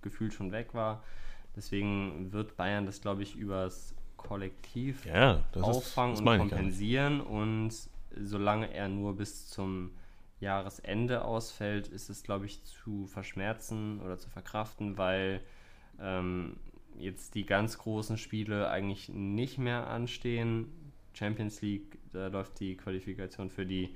gefühlt 0.00 0.32
schon 0.32 0.52
weg 0.52 0.74
war. 0.74 1.02
Deswegen 1.54 2.32
wird 2.32 2.56
Bayern 2.56 2.86
das, 2.86 3.00
glaube 3.00 3.22
ich, 3.22 3.36
übers 3.36 3.94
Kollektiv 4.16 5.04
Ja, 5.04 5.42
das 5.52 5.62
auffangen 5.62 6.14
ist, 6.14 6.20
und 6.20 6.38
kompensieren. 6.38 7.20
Und 7.20 7.72
solange 8.16 8.72
er 8.72 8.88
nur 8.88 9.16
bis 9.16 9.48
zum 9.48 9.90
Jahresende 10.40 11.24
ausfällt, 11.24 11.88
ist 11.88 12.08
es, 12.08 12.22
glaube 12.22 12.46
ich, 12.46 12.64
zu 12.64 13.06
verschmerzen 13.06 14.00
oder 14.00 14.18
zu 14.18 14.30
verkraften, 14.30 14.96
weil 14.98 15.40
ähm, 16.00 16.56
jetzt 16.98 17.34
die 17.34 17.44
ganz 17.44 17.78
großen 17.78 18.18
Spiele 18.18 18.68
eigentlich 18.70 19.08
nicht 19.08 19.58
mehr 19.58 19.86
anstehen. 19.88 20.68
Champions 21.14 21.60
League, 21.62 21.98
da 22.12 22.28
läuft 22.28 22.60
die 22.60 22.76
Qualifikation 22.76 23.50
für 23.50 23.66
die 23.66 23.94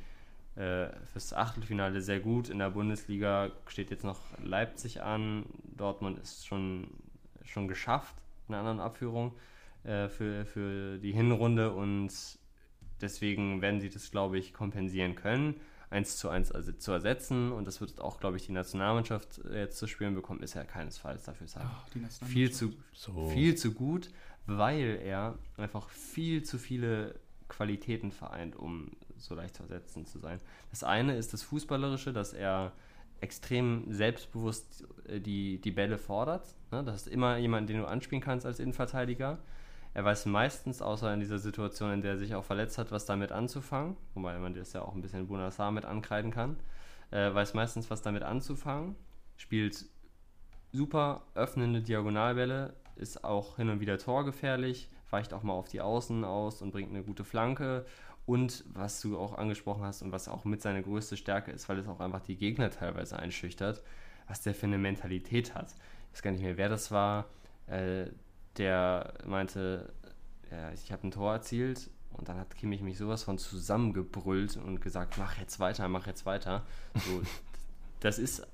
äh, 0.56 0.88
fürs 1.12 1.32
Achtelfinale 1.34 2.00
sehr 2.00 2.20
gut. 2.20 2.48
In 2.48 2.58
der 2.58 2.70
Bundesliga 2.70 3.50
steht 3.66 3.90
jetzt 3.90 4.04
noch 4.04 4.20
Leipzig 4.42 5.02
an. 5.02 5.44
Dortmund 5.76 6.18
ist 6.18 6.46
schon, 6.46 6.88
schon 7.44 7.68
geschafft 7.68 8.14
in 8.48 8.54
einer 8.54 8.60
anderen 8.60 8.80
Abführung 8.80 9.34
äh, 9.84 10.08
für, 10.08 10.46
für 10.46 10.98
die 10.98 11.12
Hinrunde 11.12 11.72
und 11.72 12.10
deswegen 13.00 13.60
werden 13.60 13.80
sie 13.80 13.90
das, 13.90 14.10
glaube 14.10 14.38
ich, 14.38 14.54
kompensieren 14.54 15.14
können, 15.14 15.56
eins 15.90 16.16
zu 16.16 16.28
eins 16.28 16.50
also 16.50 16.72
zu 16.72 16.92
ersetzen. 16.92 17.52
Und 17.52 17.66
das 17.66 17.80
wird 17.80 18.00
auch, 18.00 18.18
glaube 18.18 18.36
ich, 18.36 18.46
die 18.46 18.52
Nationalmannschaft 18.52 19.40
jetzt 19.52 19.76
zu 19.76 19.86
spielen 19.86 20.14
bekommen, 20.14 20.40
ist 20.42 20.54
ja 20.54 20.64
keinesfalls. 20.64 21.24
Dafür 21.24 21.46
er 21.54 21.70
Ach, 21.70 22.26
viel, 22.26 22.50
zu, 22.50 22.72
So. 22.92 23.28
viel 23.28 23.56
zu 23.56 23.72
gut, 23.72 24.10
weil 24.46 25.00
er 25.02 25.38
einfach 25.56 25.88
viel 25.88 26.42
zu 26.42 26.58
viele 26.58 27.18
Qualitäten 27.48 28.10
vereint, 28.10 28.56
um 28.56 28.92
so 29.16 29.34
leicht 29.34 29.56
zu 29.56 29.62
ersetzen 29.62 30.06
zu 30.06 30.18
sein. 30.18 30.40
Das 30.70 30.84
eine 30.84 31.16
ist 31.16 31.32
das 31.32 31.42
Fußballerische, 31.42 32.12
dass 32.12 32.32
er 32.32 32.72
extrem 33.20 33.84
selbstbewusst 33.92 34.86
äh, 35.08 35.20
die, 35.20 35.60
die 35.60 35.70
Bälle 35.70 35.98
fordert. 35.98 36.54
Ne? 36.70 36.84
Das 36.84 36.96
ist 36.96 37.08
immer 37.08 37.36
jemand, 37.38 37.68
den 37.70 37.78
du 37.78 37.86
anspielen 37.86 38.22
kannst 38.22 38.46
als 38.46 38.60
Innenverteidiger. 38.60 39.38
Er 39.94 40.04
weiß 40.04 40.26
meistens, 40.26 40.82
außer 40.82 41.12
in 41.14 41.20
dieser 41.20 41.38
Situation, 41.38 41.90
in 41.90 42.02
der 42.02 42.12
er 42.12 42.18
sich 42.18 42.34
auch 42.34 42.44
verletzt 42.44 42.76
hat, 42.76 42.90
was 42.92 43.06
damit 43.06 43.32
anzufangen, 43.32 43.96
wobei 44.14 44.38
man 44.38 44.52
das 44.52 44.74
ja 44.74 44.82
auch 44.82 44.94
ein 44.94 45.00
bisschen 45.00 45.26
Bunassar 45.26 45.72
mit 45.72 45.86
ankreiden 45.86 46.30
kann, 46.30 46.56
äh, 47.10 47.32
weiß 47.32 47.54
meistens, 47.54 47.88
was 47.90 48.02
damit 48.02 48.22
anzufangen, 48.22 48.94
spielt 49.38 49.86
super 50.72 51.22
öffnende 51.34 51.80
Diagonalbälle, 51.80 52.74
ist 52.96 53.24
auch 53.24 53.56
hin 53.56 53.68
und 53.68 53.80
wieder 53.80 53.98
torgefährlich, 53.98 54.88
weicht 55.10 55.32
auch 55.32 55.42
mal 55.42 55.52
auf 55.52 55.68
die 55.68 55.80
Außen 55.80 56.24
aus 56.24 56.62
und 56.62 56.72
bringt 56.72 56.90
eine 56.90 57.02
gute 57.02 57.24
Flanke. 57.24 57.86
Und 58.26 58.64
was 58.72 59.00
du 59.00 59.18
auch 59.18 59.38
angesprochen 59.38 59.84
hast 59.84 60.02
und 60.02 60.10
was 60.10 60.28
auch 60.28 60.44
mit 60.44 60.60
seiner 60.60 60.82
größte 60.82 61.16
Stärke 61.16 61.52
ist, 61.52 61.68
weil 61.68 61.78
es 61.78 61.86
auch 61.86 62.00
einfach 62.00 62.20
die 62.20 62.36
Gegner 62.36 62.70
teilweise 62.70 63.18
einschüchtert, 63.18 63.82
was 64.26 64.42
der 64.42 64.54
für 64.54 64.66
eine 64.66 64.78
Mentalität 64.78 65.54
hat. 65.54 65.74
Ich 66.08 66.14
weiß 66.14 66.22
gar 66.22 66.32
nicht 66.32 66.42
mehr, 66.42 66.56
wer 66.56 66.68
das 66.68 66.90
war, 66.90 67.26
äh, 67.68 68.06
der 68.56 69.14
meinte, 69.24 69.92
ja, 70.50 70.72
ich 70.72 70.90
habe 70.90 71.06
ein 71.06 71.10
Tor 71.12 71.34
erzielt 71.34 71.88
und 72.12 72.28
dann 72.28 72.38
hat 72.38 72.56
Kimmich 72.56 72.82
mich 72.82 72.98
sowas 72.98 73.22
von 73.22 73.38
zusammengebrüllt 73.38 74.56
und 74.56 74.80
gesagt, 74.80 75.18
mach 75.18 75.38
jetzt 75.38 75.60
weiter, 75.60 75.88
mach 75.88 76.06
jetzt 76.06 76.26
weiter. 76.26 76.64
So, 76.94 77.22
das 78.00 78.18
ist 78.18 78.46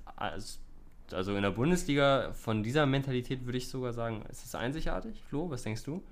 als- 1.12 1.28
also 1.28 1.36
in 1.36 1.42
der 1.42 1.50
Bundesliga 1.50 2.32
von 2.32 2.62
dieser 2.62 2.86
Mentalität 2.86 3.44
würde 3.44 3.58
ich 3.58 3.68
sogar 3.68 3.92
sagen, 3.92 4.22
ist 4.30 4.44
es 4.44 4.54
einzigartig. 4.54 5.22
Flo, 5.22 5.50
was 5.50 5.62
denkst 5.62 5.84
du? 5.84 6.02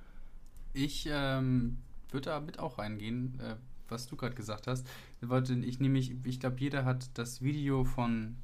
Ich 0.73 1.09
ähm, 1.11 1.79
würde 2.11 2.27
da 2.31 2.41
mit 2.41 2.59
auch 2.59 2.79
reingehen, 2.79 3.39
äh, 3.41 3.57
was 3.89 4.07
du 4.07 4.17
gerade 4.17 4.35
gesagt 4.35 4.67
hast. 4.67 4.87
Ich 5.21 5.81
nämlich, 5.81 6.15
ich 6.25 6.39
glaube, 6.41 6.57
jeder 6.61 6.85
hat 6.85 7.11
das 7.19 7.43
Video 7.43 7.85
von, 7.85 8.37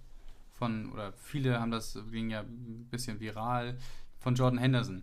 von, 0.53 0.93
oder 0.93 1.13
viele 1.13 1.61
haben 1.61 1.71
das, 1.71 1.99
ging 2.11 2.31
ja 2.31 2.41
ein 2.41 2.89
bisschen 2.91 3.21
viral, 3.21 3.77
von 4.19 4.35
Jordan 4.35 4.59
Henderson 4.59 5.03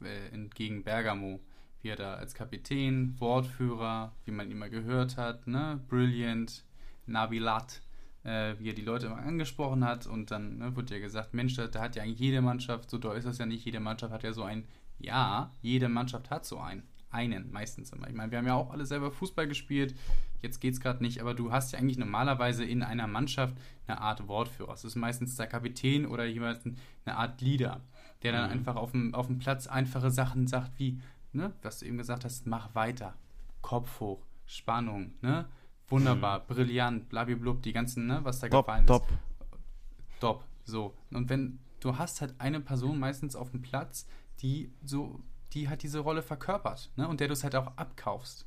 äh, 0.00 0.36
gegen 0.54 0.82
Bergamo. 0.82 1.40
Wie 1.82 1.90
er 1.90 1.96
da 1.96 2.14
als 2.14 2.34
Kapitän, 2.34 3.14
Wortführer, 3.20 4.12
wie 4.24 4.30
man 4.30 4.48
mal 4.58 4.70
gehört 4.70 5.18
hat, 5.18 5.46
ne? 5.46 5.78
Brilliant, 5.88 6.64
Nabilat, 7.06 7.82
äh, 8.24 8.54
wie 8.58 8.70
er 8.70 8.74
die 8.74 8.82
Leute 8.82 9.06
immer 9.06 9.18
angesprochen 9.18 9.84
hat 9.84 10.06
und 10.06 10.30
dann 10.30 10.58
ne, 10.58 10.76
wurde 10.76 10.94
ja 10.94 11.00
gesagt, 11.00 11.34
Mensch, 11.34 11.54
da, 11.54 11.68
hat 11.80 11.96
ja 11.96 12.02
eigentlich 12.02 12.20
jede 12.20 12.40
Mannschaft, 12.40 12.90
so 12.90 12.98
doll 12.98 13.16
ist 13.16 13.26
das 13.26 13.38
ja 13.38 13.46
nicht, 13.46 13.64
jede 13.64 13.80
Mannschaft 13.80 14.12
hat 14.12 14.22
ja 14.22 14.32
so 14.32 14.42
ein, 14.42 14.64
ja, 14.98 15.52
jede 15.60 15.88
Mannschaft 15.88 16.30
hat 16.30 16.44
so 16.46 16.58
einen, 16.58 16.82
einen 17.10 17.52
meistens 17.52 17.92
immer. 17.92 18.08
Ich 18.08 18.14
meine, 18.14 18.30
wir 18.32 18.38
haben 18.38 18.46
ja 18.46 18.54
auch 18.54 18.70
alle 18.70 18.86
selber 18.86 19.10
Fußball 19.10 19.46
gespielt, 19.46 19.94
jetzt 20.42 20.60
geht's 20.60 20.80
gerade 20.80 21.02
nicht, 21.02 21.20
aber 21.20 21.34
du 21.34 21.52
hast 21.52 21.72
ja 21.72 21.78
eigentlich 21.78 21.98
normalerweise 21.98 22.64
in 22.64 22.82
einer 22.82 23.06
Mannschaft 23.06 23.54
eine 23.86 24.00
Art 24.00 24.26
Wortführer. 24.26 24.72
Es 24.72 24.84
ist 24.84 24.94
meistens 24.96 25.36
der 25.36 25.46
Kapitän 25.46 26.06
oder 26.06 26.24
jemand, 26.24 26.60
eine 27.04 27.16
Art 27.16 27.40
Leader, 27.40 27.82
der 28.22 28.32
dann 28.32 28.46
Mhm. 28.46 28.52
einfach 28.52 28.76
auf 28.76 28.92
dem, 28.92 29.14
auf 29.14 29.26
dem 29.26 29.38
Platz 29.38 29.66
einfache 29.66 30.10
Sachen 30.10 30.46
sagt 30.46 30.78
wie, 30.78 31.00
ne, 31.32 31.52
was 31.62 31.80
du 31.80 31.86
eben 31.86 31.98
gesagt 31.98 32.24
hast, 32.24 32.46
mach 32.46 32.74
weiter, 32.74 33.14
Kopf 33.60 34.00
hoch, 34.00 34.24
Spannung, 34.46 35.12
ne, 35.22 35.46
wunderbar, 35.88 36.40
brillant, 36.46 37.08
blablablub, 37.08 37.62
die 37.62 37.72
ganzen, 37.72 38.06
ne, 38.06 38.20
was 38.22 38.40
da 38.40 38.48
Top, 38.48 38.66
gefallen 38.66 38.86
top. 38.86 39.08
ist. 39.08 40.20
Top, 40.20 40.44
so. 40.64 40.94
Und 41.10 41.28
wenn, 41.28 41.58
du 41.80 41.98
hast 41.98 42.20
halt 42.20 42.34
eine 42.38 42.60
Person 42.60 42.98
meistens 42.98 43.36
auf 43.36 43.50
dem 43.50 43.62
Platz, 43.62 44.06
die 44.40 44.70
so, 44.84 45.20
die 45.52 45.68
hat 45.68 45.82
diese 45.82 46.00
Rolle 46.00 46.22
verkörpert, 46.22 46.90
ne, 46.96 47.08
und 47.08 47.20
der 47.20 47.28
du 47.28 47.34
es 47.34 47.44
halt 47.44 47.54
auch 47.56 47.76
abkaufst. 47.76 48.46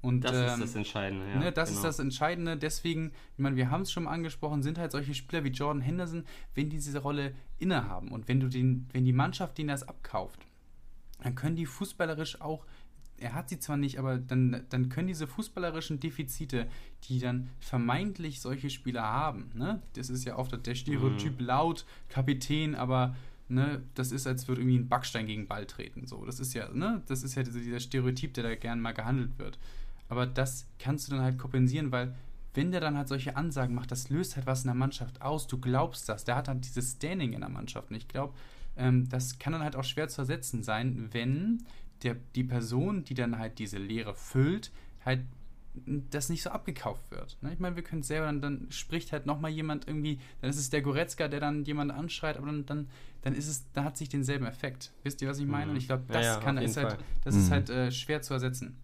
Und, 0.00 0.22
Das 0.22 0.32
ähm, 0.32 0.44
ist 0.44 0.60
das 0.60 0.74
Entscheidende. 0.76 1.28
Ja, 1.28 1.38
ne, 1.38 1.52
das 1.52 1.70
genau. 1.70 1.78
ist 1.80 1.84
das 1.84 1.98
Entscheidende. 1.98 2.56
Deswegen, 2.56 3.12
ich 3.32 3.38
meine, 3.38 3.56
wir 3.56 3.70
haben 3.70 3.82
es 3.82 3.90
schon 3.90 4.04
mal 4.04 4.12
angesprochen, 4.12 4.62
sind 4.62 4.78
halt 4.78 4.92
solche 4.92 5.12
Spieler 5.12 5.42
wie 5.42 5.48
Jordan 5.48 5.82
Henderson, 5.82 6.24
wenn 6.54 6.70
die 6.70 6.76
diese 6.76 7.00
Rolle 7.00 7.34
innehaben 7.58 8.12
und 8.12 8.28
wenn 8.28 8.38
du 8.38 8.48
den, 8.48 8.88
wenn 8.92 9.04
die 9.04 9.12
Mannschaft 9.12 9.58
denen 9.58 9.68
das 9.68 9.82
abkauft, 9.82 10.46
dann 11.20 11.34
können 11.34 11.56
die 11.56 11.66
fußballerisch 11.66 12.40
auch, 12.40 12.64
er 13.20 13.34
hat 13.34 13.48
sie 13.48 13.58
zwar 13.58 13.76
nicht, 13.76 13.98
aber 13.98 14.18
dann, 14.18 14.64
dann 14.70 14.88
können 14.88 15.08
diese 15.08 15.26
fußballerischen 15.26 16.00
Defizite, 16.00 16.68
die 17.04 17.18
dann 17.18 17.48
vermeintlich 17.60 18.40
solche 18.40 18.70
Spieler 18.70 19.02
haben, 19.02 19.50
ne? 19.54 19.82
Das 19.94 20.10
ist 20.10 20.24
ja 20.24 20.36
oft 20.36 20.66
der 20.66 20.74
Stereotyp 20.74 21.40
laut, 21.40 21.84
Kapitän, 22.08 22.74
aber 22.74 23.16
ne, 23.48 23.82
das 23.94 24.12
ist, 24.12 24.26
als 24.26 24.46
würde 24.48 24.60
irgendwie 24.60 24.78
ein 24.78 24.88
Backstein 24.88 25.26
gegen 25.26 25.42
den 25.42 25.48
Ball 25.48 25.66
treten. 25.66 26.06
So, 26.06 26.24
das 26.24 26.40
ist 26.40 26.54
ja, 26.54 26.68
ne, 26.72 27.02
das 27.06 27.22
ist 27.22 27.34
ja 27.34 27.42
dieser, 27.42 27.60
dieser 27.60 27.80
Stereotyp, 27.80 28.34
der 28.34 28.44
da 28.44 28.54
gern 28.54 28.80
mal 28.80 28.92
gehandelt 28.92 29.38
wird. 29.38 29.58
Aber 30.08 30.26
das 30.26 30.66
kannst 30.78 31.08
du 31.08 31.12
dann 31.12 31.22
halt 31.22 31.38
kompensieren, 31.38 31.92
weil 31.92 32.14
wenn 32.54 32.72
der 32.72 32.80
dann 32.80 32.96
halt 32.96 33.08
solche 33.08 33.36
Ansagen 33.36 33.74
macht, 33.74 33.90
das 33.90 34.08
löst 34.10 34.36
halt 34.36 34.46
was 34.46 34.62
in 34.62 34.68
der 34.68 34.74
Mannschaft 34.74 35.22
aus. 35.22 35.46
Du 35.46 35.58
glaubst 35.58 36.08
das. 36.08 36.24
Der 36.24 36.34
hat 36.36 36.48
dann 36.48 36.60
dieses 36.60 36.92
Standing 36.92 37.32
in 37.32 37.40
der 37.40 37.50
Mannschaft. 37.50 37.90
Und 37.90 37.96
ich 37.96 38.08
glaube, 38.08 38.34
ähm, 38.76 39.08
das 39.08 39.38
kann 39.38 39.52
dann 39.52 39.62
halt 39.62 39.76
auch 39.76 39.84
schwer 39.84 40.08
zu 40.08 40.22
ersetzen 40.22 40.62
sein, 40.62 41.08
wenn 41.12 41.64
der, 42.02 42.16
die 42.34 42.44
Person, 42.44 43.04
die 43.04 43.14
dann 43.14 43.38
halt 43.38 43.58
diese 43.58 43.78
Lehre 43.78 44.14
füllt, 44.14 44.70
halt 45.04 45.20
das 46.10 46.28
nicht 46.28 46.42
so 46.42 46.50
abgekauft 46.50 47.10
wird. 47.10 47.36
Ne? 47.40 47.52
Ich 47.52 47.60
meine, 47.60 47.76
wir 47.76 47.82
können 47.84 48.02
selber, 48.02 48.26
dann, 48.26 48.40
dann 48.40 48.66
spricht 48.70 49.12
halt 49.12 49.26
nochmal 49.26 49.50
jemand 49.50 49.86
irgendwie, 49.86 50.18
dann 50.40 50.50
ist 50.50 50.58
es 50.58 50.70
der 50.70 50.82
Goretzka, 50.82 51.28
der 51.28 51.40
dann 51.40 51.64
jemand 51.64 51.92
anschreit, 51.92 52.36
aber 52.36 52.46
dann, 52.46 52.66
dann, 52.66 52.88
dann 53.22 53.34
ist 53.34 53.46
es, 53.48 53.64
dann 53.74 53.84
hat 53.84 53.96
sich 53.96 54.08
denselben 54.08 54.46
Effekt. 54.46 54.92
Wisst 55.04 55.22
ihr, 55.22 55.28
was 55.28 55.38
ich 55.38 55.46
meine? 55.46 55.66
Mhm. 55.66 55.70
Und 55.72 55.76
ich 55.76 55.86
glaube, 55.86 56.04
Ja, 56.08 56.14
das 56.14 56.24
ja, 56.26 56.40
kann 56.40 56.58
auf 56.58 56.64
ist 56.64 56.76
halt, 56.76 56.98
das 57.24 57.34
ist 57.36 57.46
Mhm. 57.48 57.52
halt 57.52 57.70
äh, 57.70 57.92
schwer 57.92 58.22
zu 58.22 58.34
ersetzen. 58.34 58.76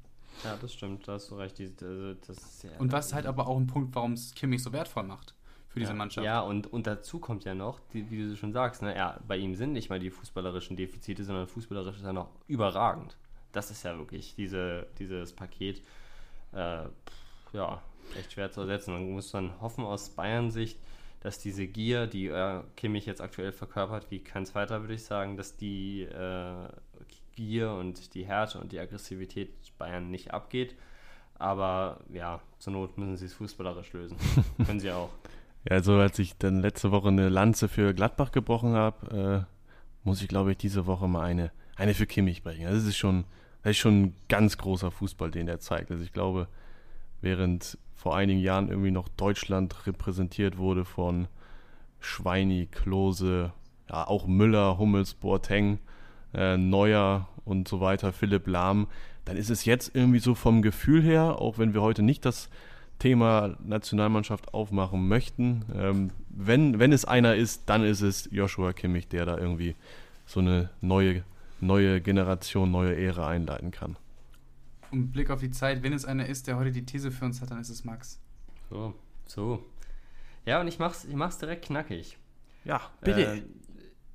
Ja, 0.45 0.57
das 0.57 0.73
stimmt, 0.75 1.09
da 1.09 1.15
hast 1.15 1.31
du 1.31 1.37
recht. 1.37 1.59
Die, 1.59 1.73
also, 1.81 2.15
das 2.15 2.37
ist 2.37 2.63
ja, 2.65 2.71
Und 2.79 2.93
was 2.93 3.13
halt 3.15 3.27
aber 3.27 3.47
auch 3.49 3.57
ein 3.59 3.67
Punkt, 3.67 3.95
warum 3.95 4.13
es 4.13 4.35
Kimmich 4.35 4.63
so 4.63 4.73
wertvoll 4.73 5.05
macht 5.05 5.35
für 5.75 5.81
diese 5.81 5.93
ja, 5.93 5.97
Mannschaft. 5.97 6.25
Ja, 6.25 6.41
und, 6.41 6.73
und 6.73 6.87
dazu 6.87 7.19
kommt 7.19 7.45
ja 7.45 7.53
noch, 7.53 7.81
die, 7.93 8.09
wie 8.09 8.29
du 8.29 8.37
schon 8.37 8.53
sagst, 8.53 8.81
ne, 8.81 8.95
ja, 8.95 9.19
bei 9.27 9.37
ihm 9.37 9.57
sind 9.57 9.73
nicht 9.73 9.91
mal 9.91 9.99
die 9.99 10.11
fußballerischen 10.11 10.77
Defizite, 10.77 11.25
sondern 11.25 11.49
fußballerisch 11.49 11.97
ist 11.97 12.05
er 12.05 12.13
noch 12.13 12.31
überragend. 12.47 13.17
Das 13.51 13.73
ist 13.73 13.83
ja 13.83 13.99
wirklich 13.99 14.37
diese, 14.37 14.87
dieses 15.01 15.33
Paket, 15.33 15.83
äh, 16.53 16.85
ja, 17.53 17.83
echt 18.17 18.33
schwer 18.33 18.53
zu 18.53 18.61
ersetzen. 18.61 18.95
Man 18.95 19.11
muss 19.11 19.33
dann 19.33 19.61
hoffen 19.61 19.85
aus 19.85 20.11
Bayern-Sicht, 20.11 20.79
dass 21.21 21.41
diese 21.41 21.67
Gier, 21.67 22.07
die 22.07 22.29
äh, 22.29 22.63
Kimmich 22.77 23.07
jetzt 23.07 23.21
aktuell 23.21 23.51
verkörpert, 23.51 24.13
wie 24.13 24.21
kein 24.21 24.47
zweiter, 24.47 24.81
würde 24.83 24.95
ich 24.95 25.05
sagen, 25.05 25.37
dass 25.37 25.57
die 25.57 26.03
äh, 26.03 26.69
Gier 27.35 27.73
und 27.73 28.15
die 28.15 28.25
Härte 28.25 28.61
und 28.61 28.71
die 28.71 28.79
Aggressivität 28.79 29.51
Bayern 29.77 30.09
nicht 30.09 30.33
abgeht. 30.33 30.77
Aber 31.37 31.99
ja, 32.13 32.41
zur 32.61 32.75
Not 32.75 32.97
müssen 32.97 33.17
sie 33.17 33.27
es 33.27 33.35
fußballerisch 33.35 33.93
lösen. 33.93 34.17
Können 34.65 34.79
sie 34.79 34.93
auch. 34.93 35.11
Ja, 35.65 35.77
also 35.77 35.95
als 35.95 36.19
ich 36.19 36.37
dann 36.37 36.61
letzte 36.61 36.91
Woche 36.91 37.09
eine 37.09 37.29
Lanze 37.29 37.69
für 37.69 37.95
Gladbach 37.95 38.33
gebrochen 38.33 38.75
habe, 38.75 39.47
äh, 39.47 40.07
muss 40.07 40.23
ich 40.23 40.29
glaube 40.29 40.53
ich 40.53 40.59
diese 40.59 40.87
Woche 40.87 41.09
mal 41.09 41.23
eine, 41.23 41.51
eine 41.77 41.95
für 41.95 42.07
Kimmich 42.07 42.43
brechen. 42.43 42.65
Das 42.65 42.85
ist 42.85 42.97
schon, 42.97 43.25
das 43.63 43.73
ist 43.73 43.79
schon 43.79 44.03
ein 44.03 44.17
ganz 44.29 44.59
großer 44.59 44.91
Fußball, 44.91 45.31
den 45.31 45.49
er 45.49 45.61
zeigt. 45.61 45.91
Also 45.91 46.05
ich 46.05 46.13
glaube, 46.13 46.49
während 47.23 47.79
vor 47.95 48.15
einigen 48.17 48.41
Jahren 48.41 48.69
irgendwie 48.69 48.91
noch 48.91 49.09
Deutschland 49.09 49.87
repräsentiert 49.87 50.59
wurde 50.59 50.85
von 50.85 51.29
Schweini, 52.01 52.69
Klose, 52.71 53.53
ja 53.89 54.07
auch 54.07 54.27
Müller, 54.27 54.77
Hummels, 54.79 55.15
Boateng, 55.15 55.79
äh, 56.35 56.59
Neuer 56.59 57.29
und 57.47 57.67
so 57.69 57.81
weiter, 57.81 58.13
Philipp 58.13 58.47
Lahm, 58.47 58.89
dann 59.25 59.39
ist 59.39 59.49
es 59.49 59.65
jetzt 59.65 59.95
irgendwie 59.95 60.19
so 60.19 60.35
vom 60.35 60.61
Gefühl 60.61 61.03
her, 61.03 61.41
auch 61.41 61.57
wenn 61.57 61.73
wir 61.73 61.81
heute 61.81 62.03
nicht 62.03 62.27
das 62.27 62.51
Thema 62.99 63.57
Nationalmannschaft 63.65 64.55
aufmachen 64.55 65.09
möchten. 65.09 65.65
Ähm, 65.75 66.11
wenn, 66.29 66.79
wenn 66.79 66.93
es 66.93 67.05
einer 67.05 67.35
ist, 67.35 67.63
dann 67.67 67.85
ist 67.85 68.01
es 68.01 68.29
Joshua 68.31 68.73
Kimmich, 68.73 69.09
der 69.09 69.27
da 69.27 69.39
irgendwie 69.39 69.75
so 70.27 70.41
eine 70.41 70.71
neue, 70.81 71.23
neue 71.61 72.01
Generation, 72.01 72.71
neue 72.71 72.97
Ära 72.97 73.29
einleiten 73.29 73.71
kann. 73.71 73.97
Und 74.91 75.13
Blick 75.13 75.31
auf 75.31 75.41
die 75.41 75.51
Zeit, 75.51 75.83
wenn 75.83 75.93
es 75.93 76.05
einer 76.05 76.27
ist, 76.27 76.47
der 76.47 76.57
heute 76.57 76.71
die 76.73 76.85
These 76.87 77.11
für 77.11 77.25
uns 77.25 77.41
hat, 77.41 77.51
dann 77.51 77.61
ist 77.61 77.69
es 77.69 77.85
Max. 77.85 78.21
So, 78.71 78.95
so. 79.27 79.65
Ja, 80.47 80.61
und 80.61 80.69
ich 80.69 80.79
mach's, 80.79 81.05
ich 81.05 81.15
mach's 81.15 81.39
direkt 81.39 81.65
knackig. 81.67 82.17
Ja, 82.65 82.81
Äh, 83.03 83.43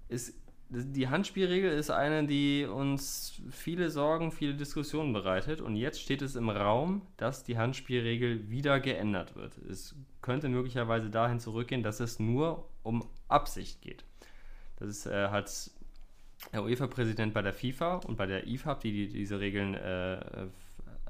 ist, 0.08 0.34
die 0.70 1.08
Handspielregel 1.08 1.72
ist 1.72 1.90
eine, 1.90 2.28
die 2.28 2.66
uns 2.66 3.42
viele 3.50 3.90
Sorgen, 3.90 4.32
viele 4.32 4.54
Diskussionen 4.54 5.14
bereitet. 5.14 5.62
Und 5.62 5.76
jetzt 5.76 6.00
steht 6.00 6.22
es 6.22 6.36
im 6.36 6.50
Raum, 6.50 7.02
dass 7.18 7.44
die 7.44 7.58
Handspielregel 7.58 8.50
wieder 8.50 8.80
geändert 8.80 9.36
wird. 9.36 9.58
Es 9.70 9.96
könnte 10.22 10.48
möglicherweise 10.48 11.10
dahin 11.10 11.40
zurückgehen, 11.40 11.82
dass 11.82 12.00
es 12.00 12.20
nur 12.20 12.70
um 12.84 13.04
Absicht 13.28 13.82
geht. 13.82 14.04
Das 14.78 14.90
ist, 14.90 15.06
äh, 15.08 15.30
hat 15.30 15.72
der 16.54 16.64
UEFA-Präsident 16.64 17.34
bei 17.34 17.42
der 17.42 17.54
FIFA 17.54 17.96
und 18.06 18.16
bei 18.16 18.28
der 18.28 18.48
IFAB, 18.48 18.82
die, 18.82 18.92
die 18.92 19.08
diese 19.10 19.40
Regeln 19.40 19.74
äh, 19.74 20.20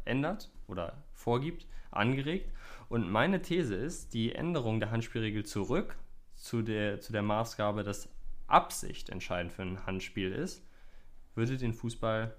ändert, 0.05 0.49
oder 0.67 0.93
vorgibt, 1.13 1.65
angeregt. 1.91 2.49
Und 2.87 3.09
meine 3.11 3.41
These 3.41 3.75
ist, 3.75 4.13
die 4.13 4.33
Änderung 4.33 4.79
der 4.79 4.91
Handspielregel 4.91 5.45
zurück 5.45 5.95
zu 6.35 6.61
der, 6.61 7.01
zu 7.01 7.11
der 7.11 7.21
Maßgabe, 7.21 7.83
dass 7.83 8.09
Absicht 8.51 9.09
entscheidend 9.09 9.53
für 9.53 9.61
ein 9.63 9.85
Handspiel 9.85 10.31
ist, 10.31 10.63
würde 11.35 11.57
den 11.57 11.73
Fußball 11.73 12.35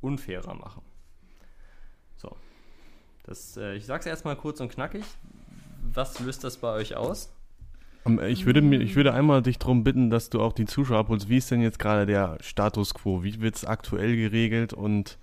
unfairer 0.00 0.54
machen. 0.54 0.82
So. 2.16 2.36
Das, 3.24 3.56
äh, 3.56 3.74
ich 3.74 3.86
sage 3.86 4.00
es 4.00 4.06
erstmal 4.06 4.36
kurz 4.36 4.60
und 4.60 4.70
knackig. 4.70 5.04
Was 5.92 6.20
löst 6.20 6.44
das 6.44 6.58
bei 6.58 6.72
euch 6.72 6.96
aus? 6.96 7.32
Ähm, 8.06 8.20
Ich 8.20 8.46
würde, 8.46 8.60
mir, 8.62 8.80
ich 8.80 8.96
würde 8.96 9.14
einmal 9.14 9.42
dich 9.42 9.58
darum 9.58 9.84
bitten, 9.84 10.10
dass 10.10 10.30
du 10.30 10.40
auch 10.40 10.52
die 10.52 10.66
Zuschauer 10.66 10.98
abholst. 10.98 11.28
Wie 11.28 11.38
ist 11.38 11.50
denn 11.50 11.62
jetzt 11.62 11.78
gerade 11.78 12.06
der 12.06 12.38
Status 12.40 12.94
quo? 12.94 13.22
Wie 13.22 13.40
wird 13.40 13.56
es 13.56 13.64
aktuell 13.64 14.16
geregelt 14.16 14.72
und 14.72 15.18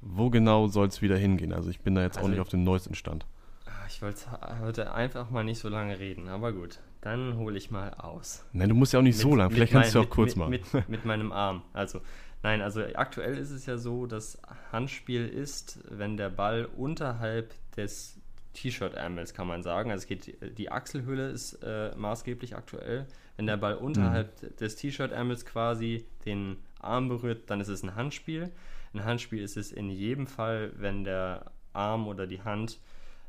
wo 0.00 0.30
genau 0.30 0.68
soll 0.68 0.88
es 0.88 1.00
wieder 1.02 1.16
hingehen? 1.16 1.52
Also 1.52 1.70
ich 1.70 1.80
bin 1.80 1.94
da 1.94 2.02
jetzt 2.02 2.16
auch 2.18 2.22
Also 2.22 2.30
nicht 2.32 2.40
auf 2.40 2.48
dem 2.48 2.64
neuesten 2.64 2.94
Stand. 2.94 3.26
Ah, 3.66 3.86
Ich 3.88 4.02
wollte 4.02 4.26
heute 4.60 4.92
einfach 4.92 5.30
mal 5.30 5.44
nicht 5.44 5.58
so 5.58 5.68
lange 5.68 5.98
reden, 5.98 6.28
aber 6.28 6.52
gut. 6.52 6.78
Dann 7.06 7.36
hole 7.36 7.56
ich 7.56 7.70
mal 7.70 7.90
aus. 7.94 8.44
Nein, 8.52 8.68
du 8.68 8.74
musst 8.74 8.92
ja 8.92 8.98
auch 8.98 9.02
nicht 9.04 9.16
so 9.16 9.28
Mit- 9.30 9.38
lang. 9.38 9.46
mit 9.48 9.54
Vielleicht 9.54 9.72
kannst 9.72 9.94
du 9.94 9.98
mein- 9.98 10.06
auch 10.08 10.10
kurz 10.10 10.30
mit, 10.34 10.38
machen. 10.38 10.50
Mit, 10.72 10.88
mit 10.88 11.04
meinem 11.04 11.30
Arm. 11.30 11.62
Also, 11.72 12.00
nein, 12.42 12.60
also 12.62 12.82
aktuell 12.94 13.36
ist 13.38 13.50
es 13.50 13.64
ja 13.66 13.78
so, 13.78 14.06
dass 14.06 14.38
Handspiel 14.72 15.28
ist, 15.28 15.78
wenn 15.88 16.16
der 16.16 16.30
Ball 16.30 16.64
unterhalb 16.76 17.54
des 17.76 18.18
T-Shirt-Ärmels, 18.54 19.34
kann 19.34 19.46
man 19.46 19.62
sagen. 19.62 19.90
Also 19.92 20.02
es 20.02 20.06
geht, 20.08 20.58
die 20.58 20.72
Achselhöhle 20.72 21.28
ist 21.30 21.62
äh, 21.62 21.94
maßgeblich 21.96 22.56
aktuell. 22.56 23.06
Wenn 23.36 23.46
der 23.46 23.58
Ball 23.58 23.74
unterhalb 23.76 24.56
des 24.56 24.74
T-Shirt-Ärmels 24.76 25.44
quasi 25.46 26.06
den 26.24 26.56
Arm 26.80 27.08
berührt, 27.08 27.50
dann 27.50 27.60
ist 27.60 27.68
es 27.68 27.82
ein 27.84 27.94
Handspiel. 27.94 28.50
Ein 28.94 29.04
Handspiel 29.04 29.42
ist 29.42 29.56
es 29.56 29.70
in 29.72 29.90
jedem 29.90 30.26
Fall, 30.26 30.72
wenn 30.76 31.04
der 31.04 31.52
Arm 31.74 32.08
oder 32.08 32.26
die 32.26 32.42
Hand 32.42 32.80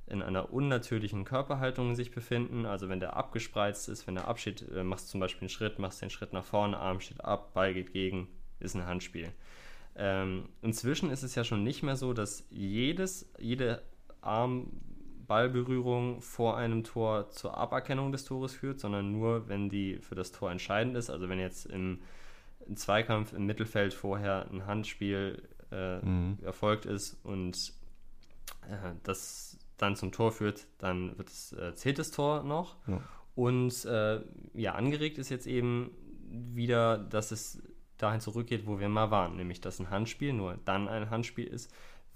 in 0.08 0.22
einer 0.22 0.54
unnatürlichen 0.54 1.26
Körperhaltung 1.26 1.96
sich 1.96 2.12
befinden. 2.12 2.66
Also 2.66 2.90
wenn 2.90 3.00
der 3.00 3.16
abgespreizt 3.16 3.90
ist, 3.90 4.08
wenn 4.08 4.16
der 4.16 4.28
absteht, 4.28 4.66
äh, 4.74 4.84
machst 4.84 5.10
zum 5.10 5.20
Beispiel 5.20 5.42
einen 5.42 5.50
Schritt, 5.50 5.80
machst 5.80 6.02
den 6.02 6.10
Schritt 6.10 6.34
nach 6.34 6.46
vorne, 6.46 6.78
Arm 6.78 7.00
steht 7.00 7.24
ab, 7.24 7.54
Ball 7.54 7.74
geht 7.74 7.94
gegen, 7.94 8.28
ist 8.60 8.76
ein 8.76 8.86
Handspiel. 8.86 9.32
Ähm, 9.96 10.50
inzwischen 10.62 11.10
ist 11.10 11.24
es 11.24 11.36
ja 11.36 11.44
schon 11.44 11.64
nicht 11.64 11.84
mehr 11.84 11.96
so, 11.96 12.14
dass 12.14 12.46
jedes, 12.50 13.32
jede 13.40 13.82
Arm-Ballberührung 14.22 16.22
vor 16.22 16.58
einem 16.58 16.84
Tor 16.84 17.30
zur 17.30 17.58
Aberkennung 17.58 18.12
des 18.12 18.26
Tores 18.26 18.54
führt, 18.54 18.80
sondern 18.80 19.12
nur, 19.12 19.48
wenn 19.50 19.70
die 19.70 19.98
für 19.98 20.16
das 20.16 20.32
Tor 20.32 20.52
entscheidend 20.52 20.96
ist. 20.96 21.10
Also 21.10 21.30
wenn 21.30 21.40
jetzt 21.40 21.66
im, 21.66 22.02
im 22.66 22.76
Zweikampf 22.76 23.34
im 23.34 23.46
Mittelfeld 23.46 23.94
vorher 23.94 24.48
ein 24.52 24.66
Handspiel 24.66 25.44
äh, 25.72 26.00
Mhm. 26.00 26.38
erfolgt 26.44 26.86
ist 26.86 27.18
und 27.26 27.74
äh, 28.70 28.94
das 29.04 29.57
dann 29.78 29.96
zum 29.96 30.12
Tor 30.12 30.32
führt, 30.32 30.68
dann 30.80 31.18
wird 31.18 31.30
es, 31.30 31.54
äh, 31.54 31.74
zählt 31.76 32.00
das 32.00 32.12
Tor 32.12 32.44
noch. 32.44 32.76
Ja. 32.88 33.02
Und 33.36 33.86
äh, 33.86 34.22
ja, 34.54 34.74
angeregt 34.74 35.18
ist 35.20 35.30
jetzt 35.30 35.46
eben 35.46 35.92
wieder, 36.30 36.98
dass 36.98 37.32
es 37.32 37.62
dahin 37.98 38.20
zurückgeht, 38.20 38.66
wo 38.66 38.80
wir 38.80 38.90
mal 38.90 39.12
waren, 39.12 39.38
nämlich 39.38 39.62
dass 39.62 39.80
ein 39.80 39.90
Handspiel 39.90 40.34
nur 40.34 40.58
dann 40.66 40.88
ein 40.88 41.10
Handspiel 41.10 41.46
ist, 41.46 41.72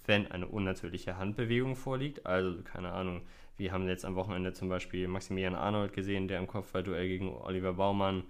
wenn 0.06 0.32
eine 0.32 0.48
unnatürliche 0.48 1.18
Handbewegung 1.18 1.76
vorliegt. 1.76 2.26
Also, 2.26 2.62
keine 2.64 2.92
Ahnung, 2.92 3.22
wir 3.58 3.72
haben 3.72 3.88
jetzt 3.88 4.06
am 4.06 4.16
Wochenende 4.16 4.54
zum 4.54 4.70
Beispiel 4.70 5.08
Maximilian 5.08 5.56
Arnold 5.56 5.94
gesehen, 5.94 6.28
der 6.28 6.40
im 6.40 6.48
Kopfballduell 6.48 7.08
gegen 7.08 7.30
Oliver 7.30 7.74
Baumann 7.74 8.24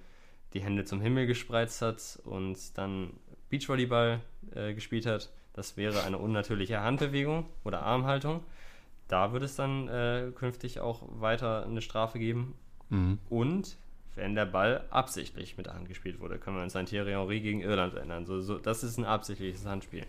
die 0.53 0.61
Hände 0.61 0.83
zum 0.83 0.99
Himmel 0.99 1.27
gespreizt 1.27 1.81
hat 1.81 2.19
und 2.25 2.77
dann 2.77 3.13
Beachvolleyball 3.49 4.19
äh, 4.53 4.73
gespielt 4.73 5.05
hat. 5.05 5.31
Das 5.53 5.77
wäre 5.77 6.03
eine 6.03 6.17
unnatürliche 6.17 6.81
Handbewegung 6.81 7.45
oder 7.63 7.83
Armhaltung. 7.83 8.43
Da 9.11 9.33
wird 9.33 9.43
es 9.43 9.55
dann 9.55 9.87
äh, 9.89 10.31
künftig 10.33 10.79
auch 10.79 11.01
weiter 11.19 11.65
eine 11.65 11.81
Strafe 11.81 12.17
geben. 12.17 12.55
Mhm. 12.89 13.19
Und 13.29 13.77
wenn 14.15 14.35
der 14.35 14.45
Ball 14.45 14.85
absichtlich 14.89 15.57
mit 15.57 15.65
der 15.65 15.73
Hand 15.73 15.87
gespielt 15.87 16.19
wurde, 16.19 16.37
können 16.37 16.57
wir 16.57 16.63
uns 16.63 16.75
an 16.75 16.85
Thierry 16.85 17.11
Henry 17.11 17.41
gegen 17.41 17.61
Irland 17.61 17.93
erinnern. 17.93 18.25
So, 18.25 18.39
so, 18.41 18.57
das 18.57 18.83
ist 18.83 18.97
ein 18.97 19.05
absichtliches 19.05 19.65
Handspiel. 19.65 20.05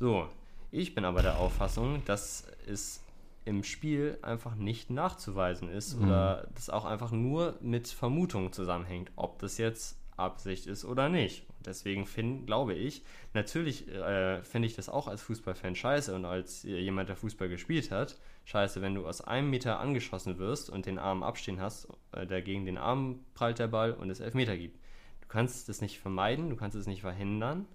So, 0.00 0.28
ich 0.72 0.94
bin 0.94 1.04
aber 1.04 1.22
der 1.22 1.38
Auffassung, 1.38 2.02
dass 2.06 2.46
es 2.66 3.02
im 3.44 3.62
Spiel 3.62 4.18
einfach 4.22 4.56
nicht 4.56 4.90
nachzuweisen 4.90 5.68
ist 5.68 5.96
Mhm. 5.96 6.06
oder 6.06 6.48
das 6.54 6.70
auch 6.70 6.84
einfach 6.86 7.12
nur 7.12 7.54
mit 7.60 7.86
Vermutungen 7.88 8.52
zusammenhängt, 8.52 9.12
ob 9.16 9.38
das 9.38 9.58
jetzt 9.58 9.96
Absicht 10.16 10.66
ist 10.66 10.84
oder 10.84 11.08
nicht. 11.08 11.46
Deswegen 11.64 12.06
find, 12.06 12.46
glaube 12.46 12.74
ich, 12.74 13.02
natürlich 13.32 13.88
äh, 13.88 14.42
finde 14.42 14.66
ich 14.66 14.76
das 14.76 14.88
auch 14.88 15.08
als 15.08 15.22
Fußballfan 15.22 15.74
scheiße 15.74 16.14
und 16.14 16.24
als 16.24 16.64
äh, 16.64 16.78
jemand, 16.78 17.08
der 17.08 17.16
Fußball 17.16 17.48
gespielt 17.48 17.90
hat, 17.90 18.18
scheiße, 18.44 18.82
wenn 18.82 18.94
du 18.94 19.06
aus 19.06 19.20
einem 19.22 19.50
Meter 19.50 19.80
angeschossen 19.80 20.38
wirst 20.38 20.70
und 20.70 20.86
den 20.86 20.98
Arm 20.98 21.22
abstehen 21.22 21.60
hast, 21.60 21.88
äh, 22.12 22.26
der 22.26 22.42
den 22.42 22.78
Arm 22.78 23.24
prallt 23.34 23.58
der 23.58 23.68
Ball 23.68 23.92
und 23.92 24.10
es 24.10 24.20
Elfmeter 24.20 24.56
gibt. 24.56 24.78
Du 25.22 25.28
kannst 25.28 25.68
es 25.68 25.80
nicht 25.80 25.98
vermeiden, 25.98 26.50
du 26.50 26.56
kannst 26.56 26.76
es 26.76 26.86
nicht 26.86 27.00
verhindern. 27.00 27.66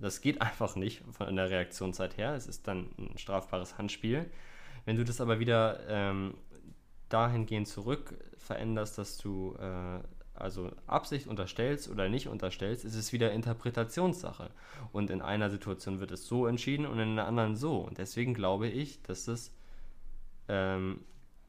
Das 0.00 0.20
geht 0.20 0.42
einfach 0.42 0.76
nicht 0.76 1.02
von 1.12 1.34
der 1.36 1.50
Reaktionszeit 1.50 2.16
her. 2.16 2.34
Es 2.34 2.46
ist 2.46 2.66
dann 2.66 2.90
ein 2.98 3.16
strafbares 3.16 3.78
Handspiel. 3.78 4.28
Wenn 4.84 4.96
du 4.96 5.04
das 5.04 5.20
aber 5.20 5.38
wieder 5.38 5.80
ähm, 5.88 6.34
dahingehend 7.08 7.68
zurück 7.68 8.14
veränderst, 8.36 8.98
dass 8.98 9.18
du 9.18 9.54
äh, 9.54 10.00
also 10.34 10.72
Absicht 10.86 11.26
unterstellst 11.26 11.88
oder 11.88 12.08
nicht 12.08 12.28
unterstellst, 12.28 12.84
ist 12.84 12.96
es 12.96 13.12
wieder 13.12 13.32
Interpretationssache. 13.32 14.50
Und 14.92 15.10
in 15.10 15.22
einer 15.22 15.50
Situation 15.50 16.00
wird 16.00 16.10
es 16.10 16.26
so 16.26 16.46
entschieden 16.46 16.86
und 16.86 16.98
in 16.98 17.10
einer 17.10 17.26
anderen 17.26 17.56
so. 17.56 17.78
Und 17.78 17.98
deswegen 17.98 18.34
glaube 18.34 18.68
ich, 18.68 19.00
dass 19.02 19.24
das 19.26 19.52
ähm, 20.48 21.00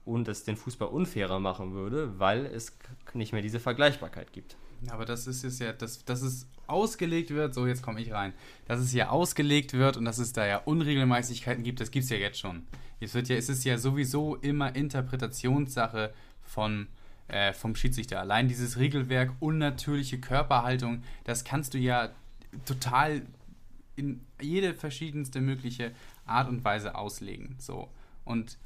und 0.05 0.27
es 0.27 0.43
den 0.43 0.55
Fußball 0.55 0.88
unfairer 0.88 1.39
machen 1.39 1.73
würde, 1.73 2.19
weil 2.19 2.45
es 2.45 2.77
nicht 3.13 3.33
mehr 3.33 3.41
diese 3.41 3.59
Vergleichbarkeit 3.59 4.31
gibt. 4.31 4.55
Aber 4.89 5.05
das 5.05 5.25
ist 5.25 5.43
es 5.43 5.59
ja, 5.59 5.73
dass, 5.73 6.05
dass 6.05 6.21
es 6.21 6.47
ausgelegt 6.67 7.31
wird, 7.31 7.53
so 7.53 7.65
jetzt 7.65 7.81
komme 7.81 8.01
ich 8.01 8.11
rein, 8.11 8.33
dass 8.67 8.79
es 8.79 8.93
ja 8.93 9.09
ausgelegt 9.09 9.73
wird 9.73 9.97
und 9.97 10.05
dass 10.05 10.19
es 10.19 10.33
da 10.33 10.45
ja 10.45 10.57
Unregelmäßigkeiten 10.59 11.63
gibt, 11.63 11.79
das 11.79 11.91
gibt 11.91 12.03
es 12.03 12.09
ja 12.09 12.17
jetzt 12.17 12.39
schon. 12.39 12.67
Es, 12.99 13.13
wird 13.13 13.29
ja, 13.29 13.36
es 13.36 13.49
ist 13.49 13.63
ja 13.63 13.77
sowieso 13.77 14.36
immer 14.36 14.75
Interpretationssache 14.75 16.13
von, 16.43 16.88
äh, 17.28 17.53
vom 17.53 17.76
Schiedsrichter. 17.76 18.19
Allein 18.19 18.47
dieses 18.47 18.78
Regelwerk, 18.78 19.34
unnatürliche 19.39 20.19
Körperhaltung, 20.19 21.03
das 21.23 21.43
kannst 21.43 21.73
du 21.73 21.78
ja 21.78 22.09
total 22.65 23.23
in 23.95 24.21
jede 24.41 24.73
verschiedenste 24.73 25.41
mögliche 25.41 25.91
Art 26.26 26.49
und 26.49 26.63
Weise 26.63 26.95
auslegen. 26.95 27.55
So. 27.57 27.89
Und 28.23 28.57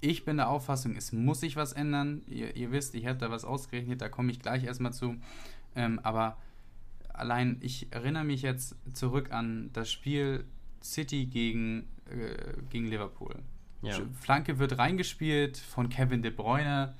ich 0.00 0.24
bin 0.24 0.36
der 0.36 0.48
Auffassung, 0.48 0.94
es 0.96 1.12
muss 1.12 1.40
sich 1.40 1.56
was 1.56 1.72
ändern. 1.72 2.22
Ihr, 2.26 2.54
ihr 2.56 2.70
wisst, 2.70 2.94
ich 2.94 3.06
habe 3.06 3.18
da 3.18 3.30
was 3.30 3.44
ausgerechnet, 3.44 4.00
da 4.00 4.08
komme 4.08 4.30
ich 4.30 4.40
gleich 4.40 4.64
erstmal 4.64 4.92
zu. 4.92 5.16
Ähm, 5.74 5.98
aber 6.02 6.36
allein, 7.12 7.58
ich 7.60 7.92
erinnere 7.92 8.24
mich 8.24 8.42
jetzt 8.42 8.76
zurück 8.92 9.32
an 9.32 9.70
das 9.72 9.90
Spiel 9.90 10.44
City 10.82 11.26
gegen, 11.26 11.88
äh, 12.10 12.60
gegen 12.70 12.86
Liverpool. 12.86 13.36
Ja. 13.82 13.98
Flanke 14.20 14.58
wird 14.58 14.78
reingespielt 14.78 15.56
von 15.56 15.88
Kevin 15.88 16.22
De 16.22 16.30
Bruyne. 16.30 16.94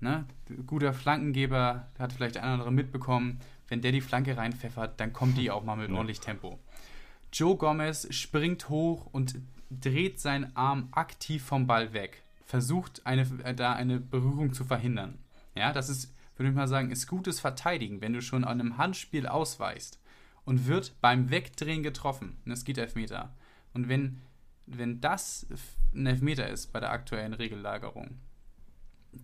Ne? 0.00 0.24
Guter 0.66 0.92
Flankengeber, 0.92 1.88
hat 1.98 2.12
vielleicht 2.12 2.36
oder 2.36 2.44
andere 2.44 2.72
mitbekommen. 2.72 3.40
Wenn 3.68 3.82
der 3.82 3.92
die 3.92 4.00
Flanke 4.00 4.36
reinpfeffert, 4.36 4.98
dann 4.98 5.12
kommt 5.12 5.38
die 5.38 5.50
auch 5.50 5.62
mal 5.62 5.76
mit 5.76 5.90
Ja. 5.90 5.96
ordentlich 5.96 6.20
Tempo. 6.20 6.58
Joe 7.32 7.56
Gomez 7.56 8.12
springt 8.12 8.68
hoch 8.68 9.06
und 9.12 9.36
dreht 9.70 10.18
seinen 10.18 10.56
Arm 10.56 10.88
aktiv 10.90 11.44
vom 11.44 11.66
Ball 11.66 11.92
weg. 11.92 12.22
Versucht 12.44 13.06
eine, 13.06 13.22
äh, 13.44 13.54
da 13.54 13.74
eine 13.74 14.00
Berührung 14.00 14.52
zu 14.52 14.64
verhindern. 14.64 15.18
Ja, 15.54 15.72
das 15.72 15.88
ist, 15.88 16.12
würde 16.36 16.48
ich 16.50 16.56
mal 16.56 16.66
sagen, 16.66 16.90
ist 16.90 17.06
gutes 17.06 17.38
Verteidigen, 17.38 18.00
wenn 18.00 18.12
du 18.12 18.22
schon 18.22 18.42
an 18.44 18.60
einem 18.60 18.78
Handspiel 18.78 19.28
ausweichst 19.28 20.00
und 20.44 20.66
wird 20.66 20.94
beim 21.00 21.30
Wegdrehen 21.30 21.84
getroffen. 21.84 22.38
Und 22.44 22.50
es 22.50 22.64
geht 22.64 22.78
Elfmeter. 22.78 23.32
Und 23.74 23.88
wenn, 23.88 24.20
wenn 24.66 25.00
das 25.00 25.46
ein 25.94 26.06
Elfmeter 26.06 26.48
ist 26.48 26.72
bei 26.72 26.80
der 26.80 26.90
aktuellen 26.90 27.34
Regellagerung, 27.34 28.18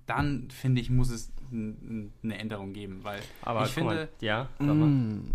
dann 0.07 0.51
finde 0.51 0.81
ich, 0.81 0.91
muss 0.91 1.11
es 1.11 1.33
eine 1.51 2.39
Änderung 2.39 2.73
geben, 2.73 3.01
weil 3.03 3.21
Aber 3.43 3.67
ich 3.67 3.77
mal, 3.77 4.09
finde, 4.09 4.09
ja. 4.21 4.49
Mm. 4.59 5.33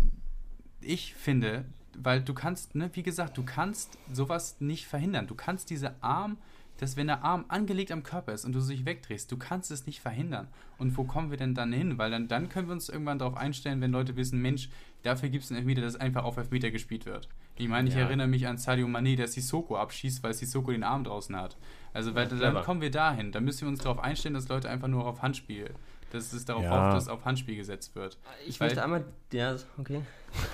ich 0.80 1.14
finde, 1.14 1.64
weil 1.96 2.22
du 2.22 2.34
kannst, 2.34 2.74
ne, 2.74 2.90
wie 2.94 3.02
gesagt, 3.02 3.36
du 3.38 3.44
kannst 3.44 3.98
sowas 4.12 4.60
nicht 4.60 4.86
verhindern. 4.86 5.26
Du 5.26 5.34
kannst 5.34 5.70
diese 5.70 6.02
Arm, 6.02 6.38
dass 6.78 6.96
wenn 6.96 7.06
der 7.06 7.22
Arm 7.22 7.44
angelegt 7.48 7.92
am 7.92 8.02
Körper 8.02 8.32
ist 8.32 8.44
und 8.44 8.52
du 8.52 8.60
dich 8.60 8.84
wegdrehst, 8.84 9.30
du 9.30 9.36
kannst 9.36 9.70
es 9.70 9.86
nicht 9.86 10.00
verhindern. 10.00 10.48
Und 10.78 10.96
wo 10.96 11.04
kommen 11.04 11.30
wir 11.30 11.38
denn 11.38 11.54
dann 11.54 11.72
hin? 11.72 11.98
Weil 11.98 12.10
dann, 12.10 12.28
dann 12.28 12.48
können 12.48 12.68
wir 12.68 12.72
uns 12.72 12.88
irgendwann 12.88 13.18
darauf 13.18 13.36
einstellen, 13.36 13.80
wenn 13.80 13.92
Leute 13.92 14.16
wissen, 14.16 14.40
Mensch, 14.40 14.68
dafür 15.02 15.28
gibt 15.28 15.44
es 15.44 15.50
einen 15.50 15.58
Elfmeter, 15.58 15.82
dass 15.82 15.96
einfach 15.96 16.24
auf 16.24 16.36
Elfmeter 16.36 16.70
gespielt 16.70 17.06
wird. 17.06 17.28
Ich 17.56 17.68
meine, 17.68 17.88
ich 17.88 17.94
Ja. 17.94 18.02
erinnere 18.02 18.26
mich 18.28 18.46
an 18.46 18.56
Sadio 18.58 18.86
Mané, 18.86 19.16
der 19.16 19.28
Sissoko 19.28 19.76
abschießt, 19.76 20.22
weil 20.22 20.32
Sissoko 20.34 20.70
den 20.72 20.82
Arm 20.84 21.04
draußen 21.04 21.36
hat. 21.36 21.56
Also 21.92 22.14
weil, 22.14 22.28
Ja, 22.30 22.50
dann 22.52 22.64
kommen 22.64 22.80
wir 22.80 22.90
dahin. 22.90 23.30
Da 23.32 23.40
müssen 23.40 23.62
wir 23.62 23.68
uns 23.68 23.80
darauf 23.80 23.98
einstellen, 24.00 24.34
dass 24.34 24.48
Leute 24.48 24.68
einfach 24.70 24.88
nur 24.88 25.06
auf 25.06 25.22
Handspiel 25.22 25.70
dass 26.10 26.30
es 26.34 26.44
darauf 26.44 26.62
Ja. 26.64 26.70
hofft, 26.70 26.96
dass 26.96 27.08
auf 27.08 27.24
Handspiel 27.24 27.56
gesetzt 27.56 27.94
wird. 27.96 28.18
Ich 28.46 28.60
Weil- 28.60 28.68
möchte 28.68 28.84
einmal. 28.84 29.04
Ja, 29.32 29.56
okay. 29.78 30.02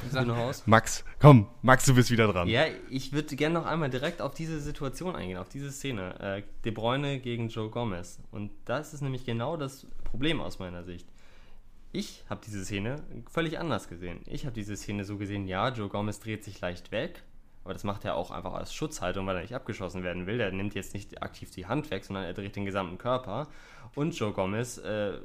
Sag 0.09 0.24
noch 0.28 0.36
aus. 0.36 0.62
Max, 0.66 1.05
komm, 1.18 1.49
Max, 1.62 1.84
du 1.84 1.96
bist 1.96 2.12
wieder 2.12 2.28
dran. 2.32 2.46
Ja, 2.46 2.66
ich 2.90 3.12
würde 3.12 3.34
gerne 3.34 3.55
noch 3.55 3.66
einmal 3.66 3.90
direkt 3.90 4.22
auf 4.22 4.34
diese 4.34 4.61
Situation 4.61 5.16
eingehen, 5.16 5.36
auf 5.36 5.49
diese 5.49 5.72
Szene. 5.72 6.14
Äh, 6.20 6.42
De 6.64 6.70
Bruyne 6.70 7.18
gegen 7.18 7.49
Joe 7.49 7.70
Gomez. 7.70 8.20
Und 8.30 8.53
das 8.66 8.94
ist 8.94 9.01
nämlich 9.01 9.24
genau 9.24 9.57
das 9.57 9.84
Problem 10.05 10.40
aus 10.40 10.61
meiner 10.61 10.84
Sicht. 10.84 11.09
Ich 11.93 12.24
habe 12.28 12.41
diese 12.45 12.64
Szene 12.64 13.03
völlig 13.30 13.59
anders 13.59 13.89
gesehen. 13.89 14.20
Ich 14.26 14.45
habe 14.45 14.55
diese 14.55 14.76
Szene 14.76 15.05
so 15.05 15.16
gesehen, 15.16 15.47
ja, 15.47 15.68
Joe 15.70 15.89
Gomez 15.89 16.20
dreht 16.20 16.45
sich 16.45 16.61
leicht 16.61 16.93
weg, 16.93 17.22
aber 17.64 17.72
das 17.72 17.84
macht 17.84 18.05
er 18.05 18.14
auch 18.14 18.30
einfach 18.30 18.53
als 18.53 18.74
Schutzhaltung, 18.74 19.26
weil 19.26 19.36
er 19.36 19.43
nicht 19.43 19.55
abgeschossen 19.55 20.03
werden 20.03 20.26
will. 20.26 20.41
Er 20.41 20.53
nimmt 20.53 20.74
jetzt 20.74 20.93
nicht 20.95 21.22
aktiv 21.22 21.51
die 21.51 21.66
Hand 21.66 21.91
weg, 21.91 22.05
sondern 22.05 22.24
er 22.24 22.34
dreht 22.34 22.57
den 22.57 22.64
gesamten 22.64 22.99
Körper. 22.99 23.49
Und 23.95 24.18
Joe 24.18 24.32
Gomez 24.32 24.78
äh, 24.78 25.18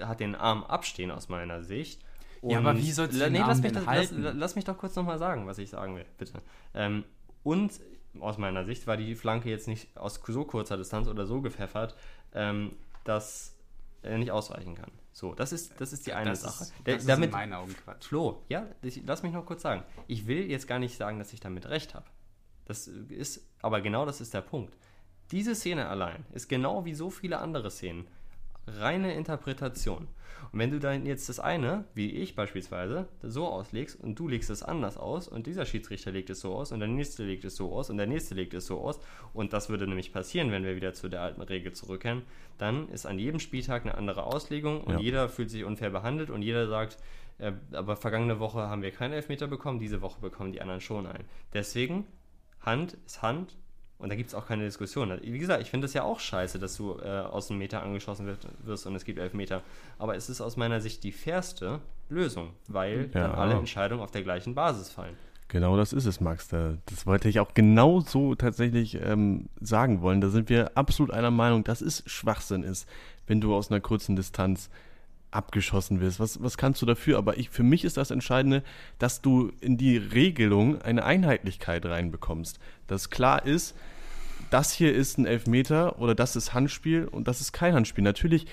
hat 0.00 0.20
den 0.20 0.34
Arm 0.34 0.62
abstehen 0.64 1.10
aus 1.10 1.28
meiner 1.28 1.62
Sicht. 1.62 2.02
Ja, 2.42 2.58
aber 2.58 2.70
Und- 2.70 2.78
wie 2.78 2.92
sollst 2.92 3.14
du 3.14 3.18
den 3.18 3.32
nee, 3.32 3.40
Arm 3.40 3.48
lass 3.48 3.62
mich, 3.62 3.72
das, 3.72 3.84
lass, 3.86 4.12
lass 4.12 4.56
mich 4.56 4.64
doch 4.64 4.76
kurz 4.78 4.96
nochmal 4.96 5.18
sagen, 5.18 5.46
was 5.46 5.58
ich 5.58 5.70
sagen 5.70 5.96
will, 5.96 6.06
bitte. 6.18 6.40
Ähm, 6.74 7.04
und 7.42 7.72
aus 8.18 8.38
meiner 8.38 8.64
Sicht 8.64 8.86
war 8.86 8.96
die 8.96 9.14
Flanke 9.14 9.48
jetzt 9.48 9.68
nicht 9.68 9.96
aus 9.96 10.20
so 10.26 10.44
kurzer 10.44 10.76
Distanz 10.76 11.06
oder 11.08 11.26
so 11.26 11.40
gepfeffert, 11.40 11.94
ähm, 12.34 12.72
dass 13.04 13.56
er 14.02 14.18
nicht 14.18 14.30
ausweichen 14.30 14.74
kann. 14.74 14.90
So, 15.20 15.34
das 15.34 15.52
ist, 15.52 15.78
das 15.78 15.92
ist 15.92 16.06
die 16.06 16.14
eine 16.14 16.30
das 16.30 16.40
Sache. 16.40 16.62
Ist, 16.64 16.72
Der- 16.86 16.94
das 16.94 17.02
ist 17.02 17.08
damit, 17.10 17.26
in 17.26 17.32
meinen 17.32 17.52
Augen 17.52 17.74
Quatsch. 17.84 18.06
Flo, 18.06 18.42
ja, 18.48 18.66
ich, 18.80 19.02
lass 19.04 19.22
mich 19.22 19.34
noch 19.34 19.44
kurz 19.44 19.60
sagen. 19.60 19.82
Ich 20.06 20.26
will 20.26 20.50
jetzt 20.50 20.66
gar 20.66 20.78
nicht 20.78 20.96
sagen, 20.96 21.18
dass 21.18 21.34
ich 21.34 21.40
damit 21.40 21.66
recht 21.68 21.94
habe. 21.94 22.06
Das 22.64 22.88
ist, 22.88 23.46
aber 23.60 23.82
genau 23.82 24.06
das 24.06 24.22
ist 24.22 24.32
der 24.32 24.40
Punkt. 24.40 24.74
Diese 25.30 25.54
Szene 25.54 25.88
allein 25.90 26.24
ist 26.32 26.48
genau 26.48 26.86
wie 26.86 26.94
so 26.94 27.10
viele 27.10 27.38
andere 27.38 27.70
Szenen 27.70 28.06
reine 28.66 29.12
Interpretation. 29.12 30.08
Und 30.52 30.58
wenn 30.58 30.70
du 30.70 30.78
dann 30.78 31.06
jetzt 31.06 31.28
das 31.28 31.40
eine, 31.40 31.84
wie 31.94 32.10
ich 32.10 32.34
beispielsweise, 32.34 33.08
so 33.22 33.46
auslegst 33.46 34.00
und 34.00 34.18
du 34.18 34.28
legst 34.28 34.50
es 34.50 34.62
anders 34.62 34.96
aus 34.96 35.28
und 35.28 35.46
dieser 35.46 35.66
Schiedsrichter 35.66 36.10
legt 36.12 36.30
es 36.30 36.40
so 36.40 36.54
aus 36.54 36.72
und 36.72 36.80
der 36.80 36.88
nächste 36.88 37.24
legt 37.24 37.44
es 37.44 37.56
so 37.56 37.72
aus 37.72 37.90
und 37.90 37.96
der 37.96 38.06
nächste 38.06 38.34
legt 38.34 38.54
es 38.54 38.66
so 38.66 38.80
aus 38.80 39.00
und 39.32 39.52
das 39.52 39.68
würde 39.68 39.86
nämlich 39.86 40.12
passieren, 40.12 40.50
wenn 40.50 40.64
wir 40.64 40.76
wieder 40.76 40.94
zu 40.94 41.08
der 41.08 41.22
alten 41.22 41.42
Regel 41.42 41.72
zurückkehren, 41.72 42.22
dann 42.58 42.88
ist 42.88 43.06
an 43.06 43.18
jedem 43.18 43.40
Spieltag 43.40 43.82
eine 43.82 43.96
andere 43.96 44.24
Auslegung 44.24 44.82
und 44.82 44.94
Ja. 44.94 45.00
jeder 45.00 45.28
fühlt 45.28 45.50
sich 45.50 45.64
unfair 45.64 45.90
behandelt 45.90 46.30
und 46.30 46.42
jeder 46.42 46.66
sagt, 46.68 46.98
äh, 47.38 47.52
aber 47.72 47.96
vergangene 47.96 48.38
Woche 48.38 48.60
haben 48.60 48.82
wir 48.82 48.90
keinen 48.90 49.12
Elfmeter 49.12 49.46
bekommen, 49.46 49.78
diese 49.78 50.02
Woche 50.02 50.20
bekommen 50.20 50.52
die 50.52 50.60
anderen 50.60 50.80
schon 50.80 51.06
einen. 51.06 51.24
Deswegen, 51.54 52.06
Hand 52.60 52.98
ist 53.06 53.22
Hand 53.22 53.56
und 54.00 54.08
da 54.08 54.14
gibt 54.16 54.28
es 54.30 54.34
auch 54.34 54.46
keine 54.46 54.64
Diskussion. 54.64 55.16
Wie 55.22 55.38
gesagt, 55.38 55.62
ich 55.62 55.70
finde 55.70 55.84
es 55.86 55.92
ja 55.94 56.02
auch 56.02 56.18
scheiße, 56.20 56.58
dass 56.58 56.76
du 56.76 56.98
äh, 56.98 57.08
aus 57.08 57.48
dem 57.48 57.58
Meter 57.58 57.82
angeschossen 57.82 58.26
wird, 58.26 58.38
wirst 58.64 58.86
und 58.86 58.94
es 58.96 59.04
gibt 59.04 59.18
Elfmeter. 59.18 59.62
Aber 59.98 60.16
es 60.16 60.28
ist 60.28 60.40
aus 60.40 60.56
meiner 60.56 60.80
Sicht 60.80 61.04
die 61.04 61.12
fairste 61.12 61.80
Lösung, 62.08 62.50
weil 62.66 63.10
Ja. 63.14 63.28
dann 63.28 63.32
alle 63.32 63.54
Entscheidungen 63.54 64.02
auf 64.02 64.10
der 64.10 64.22
gleichen 64.22 64.54
Basis 64.54 64.90
fallen. 64.90 65.14
Genau 65.48 65.76
das 65.76 65.92
ist 65.92 66.06
es, 66.06 66.20
Max. 66.20 66.46
Da, 66.48 66.74
das 66.86 67.06
wollte 67.06 67.28
ich 67.28 67.40
auch 67.40 67.54
genau 67.54 68.00
so 68.00 68.34
tatsächlich 68.36 68.94
ähm, 69.02 69.48
sagen 69.60 70.00
wollen. 70.00 70.20
Da 70.20 70.28
sind 70.28 70.48
wir 70.48 70.76
absolut 70.76 71.12
einer 71.12 71.32
Meinung, 71.32 71.64
dass 71.64 71.80
es 71.80 72.04
Schwachsinn 72.06 72.62
ist, 72.62 72.88
wenn 73.26 73.40
du 73.40 73.54
aus 73.54 73.70
einer 73.70 73.80
kurzen 73.80 74.14
Distanz 74.14 74.70
abgeschossen 75.32 76.00
wirst. 76.00 76.18
Was, 76.20 76.42
was 76.42 76.56
kannst 76.56 76.82
du 76.82 76.86
dafür? 76.86 77.18
Aber 77.18 77.36
ich, 77.38 77.50
für 77.50 77.62
mich 77.62 77.84
ist 77.84 77.96
das 77.96 78.10
Entscheidende, 78.10 78.62
dass 78.98 79.22
du 79.22 79.52
in 79.60 79.76
die 79.76 79.96
Regelung 79.96 80.82
eine 80.82 81.04
Einheitlichkeit 81.04 81.86
reinbekommst. 81.86 82.58
Dass 82.90 83.10
klar 83.10 83.46
ist, 83.46 83.74
das 84.50 84.72
hier 84.72 84.94
ist 84.94 85.18
ein 85.18 85.26
Elfmeter 85.26 85.98
oder 85.98 86.14
das 86.14 86.36
ist 86.36 86.54
Handspiel 86.54 87.04
und 87.04 87.28
das 87.28 87.40
ist 87.40 87.52
kein 87.52 87.74
Handspiel. 87.74 88.02
Natürlich 88.02 88.46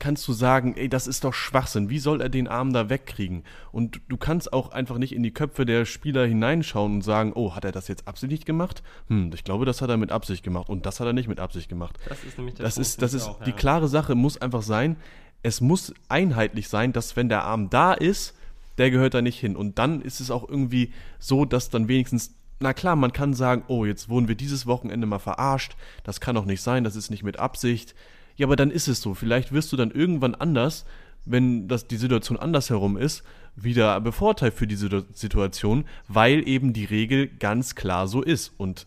kannst 0.00 0.26
du 0.26 0.32
sagen, 0.32 0.74
ey, 0.76 0.88
das 0.88 1.06
ist 1.06 1.24
doch 1.24 1.34
Schwachsinn. 1.34 1.90
Wie 1.90 1.98
soll 1.98 2.20
er 2.20 2.28
den 2.28 2.48
Arm 2.48 2.72
da 2.72 2.88
wegkriegen? 2.88 3.44
Und 3.70 4.00
du 4.08 4.16
kannst 4.16 4.52
auch 4.52 4.72
einfach 4.72 4.98
nicht 4.98 5.14
in 5.14 5.22
die 5.22 5.30
Köpfe 5.30 5.64
der 5.66 5.84
Spieler 5.84 6.26
hineinschauen 6.26 6.94
und 6.96 7.02
sagen, 7.02 7.32
oh, 7.34 7.54
hat 7.54 7.64
er 7.64 7.72
das 7.72 7.86
jetzt 7.86 8.08
absichtlich 8.08 8.44
gemacht? 8.44 8.82
Hm, 9.08 9.30
ich 9.34 9.44
glaube, 9.44 9.66
das 9.66 9.82
hat 9.82 9.90
er 9.90 9.98
mit 9.98 10.10
Absicht 10.10 10.42
gemacht 10.42 10.68
und 10.68 10.86
das 10.86 10.98
hat 10.98 11.06
er 11.06 11.12
nicht 11.12 11.28
mit 11.28 11.38
Absicht 11.38 11.68
gemacht. 11.68 11.98
Das 12.08 12.24
ist 12.24 12.38
nämlich 12.38 12.56
der 12.56 12.64
Das 12.64 12.74
Punkt, 12.74 12.88
ist, 12.88 13.02
das 13.02 13.14
ist 13.14 13.28
auch, 13.28 13.42
die 13.44 13.50
ja. 13.50 13.56
klare 13.56 13.88
Sache 13.88 14.14
muss 14.14 14.40
einfach 14.40 14.62
sein, 14.62 14.96
es 15.42 15.60
muss 15.60 15.94
einheitlich 16.08 16.68
sein, 16.68 16.92
dass 16.92 17.16
wenn 17.16 17.28
der 17.28 17.44
Arm 17.44 17.70
da 17.70 17.92
ist, 17.92 18.34
der 18.78 18.90
gehört 18.90 19.14
da 19.14 19.22
nicht 19.22 19.38
hin. 19.38 19.56
Und 19.56 19.78
dann 19.78 20.00
ist 20.00 20.20
es 20.20 20.30
auch 20.30 20.48
irgendwie 20.48 20.92
so, 21.18 21.44
dass 21.44 21.68
dann 21.68 21.88
wenigstens, 21.88 22.34
na 22.60 22.72
klar, 22.74 22.94
man 22.96 23.12
kann 23.12 23.34
sagen, 23.34 23.64
oh, 23.68 23.84
jetzt 23.84 24.08
wurden 24.08 24.28
wir 24.28 24.34
dieses 24.34 24.66
Wochenende 24.66 25.06
mal 25.06 25.18
verarscht, 25.18 25.76
das 26.04 26.20
kann 26.20 26.34
doch 26.34 26.44
nicht 26.44 26.60
sein, 26.62 26.84
das 26.84 26.96
ist 26.96 27.10
nicht 27.10 27.22
mit 27.22 27.38
Absicht. 27.38 27.94
Ja, 28.36 28.46
aber 28.46 28.56
dann 28.56 28.70
ist 28.70 28.88
es 28.88 29.00
so. 29.00 29.14
Vielleicht 29.14 29.52
wirst 29.52 29.72
du 29.72 29.76
dann 29.76 29.90
irgendwann 29.90 30.34
anders, 30.34 30.84
wenn 31.24 31.68
das 31.68 31.86
die 31.86 31.96
Situation 31.96 32.38
andersherum 32.38 32.96
ist, 32.96 33.22
wieder 33.56 34.00
bevorteilt 34.00 34.54
für 34.54 34.66
diese 34.66 34.86
Situ- 34.86 35.04
Situation, 35.12 35.84
weil 36.08 36.46
eben 36.48 36.72
die 36.72 36.84
Regel 36.84 37.28
ganz 37.28 37.74
klar 37.74 38.06
so 38.08 38.22
ist. 38.22 38.52
Und 38.56 38.86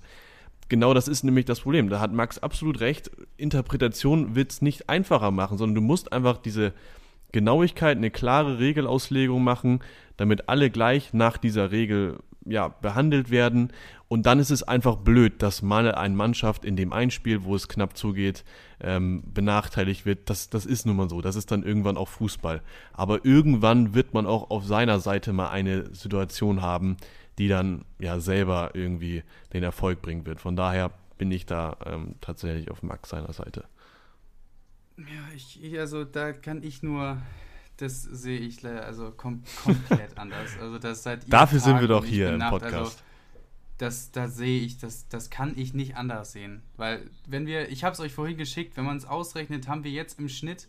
Genau 0.70 0.96
das 0.96 1.08
ist 1.08 1.24
nämlich 1.24 1.46
das 1.46 1.60
Problem. 1.60 1.90
Da 1.90 2.00
hat 2.00 2.14
Max 2.14 2.40
absolut 2.40 2.80
recht. 2.80 3.12
Interpretation 3.38 4.34
wird 4.34 4.52
es 4.52 4.62
nicht 4.64 4.90
einfacher 4.90 5.30
machen, 5.30 5.58
sondern 5.60 5.76
du 5.76 5.82
musst 5.82 6.12
einfach 6.14 6.38
diese 6.38 6.74
Genauigkeit, 7.32 7.98
eine 7.98 8.10
klare 8.10 8.58
Regelauslegung 8.58 9.44
machen, 9.44 9.82
damit 10.18 10.50
alle 10.50 10.72
gleich 10.72 11.14
nach 11.14 11.38
dieser 11.38 11.70
Regel 11.72 12.18
ja, 12.46 12.68
behandelt 12.68 13.30
werden. 13.30 13.72
Und 14.08 14.26
dann 14.26 14.40
ist 14.40 14.52
es 14.52 14.64
einfach 14.64 14.98
blöd, 14.98 15.42
dass 15.42 15.62
mal 15.62 15.92
eine 15.94 16.16
Mannschaft 16.16 16.66
in 16.66 16.76
dem 16.76 16.94
Einspiel, 16.94 17.44
wo 17.44 17.56
es 17.56 17.68
knapp 17.68 17.98
zugeht, 17.98 18.44
ähm, 18.80 19.24
benachteiligt 19.34 20.06
wird. 20.06 20.30
Das, 20.30 20.50
das 20.50 20.66
ist 20.66 20.86
nun 20.86 20.98
mal 20.98 21.10
so. 21.10 21.22
Das 21.22 21.36
ist 21.36 21.52
dann 21.52 21.64
irgendwann 21.64 21.98
auch 21.98 22.10
Fußball. 22.10 22.62
Aber 22.92 23.26
irgendwann 23.26 23.94
wird 23.94 24.14
man 24.14 24.26
auch 24.26 24.50
auf 24.50 24.66
seiner 24.66 25.00
Seite 25.00 25.34
mal 25.34 25.50
eine 25.50 25.94
Situation 25.96 26.62
haben, 26.62 26.98
die 27.38 27.48
dann 27.48 27.86
ja 28.00 28.20
selber 28.20 28.72
irgendwie 28.74 29.24
den 29.54 29.64
Erfolg 29.64 30.02
bringen 30.02 30.26
wird. 30.26 30.40
Von 30.40 30.56
daher 30.56 30.92
bin 31.18 31.32
ich 31.32 31.46
da 31.46 31.78
ähm, 31.86 32.16
tatsächlich 32.22 32.70
auf 32.70 32.84
Max 32.84 33.10
seiner 33.10 33.34
Seite. 33.34 33.66
Ja, 34.98 35.36
ich, 35.36 35.80
also 35.80 36.04
da 36.04 36.34
kann 36.34 36.62
ich 36.62 36.84
nur, 36.84 37.18
das 37.78 38.04
sehe 38.04 38.40
ich 38.40 38.62
le- 38.62 38.84
also 38.84 39.12
kom 39.12 39.44
komplett 39.64 40.18
anders. 40.18 40.52
Also 40.60 40.78
das 40.80 41.04
seit 41.04 41.32
Dafür 41.32 41.60
sind 41.60 41.74
Tag 41.74 41.82
wir 41.82 41.88
doch 41.88 42.06
hier 42.06 42.30
im 42.30 42.38
Nacht, 42.40 42.52
Podcast. 42.52 42.76
Also, 42.76 42.98
das, 43.80 44.12
da 44.12 44.28
sehe 44.28 44.62
ich, 44.62 44.78
das, 44.78 45.08
das 45.10 45.30
kann 45.30 45.58
ich 45.58 45.74
nicht 45.74 45.98
anders 45.98 46.32
sehen. 46.32 46.62
Weil, 46.78 47.10
wenn 47.28 47.46
wir, 47.48 47.70
ich 47.70 47.84
habe 47.84 47.94
es 47.94 48.00
euch 48.00 48.14
vorhin 48.14 48.38
geschickt, 48.38 48.78
wenn 48.78 48.86
man 48.86 48.98
es 48.98 49.06
ausrechnet, 49.06 49.68
haben 49.68 49.84
wir 49.84 49.92
jetzt 49.92 50.20
im 50.20 50.30
Schnitt 50.30 50.68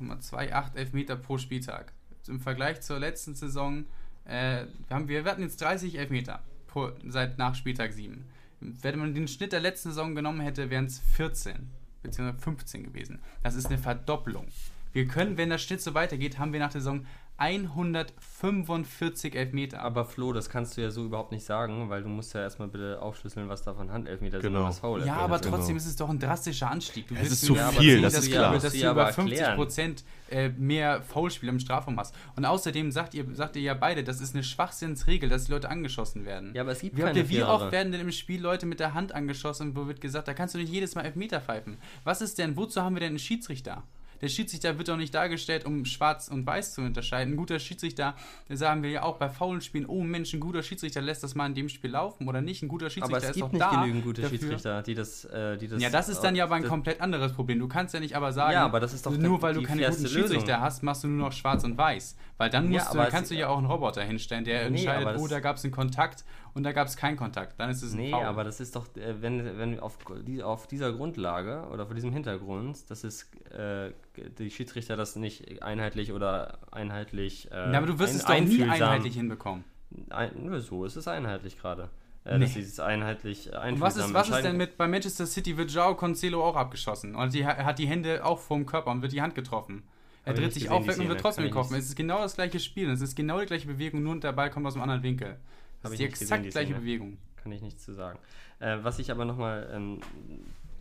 4,28 0.00 0.74
Elfmeter 0.76 1.16
pro 1.16 1.38
Spieltag. 1.38 1.92
Im 2.28 2.40
Vergleich 2.40 2.80
zur 2.80 2.98
letzten 2.98 3.34
Saison, 3.34 3.84
äh, 4.24 4.64
wir, 4.88 4.96
haben, 4.96 5.08
wir 5.08 5.24
hatten 5.24 5.42
jetzt 5.42 5.60
30 5.60 5.98
Elfmeter 5.98 6.42
pro, 6.66 6.90
seit 7.06 7.38
nach 7.38 7.54
Spieltag 7.54 7.92
7. 7.92 8.24
Wenn 8.60 8.98
man 8.98 9.14
den 9.14 9.26
Schnitt 9.28 9.52
der 9.52 9.60
letzten 9.60 9.90
Saison 9.90 10.14
genommen 10.14 10.40
hätte, 10.40 10.70
wären 10.70 10.84
es 10.86 10.98
14 10.98 11.70
bzw. 12.02 12.32
15 12.38 12.84
gewesen. 12.84 13.20
Das 13.42 13.54
ist 13.54 13.66
eine 13.66 13.78
Verdopplung. 13.78 14.46
Wir 14.92 15.06
können, 15.06 15.36
wenn 15.36 15.50
das 15.50 15.62
Schnitt 15.62 15.80
so 15.80 15.94
weitergeht, 15.94 16.38
haben 16.38 16.52
wir 16.52 16.60
nach 16.60 16.72
der 16.72 16.80
Saison 16.80 17.06
145 17.38 19.34
Elfmeter. 19.34 19.80
Aber 19.80 20.04
Flo, 20.04 20.32
das 20.32 20.50
kannst 20.50 20.76
du 20.76 20.82
ja 20.82 20.90
so 20.90 21.04
überhaupt 21.04 21.32
nicht 21.32 21.44
sagen, 21.44 21.88
weil 21.88 22.02
du 22.02 22.08
musst 22.08 22.34
ja 22.34 22.42
erstmal 22.42 22.68
bitte 22.68 23.00
aufschlüsseln, 23.00 23.48
was 23.48 23.62
davon 23.62 23.90
Handelfmeter 23.90 24.40
sind 24.40 24.50
Genau. 24.52 24.64
und 24.64 24.68
was 24.68 24.78
Foul. 24.80 25.06
Ja, 25.06 25.16
aber 25.16 25.38
genau. 25.38 25.56
trotzdem 25.56 25.76
ist 25.76 25.86
es 25.86 25.96
doch 25.96 26.10
ein 26.10 26.18
drastischer 26.18 26.70
Anstieg. 26.70 27.08
Du 27.08 27.14
Es 27.14 27.20
willst 27.20 27.32
ist 27.34 27.44
zu 27.46 27.54
viel, 27.54 28.02
das 28.02 28.12
dass 28.14 28.22
ist 28.24 28.28
du- 28.32 28.36
klar. 28.36 28.52
Dass 28.58 28.72
du 28.72 28.78
über 28.78 28.90
aber 28.90 29.06
50 29.12 29.38
erklären. 29.38 29.56
Prozent 29.56 30.04
äh, 30.30 30.48
mehr 30.50 31.02
Foulspiele 31.02 31.50
im 31.52 31.60
Strafraum 31.60 31.98
hast. 31.98 32.14
Und 32.36 32.44
außerdem 32.44 32.92
sagt 32.92 33.14
ihr, 33.14 33.24
sagt 33.34 33.56
ihr 33.56 33.62
ja 33.62 33.74
beide, 33.74 34.04
das 34.04 34.20
ist 34.20 34.34
eine 34.34 34.44
Schwachsinnsregel, 34.44 35.28
dass 35.28 35.44
die 35.46 35.52
Leute 35.52 35.70
angeschossen 35.70 36.24
werden. 36.26 36.52
Ja, 36.54 36.62
aber 36.62 36.72
es 36.72 36.80
gibt 36.80 36.96
wie, 36.96 37.02
keine 37.02 37.18
ihr, 37.20 37.28
wie 37.30 37.42
oft 37.42 37.72
werden 37.72 37.90
denn 37.92 38.00
im 38.02 38.12
Spiel 38.12 38.40
Leute 38.40 38.66
mit 38.66 38.80
der 38.80 38.94
Hand 38.94 39.12
angeschossen, 39.12 39.74
wo 39.76 39.86
wird 39.86 40.00
gesagt, 40.00 40.28
da 40.28 40.34
kannst 40.34 40.54
du 40.54 40.58
nicht 40.58 40.70
jedes 40.72 40.94
Mal 40.94 41.02
Elfmeter 41.06 41.40
pfeifen. 41.40 41.78
Was 42.04 42.20
ist 42.20 42.38
denn, 42.38 42.56
wozu 42.56 42.82
haben 42.82 42.94
wir 42.96 43.00
denn 43.00 43.10
einen 43.10 43.18
Schiedsrichter? 43.18 43.82
Der 44.20 44.28
Schiedsrichter 44.28 44.76
wird 44.78 44.88
doch 44.88 44.96
nicht 44.96 45.14
dargestellt, 45.14 45.64
um 45.64 45.84
schwarz 45.84 46.28
und 46.28 46.46
weiß 46.46 46.74
zu 46.74 46.82
unterscheiden. 46.82 47.34
Ein 47.34 47.36
guter 47.36 47.58
Schiedsrichter, 47.58 48.14
sagen 48.48 48.82
wir 48.82 48.90
ja 48.90 49.02
auch 49.02 49.16
bei 49.16 49.28
faulen 49.28 49.60
Spielen, 49.60 49.86
oh 49.86 50.02
Mensch, 50.02 50.32
ein 50.34 50.40
guter 50.40 50.62
Schiedsrichter 50.62 51.00
lässt 51.00 51.22
das 51.22 51.34
mal 51.34 51.46
in 51.46 51.54
dem 51.54 51.68
Spiel 51.68 51.90
laufen 51.90 52.28
oder 52.28 52.40
nicht. 52.40 52.62
Ein 52.62 52.68
guter 52.68 52.90
Schiedsrichter 52.90 53.16
Aber 53.16 53.24
es 53.24 53.30
ist 53.30 53.36
gibt 53.36 53.52
nicht 53.52 53.62
da 53.62 53.80
genügend 53.80 54.04
gute 54.04 54.22
dafür. 54.22 54.38
Schiedsrichter, 54.38 54.82
die 54.82 54.94
das, 54.94 55.24
äh, 55.24 55.56
die 55.56 55.68
das. 55.68 55.82
Ja, 55.82 55.90
das 55.90 56.08
ist 56.08 56.20
dann 56.20 56.34
ja 56.36 56.44
aber 56.44 56.56
ein 56.56 56.64
komplett 56.64 57.00
anderes 57.00 57.32
Problem. 57.32 57.58
Du 57.58 57.68
kannst 57.68 57.94
ja 57.94 58.00
nicht 58.00 58.14
aber 58.14 58.32
sagen, 58.32 58.52
Ja, 58.52 58.64
aber 58.64 58.80
das 58.80 58.92
ist 58.92 59.06
doch 59.06 59.16
nur 59.16 59.40
weil 59.42 59.54
du 59.54 59.62
keine 59.62 59.82
guten 59.82 60.06
Schiedsrichter 60.06 60.52
Lösung. 60.52 60.60
hast, 60.60 60.82
machst 60.82 61.04
du 61.04 61.08
nur 61.08 61.26
noch 61.28 61.32
schwarz 61.32 61.64
und 61.64 61.78
weiß. 61.78 62.16
Weil 62.36 62.50
dann, 62.50 62.70
Ja, 62.72 62.78
musst 62.80 62.86
du, 62.86 62.90
aber 62.92 63.02
dann 63.04 63.12
kannst 63.12 63.30
du 63.30 63.34
ja 63.34 63.48
auch 63.48 63.58
einen 63.58 63.66
Roboter 63.66 64.02
hinstellen, 64.02 64.44
der 64.44 64.70
Nee, 64.70 64.78
entscheidet, 64.84 65.18
oh, 65.18 65.26
da 65.28 65.40
gab 65.40 65.56
es 65.56 65.64
einen 65.64 65.72
Kontakt 65.72 66.24
und 66.54 66.62
da 66.62 66.72
gab 66.72 66.88
es 66.88 66.96
keinen 66.96 67.16
Kontakt. 67.16 67.58
Dann 67.58 67.70
ist 67.70 67.82
es 67.82 67.92
ein 67.92 67.98
Nee, 67.98 68.10
Foul. 68.10 68.24
aber 68.24 68.44
das 68.44 68.60
ist 68.60 68.74
doch, 68.76 68.86
äh, 68.96 69.20
wenn, 69.22 69.58
wenn 69.58 69.80
auf, 69.80 69.98
auf 70.42 70.66
dieser 70.66 70.92
Grundlage 70.92 71.66
oder 71.72 71.86
vor 71.86 71.94
diesem 71.94 72.12
Hintergrund, 72.12 72.90
dass 72.90 73.04
es 73.04 73.30
äh, 73.56 73.92
die 74.38 74.50
Schiedsrichter 74.50 74.96
das 74.96 75.16
nicht 75.16 75.62
einheitlich 75.62 76.12
oder 76.12 76.58
einheitlich. 76.70 77.50
Äh, 77.50 77.72
ja, 77.72 77.78
aber 77.78 77.86
du 77.86 77.98
wirst 77.98 78.12
ein- 78.28 78.44
es 78.44 78.48
doch 78.48 78.56
nie 78.58 78.68
einheitlich 78.68 79.14
hinbekommen. 79.14 79.64
Ein, 80.10 80.60
so 80.60 80.84
ist 80.84 80.96
es 80.96 81.08
einheitlich 81.08 81.58
gerade. 81.58 81.88
äh, 82.24 82.36
Nee. 82.36 82.44
dass 82.44 82.54
sie 82.54 82.60
es 82.60 82.78
einheitlich 82.78 83.50
Und 83.52 83.80
was 83.80 83.96
ist, 83.96 84.12
was 84.12 84.28
ist 84.28 84.42
denn 84.44 84.56
mit 84.58 84.76
bei 84.76 84.86
Manchester 84.86 85.24
City 85.26 85.56
wird 85.56 85.70
Joao 85.70 85.94
Cancelo 85.96 86.44
auch 86.44 86.54
abgeschossen 86.54 87.14
und 87.16 87.32
die, 87.32 87.40
er 87.40 87.64
hat 87.64 87.78
die 87.78 87.86
Hände 87.86 88.24
auch 88.26 88.38
vorm 88.38 88.66
Körper 88.66 88.90
und 88.90 89.00
wird 89.00 89.12
die 89.12 89.22
Hand 89.22 89.34
getroffen. 89.34 89.84
Er 90.26 90.34
dreht 90.34 90.52
sich 90.52 90.64
gesehen, 90.64 90.76
auf 90.76 90.86
weg 90.86 90.98
und 90.98 91.08
wird 91.08 91.18
trotzdem 91.20 91.44
getroffen. 91.44 91.74
Es 91.76 91.86
ist 91.86 91.96
genau 91.96 92.18
das 92.18 92.34
gleiche 92.34 92.60
Spiel, 92.60 92.90
es 92.90 93.00
ist 93.00 93.16
genau 93.16 93.40
die 93.40 93.46
gleiche 93.46 93.66
Bewegung, 93.66 94.02
nur 94.02 94.20
der 94.20 94.32
Ball 94.32 94.50
kommt 94.50 94.66
aus 94.66 94.74
einem 94.74 94.82
anderen 94.82 95.02
Winkel. 95.02 95.38
Das 95.82 95.92
ist 95.92 96.00
ich 96.00 96.06
die 96.06 96.10
gesehen, 96.10 96.24
exakt 96.26 96.44
die 96.44 96.50
gleiche. 96.50 96.74
Bewegung. 96.74 97.18
Kann 97.36 97.52
ich 97.52 97.62
nichts 97.62 97.84
zu 97.84 97.94
sagen. 97.94 98.18
Äh, 98.58 98.78
was 98.82 98.98
ich 98.98 99.10
aber 99.10 99.24
nochmal 99.24 99.70
ähm, 99.72 100.00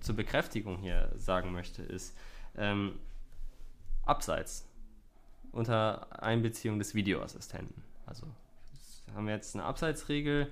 zur 0.01 0.15
Bekräftigung 0.15 0.77
hier 0.79 1.11
sagen 1.17 1.51
möchte, 1.51 1.83
ist 1.83 2.17
ähm, 2.57 2.99
Abseits 4.05 4.67
unter 5.51 6.21
Einbeziehung 6.21 6.79
des 6.79 6.95
Videoassistenten. 6.95 7.83
Also 8.05 8.27
haben 9.15 9.27
wir 9.27 9.33
jetzt 9.33 9.55
eine 9.55 9.65
Abseitsregel, 9.65 10.51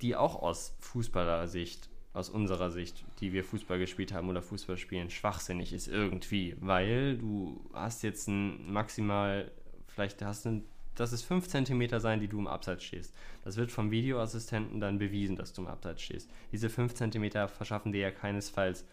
die 0.00 0.16
auch 0.16 0.36
aus 0.36 0.76
Fußballersicht, 0.80 1.88
aus 2.12 2.28
unserer 2.28 2.70
Sicht, 2.70 3.04
die 3.20 3.32
wir 3.32 3.44
Fußball 3.44 3.78
gespielt 3.78 4.12
haben 4.12 4.28
oder 4.28 4.42
Fußball 4.42 4.76
spielen, 4.76 5.10
schwachsinnig 5.10 5.72
ist 5.72 5.88
irgendwie, 5.88 6.56
weil 6.60 7.18
du 7.18 7.64
hast 7.72 8.02
jetzt 8.02 8.28
ein 8.28 8.70
maximal, 8.70 9.50
vielleicht 9.88 10.22
hast 10.22 10.44
du 10.44 10.62
ein, 10.92 10.96
das 10.96 11.12
ist 11.12 11.22
5 11.22 11.48
cm 11.48 12.00
sein, 12.00 12.20
die 12.20 12.28
du 12.28 12.38
im 12.38 12.46
Abseits 12.46 12.84
stehst. 12.84 13.14
Das 13.44 13.56
wird 13.56 13.70
vom 13.70 13.90
Videoassistenten 13.90 14.80
dann 14.80 14.98
bewiesen, 14.98 15.36
dass 15.36 15.52
du 15.52 15.62
im 15.62 15.68
Abseits 15.68 16.02
stehst. 16.02 16.30
Diese 16.52 16.68
5 16.70 16.94
cm 16.94 17.48
verschaffen 17.48 17.92
dir 17.92 18.00
ja 18.00 18.10
keinesfalls 18.10 18.84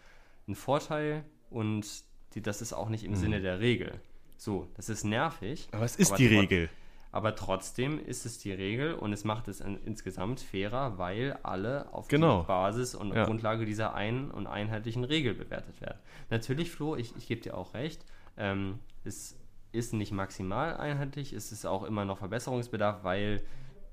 einen 0.46 0.54
Vorteil 0.56 1.24
und 1.50 1.86
die, 2.34 2.42
das 2.42 2.62
ist 2.62 2.72
auch 2.72 2.88
nicht 2.88 3.04
im 3.04 3.16
Sinne 3.16 3.40
der 3.40 3.60
Regel. 3.60 4.00
So, 4.36 4.68
das 4.74 4.88
ist 4.88 5.04
nervig. 5.04 5.68
Aber 5.72 5.84
es 5.84 5.96
ist 5.96 6.08
aber 6.10 6.16
die 6.18 6.26
Regel. 6.28 6.68
aber 7.12 7.34
trotzdem 7.34 7.98
ist 7.98 8.24
es 8.24 8.38
die 8.38 8.52
Regel 8.52 8.94
und 8.94 9.12
es 9.12 9.24
macht 9.24 9.48
es 9.48 9.60
in, 9.60 9.76
insgesamt 9.84 10.40
fairer, 10.40 10.96
weil 10.96 11.36
alle 11.42 11.92
auf 11.92 12.08
Genau. 12.08 12.44
Basis 12.44 12.94
und 12.94 13.12
Ja. 13.14 13.24
Grundlage 13.26 13.66
dieser 13.66 13.94
einen 13.94 14.30
und 14.30 14.46
einheitlichen 14.46 15.04
Regel 15.04 15.34
bewertet 15.34 15.80
werden. 15.80 15.98
Natürlich, 16.30 16.70
Flo, 16.70 16.96
ich, 16.96 17.14
ich 17.16 17.26
gebe 17.26 17.40
dir 17.42 17.56
auch 17.58 17.74
recht, 17.74 18.04
ähm, 18.38 18.78
es 19.04 19.36
ist 19.72 19.92
nicht 19.92 20.12
maximal 20.12 20.76
einheitlich, 20.76 21.32
es 21.32 21.52
ist 21.52 21.66
auch 21.66 21.84
immer 21.84 22.04
noch 22.04 22.18
Verbesserungsbedarf, 22.18 23.04
weil 23.04 23.42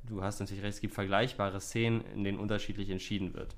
du 0.03 0.23
hast 0.23 0.39
natürlich 0.39 0.63
recht, 0.63 0.75
es 0.75 0.82
gibt 0.82 0.93
vergleichbare 0.93 1.59
Szenen, 1.61 2.01
in 2.13 2.23
denen 2.23 2.39
unterschiedlich 2.39 2.89
entschieden 2.89 3.34
wird. 3.34 3.55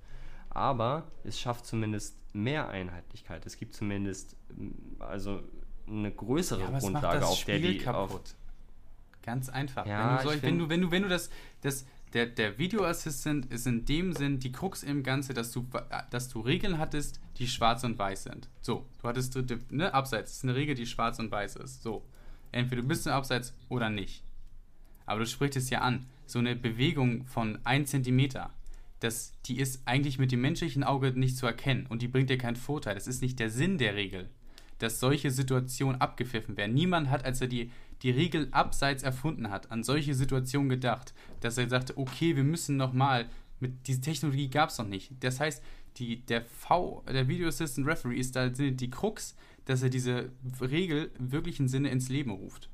Aber 0.50 1.12
es 1.24 1.40
schafft 1.40 1.66
zumindest 1.66 2.18
mehr 2.34 2.70
Einheitlichkeit. 2.70 3.46
Es 3.46 3.58
gibt 3.58 3.74
zumindest 3.74 4.36
mm, 4.56 5.02
also 5.02 5.42
eine 5.88 6.12
größere 6.12 6.62
Ja, 6.62 6.80
Grundlage, 6.80 7.26
auf 7.26 7.44
der 7.44 7.56
Spiel 7.58 7.74
die 7.74 7.88
auf, 7.88 8.10
kaputt. 8.10 8.36
Ganz 9.22 9.50
einfach. 9.50 9.86
Ja, 9.86 10.10
wenn, 10.10 10.18
du, 10.18 10.24
solch, 10.24 10.42
wenn, 10.42 10.60
du, 10.60 10.70
wenn, 10.70 10.82
du, 10.82 10.92
wenn 10.92 11.04
du 11.04 11.10
das, 11.10 11.30
das 11.62 11.86
der, 12.14 12.26
der 12.26 12.58
Videoassistent 12.58 13.46
ist 13.48 13.68
in 13.68 13.86
dem 13.86 14.14
Sinn 14.14 14.40
die 14.40 14.52
Krux 14.52 14.84
im 14.84 15.04
Ganze, 15.04 15.34
dass 15.34 15.52
du, 15.52 15.68
dass 16.10 16.30
du 16.30 16.42
Regeln 16.42 16.80
hattest, 16.80 17.20
die 17.38 17.48
schwarz 17.48 17.84
und 17.84 18.00
weiß 18.00 18.24
sind. 18.24 18.50
So, 18.62 18.86
du 19.02 19.08
hattest, 19.08 19.38
ne, 19.72 19.94
Abseits 19.94 20.32
ist 20.32 20.44
eine 20.44 20.56
Regel, 20.56 20.76
die 20.76 20.88
schwarz 20.88 21.20
und 21.20 21.32
weiß 21.32 21.58
ist. 21.58 21.84
So, 21.84 22.04
entweder 22.52 22.82
du 22.82 22.88
bist 22.88 23.06
im 23.06 23.14
Abseits 23.14 23.54
oder 23.70 23.90
nicht. 23.90 24.24
Aber 25.06 25.20
du 25.20 25.26
sprichst 25.26 25.58
es 25.58 25.70
ja 25.70 25.82
an, 25.82 26.06
so 26.26 26.40
eine 26.40 26.56
Bewegung 26.56 27.26
von 27.26 27.60
1 27.64 27.90
Zentimeter, 27.90 28.52
das, 29.00 29.34
die 29.46 29.60
ist 29.60 29.82
eigentlich 29.86 30.20
mit 30.20 30.32
dem 30.32 30.42
menschlichen 30.42 30.84
Auge 30.84 31.12
nicht 31.12 31.38
zu 31.38 31.46
erkennen 31.46 31.86
und 31.88 32.02
die 32.02 32.08
bringt 32.08 32.30
dir 32.30 32.38
keinen 32.38 32.56
Vorteil. 32.56 32.96
Das 32.96 33.08
ist 33.08 33.22
nicht 33.22 33.40
der 33.40 33.50
Sinn 33.50 33.78
der 33.78 33.96
Regel, 33.96 34.30
dass 34.78 35.00
solche 35.00 35.32
Situationen 35.32 36.02
abgepfiffen 36.02 36.58
werden. 36.58 36.74
Niemand 36.74 37.10
hat, 37.10 37.24
als 37.26 37.42
er 37.42 37.48
die, 37.48 37.72
die 38.02 38.12
Regel 38.12 38.48
abseits 38.52 39.04
erfunden 39.04 39.50
hat, 39.50 39.72
an 39.72 39.84
solche 39.84 40.14
Situationen 40.14 40.70
gedacht, 40.70 41.14
dass 41.42 41.58
er 41.58 41.70
sagte, 41.70 41.98
okay, 41.98 42.36
wir 42.36 42.44
müssen 42.44 42.78
nochmal, 42.78 43.28
mit 43.60 43.88
diese 43.88 44.02
Technologie 44.02 44.50
gab 44.50 44.70
es 44.70 44.78
noch 44.78 44.88
nicht. 44.88 45.12
Das 45.22 45.40
heißt, 45.40 45.64
die, 45.98 46.26
der 46.26 46.44
V, 46.46 47.04
der 47.08 47.28
Video 47.28 47.48
Assistant 47.48 47.88
Referee 47.88 48.18
ist 48.18 48.36
da 48.36 48.50
die 48.50 48.90
Krux, 48.90 49.36
dass 49.66 49.84
er 49.84 49.90
diese 49.90 50.32
Regel 50.62 51.12
im 51.20 51.32
wirklichen 51.32 51.68
Sinne 51.68 51.90
ins 51.90 52.10
Leben 52.10 52.32
ruft. 52.32 52.70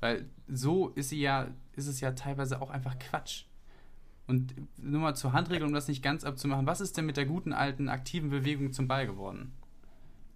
Weil 0.00 0.28
so 0.46 0.88
ist 0.90 1.10
sie 1.10 1.20
ja, 1.20 1.48
ist 1.74 1.86
es 1.86 2.00
ja 2.00 2.12
teilweise 2.12 2.60
auch 2.60 2.70
einfach 2.70 2.98
Quatsch. 2.98 3.44
Und 4.26 4.54
nur 4.76 5.00
mal 5.00 5.14
zur 5.14 5.32
Handregel, 5.32 5.66
um 5.66 5.72
das 5.72 5.88
nicht 5.88 6.02
ganz 6.02 6.24
abzumachen, 6.24 6.66
was 6.66 6.80
ist 6.80 6.96
denn 6.96 7.06
mit 7.06 7.16
der 7.16 7.24
guten 7.24 7.52
alten 7.52 7.88
aktiven 7.88 8.28
Bewegung 8.28 8.72
zum 8.72 8.86
Ball 8.86 9.06
geworden? 9.06 9.52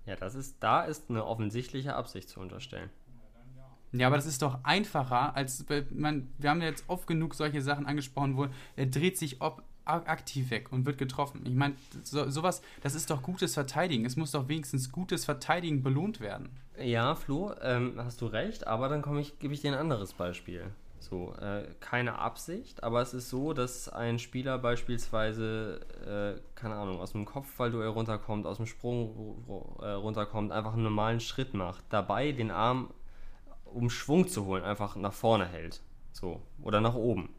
Ja, 0.07 0.16
das 0.16 0.35
ist, 0.35 0.57
da 0.61 0.83
ist 0.83 1.11
eine 1.11 1.25
offensichtliche 1.27 1.95
Absicht 1.95 2.29
zu 2.29 2.41
unterstellen. 2.41 2.91
Ja, 3.93 4.07
aber 4.07 4.16
das 4.16 4.26
ist 4.26 4.40
doch 4.43 4.59
einfacher, 4.64 5.36
als 5.36 5.64
man, 5.93 6.32
wir 6.38 6.51
haben 6.51 6.61
ja 6.62 6.68
jetzt 6.68 6.84
oft 6.88 7.07
genug 7.07 7.34
solche 7.34 7.61
Sachen 7.61 7.86
angesprochen, 7.86 8.36
wo 8.36 8.47
er 8.76 8.86
dreht 8.86 9.18
sich 9.18 9.40
ob, 9.43 9.62
aktiv 9.84 10.51
weg 10.51 10.70
und 10.72 10.86
wird 10.86 10.97
getroffen. 10.97 11.43
Ich 11.45 11.55
meine, 11.55 11.74
so, 12.03 12.30
sowas, 12.30 12.62
das 12.82 12.95
ist 12.95 13.11
doch 13.11 13.22
gutes 13.22 13.55
Verteidigen. 13.55 14.05
Es 14.07 14.16
muss 14.16 14.30
doch 14.30 14.49
wenigstens 14.49 14.93
gutes 14.93 15.24
Verteidigen 15.24 15.82
belohnt 15.82 16.20
werden. 16.20 16.51
Ja, 16.80 17.14
Flo, 17.14 17.53
ähm, 17.61 17.95
hast 17.99 18.20
du 18.20 18.26
recht, 18.26 18.66
aber 18.66 18.88
dann 18.88 19.03
ich, 19.18 19.38
gebe 19.38 19.53
ich 19.53 19.61
dir 19.61 19.72
ein 19.72 19.78
anderes 19.78 20.12
Beispiel. 20.14 20.70
So, 21.01 21.34
äh, 21.34 21.64
keine 21.80 22.18
Absicht, 22.20 22.84
aber 22.84 23.03
es 23.03 23.12
ist 23.12 23.28
so, 23.28 23.53
dass 23.53 23.88
ein 23.88 24.20
Spieler 24.20 24.57
beispielsweise, 24.59 25.80
äh, 26.07 26.40
keine 26.55 26.76
Ahnung, 26.76 27.01
aus 27.01 27.12
dem 27.12 27.24
Kopfballduell 27.24 27.88
runterkommt, 27.88 28.47
aus 28.47 28.59
dem 28.59 28.66
Sprung 28.66 29.11
ru- 29.11 29.51
ru- 29.51 29.82
äh, 29.84 29.93
runterkommt, 29.93 30.53
einfach 30.53 30.74
einen 30.74 30.84
normalen 30.84 31.18
Schritt 31.20 31.55
macht, 31.55 31.84
dabei 31.90 32.30
den 32.32 32.53
Arm, 32.53 32.90
um 33.75 33.91
Schwung 33.91 34.29
zu 34.29 34.47
holen, 34.47 34.62
einfach 34.62 34.97
nach 34.97 35.12
vorne 35.12 35.47
hält. 35.47 35.81
So, 36.12 36.41
oder 36.62 36.81
nach 36.81 36.95
oben. 36.95 37.35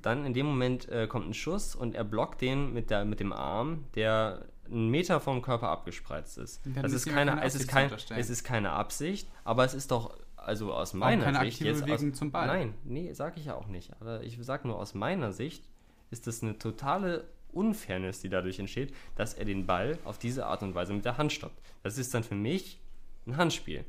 Dann 0.00 0.24
in 0.24 0.32
dem 0.32 0.46
Moment 0.46 0.88
äh, 0.88 1.06
kommt 1.06 1.28
ein 1.28 1.34
Schuss 1.34 1.74
und 1.74 1.94
er 1.94 2.04
blockt 2.04 2.40
den 2.40 2.72
mit, 2.72 2.90
der, 2.90 3.04
mit 3.04 3.20
dem 3.20 3.32
Arm, 3.32 3.84
der 3.94 4.46
einen 4.66 4.88
Meter 4.88 5.20
vom 5.20 5.42
Körper 5.42 5.68
abgespreizt 5.68 6.38
ist. 6.38 6.62
Das 6.80 6.92
ist 6.92 7.06
keine, 7.06 7.32
keine 7.32 7.44
es, 7.44 7.54
ist 7.54 7.68
kein, 7.68 7.90
es 8.16 8.30
ist 8.30 8.44
keine 8.44 8.70
Absicht, 8.70 9.28
aber 9.44 9.64
es 9.64 9.74
ist 9.74 9.90
doch, 9.90 10.16
also 10.36 10.72
aus 10.72 10.94
meiner 10.94 11.24
keine 11.24 11.40
Sicht 11.40 11.60
aktive 11.60 11.68
jetzt. 11.68 11.84
Bewegung 11.84 12.12
aus, 12.12 12.18
zum 12.18 12.32
Ball. 12.32 12.46
Nein, 12.46 12.74
nee, 12.84 13.12
sag 13.12 13.36
ich 13.36 13.44
ja 13.46 13.54
auch 13.54 13.66
nicht. 13.66 13.92
Aber 14.00 14.22
ich 14.22 14.38
sag 14.40 14.64
nur, 14.64 14.78
aus 14.78 14.94
meiner 14.94 15.32
Sicht 15.32 15.68
ist 16.10 16.26
das 16.26 16.42
eine 16.42 16.58
totale 16.58 17.28
Unfairness, 17.52 18.20
die 18.20 18.28
dadurch 18.30 18.58
entsteht, 18.58 18.94
dass 19.14 19.34
er 19.34 19.44
den 19.44 19.66
Ball 19.66 19.98
auf 20.04 20.18
diese 20.18 20.46
Art 20.46 20.62
und 20.62 20.74
Weise 20.74 20.94
mit 20.94 21.04
der 21.04 21.18
Hand 21.18 21.32
stoppt. 21.32 21.60
Das 21.82 21.98
ist 21.98 22.14
dann 22.14 22.24
für 22.24 22.34
mich 22.34 22.80
ein 23.26 23.36
Handspiel. 23.36 23.84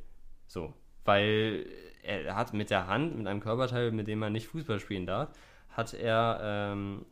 So, 0.47 0.73
weil 1.05 1.65
er 2.03 2.35
hat 2.35 2.53
mit 2.53 2.69
der 2.69 2.87
Hand, 2.87 3.17
mit 3.17 3.27
einem 3.27 3.39
Körperteil, 3.39 3.91
mit 3.91 4.07
dem 4.07 4.19
man 4.19 4.33
nicht 4.33 4.47
Fußball 4.47 4.79
spielen 4.79 5.05
darf, 5.05 5.29
hat 5.69 5.93
er 5.93 6.39
ähm, 6.43 7.05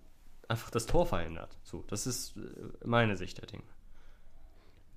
einfach 0.48 0.70
das 0.70 0.86
Tor 0.86 1.06
verhindert. 1.06 1.58
So, 1.64 1.84
das 1.88 2.06
ist 2.08 2.36
äh, 2.38 2.42
meine 2.86 3.16
Sicht 3.16 3.38
der 3.39 3.48
Dinge. 3.48 3.64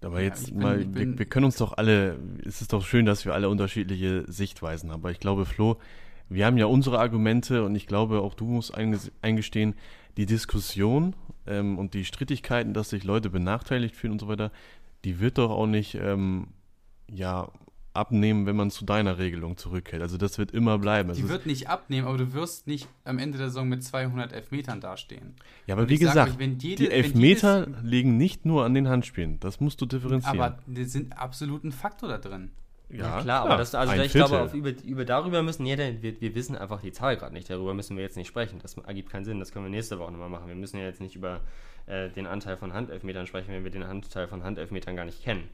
Aber 0.03 0.19
Ja, 0.21 0.27
jetzt 0.27 0.47
bin- 0.47 0.59
mal, 0.59 0.79
bin- 0.79 0.95
wir, 1.13 1.19
wir 1.21 1.27
können 1.27 1.47
uns 1.47 1.57
doch 1.57 1.73
alle, 1.79 2.19
es 2.45 2.61
ist 2.61 2.73
doch 2.73 2.85
schön, 2.85 3.07
dass 3.07 3.25
wir 3.25 3.33
alle 3.35 3.49
unterschiedliche 3.49 4.25
Sichtweisen 4.31 4.91
haben. 4.91 5.01
Aber 5.01 5.11
ich 5.11 5.21
glaube, 5.21 5.47
Flo, 5.47 5.79
wir 6.29 6.45
haben 6.47 6.59
ja 6.59 6.67
unsere 6.67 6.99
Argumente 6.99 7.65
und 7.65 7.75
ich 7.75 7.87
glaube, 7.87 8.21
auch 8.21 8.35
du 8.35 8.45
musst 8.47 8.77
einges- 8.77 9.13
eingestehen, 9.23 9.75
die 10.17 10.27
Diskussion 10.27 11.15
ähm, 11.47 11.79
und 11.79 11.95
die 11.95 12.05
Strittigkeiten, 12.05 12.75
dass 12.75 12.91
sich 12.91 13.05
Leute 13.05 13.31
benachteiligt 13.31 13.97
fühlen 13.97 14.13
und 14.13 14.21
so 14.21 14.29
weiter, 14.29 14.51
die 15.05 15.21
wird 15.21 15.39
doch 15.39 15.51
auch 15.51 15.67
nicht 15.67 15.95
ähm, 15.95 16.49
ja, 17.11 17.49
abnehmen, 17.95 18.45
wenn 18.47 18.57
man 18.57 18.71
zu 18.71 18.85
deiner 18.85 19.19
Regelung 19.19 19.57
zurückkehrt. 19.57 20.03
Also 20.03 20.17
das 20.19 20.37
wird 20.39 20.51
immer 20.51 20.79
bleiben. 20.79 21.13
Die 21.15 21.23
es- 21.23 21.29
wird 21.29 21.47
nicht 21.47 21.69
abnehmen, 21.69 22.07
aber 22.09 22.19
du 22.19 22.33
wirst 22.33 22.67
nicht 22.67 22.89
am 23.05 23.19
Ende 23.19 23.39
der 23.39 23.49
Saison 23.49 23.69
mit 23.69 23.83
200 23.85 24.33
Elfmetern 24.33 24.81
dastehen. 24.81 25.35
ja, 25.67 25.75
aber 25.75 25.83
und 25.83 25.89
wie 25.91 25.99
gesagt, 25.99 26.33
euch, 26.33 26.39
wenn 26.39 26.59
jede- 26.59 26.83
die 26.85 26.91
wenn 26.91 26.97
Elfmeter 26.97 27.67
liegen 27.83 28.17
nicht 28.17 28.45
nur 28.45 28.65
an 28.65 28.75
den 28.75 28.89
Handspielen. 28.89 29.39
Das 29.41 29.61
musst 29.61 29.81
du 29.81 29.87
differenzieren. 29.87 30.41
Aber 30.41 30.59
die 30.67 30.85
sind 30.85 31.17
absolut 31.19 31.65
ein 31.65 31.73
Faktor 31.73 32.09
da 32.09 32.19
drin. 32.19 32.51
Ja, 32.91 33.23
klar, 33.23 33.45
aber 33.47 33.57
das, 33.57 33.75
also 33.75 33.93
ein 33.93 34.01
ich 34.03 34.13
glaube, 34.13 34.29
Viertel. 34.29 34.47
auf, 34.47 34.55
über, 34.55 34.71
über 34.85 35.05
darüber 35.05 35.43
müssen, 35.43 35.65
ja, 35.67 35.75
denn 35.75 36.03
wir, 36.03 36.21
wir 36.21 36.35
wissen 36.35 36.55
einfach 36.57 36.81
die 36.83 36.93
Zahl 36.93 37.17
gerade 37.17 37.33
nicht, 37.33 37.49
darüber 37.49 37.75
müssen 37.75 37.97
wir 37.97 38.05
jetzt 38.05 38.17
nicht 38.17 38.29
sprechen. 38.29 38.59
Das 38.63 38.77
ergibt 38.77 39.11
keinen 39.11 39.25
Sinn, 39.25 39.41
das 39.41 39.53
können 39.53 39.65
wir 39.65 39.71
nächste 39.71 39.99
Woche 39.99 40.13
nochmal 40.13 40.29
machen. 40.29 40.47
Wir 40.49 40.55
müssen 40.55 40.77
ja 40.79 40.85
jetzt 40.85 41.01
nicht 41.01 41.17
über 41.17 41.41
äh, 41.87 42.11
den 42.11 42.27
Anteil 42.27 42.57
von 42.57 42.73
Handelfmetern 42.73 43.27
sprechen, 43.27 43.53
wenn 43.53 43.65
wir 43.65 43.71
den 43.71 43.83
Anteil 43.83 44.29
von 44.29 44.45
Handelfmetern 44.45 44.95
gar 44.97 45.07
nicht 45.07 45.23
kennen. 45.25 45.45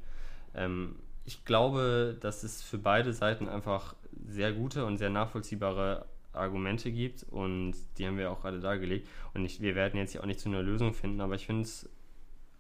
Ähm, 0.55 0.97
ich 1.31 1.45
glaube, 1.45 2.17
dass 2.21 2.43
es 2.43 2.61
für 2.61 2.79
beide 2.79 3.13
Seiten 3.13 3.49
einfach 3.49 3.95
sehr 4.27 4.53
gute 4.53 4.85
und 4.85 4.99
sehr 4.99 5.11
nachvollziehbare 5.11 6.05
Argumente 6.33 6.91
gibt 6.91 7.25
und 7.31 7.75
die 7.99 8.07
haben 8.07 8.19
wir 8.19 8.33
auch 8.33 8.41
gerade 8.43 8.59
dargelegt. 8.59 9.07
Und 9.33 9.45
ich, 9.45 9.61
wir 9.61 9.77
werden 9.77 9.97
jetzt 9.97 10.11
hier 10.13 10.23
auch 10.23 10.27
nicht 10.27 10.41
zu 10.41 10.49
einer 10.49 10.61
Lösung 10.63 10.93
finden, 10.93 11.21
aber 11.21 11.37
ich 11.37 11.47
finde 11.47 11.63
es 11.63 11.89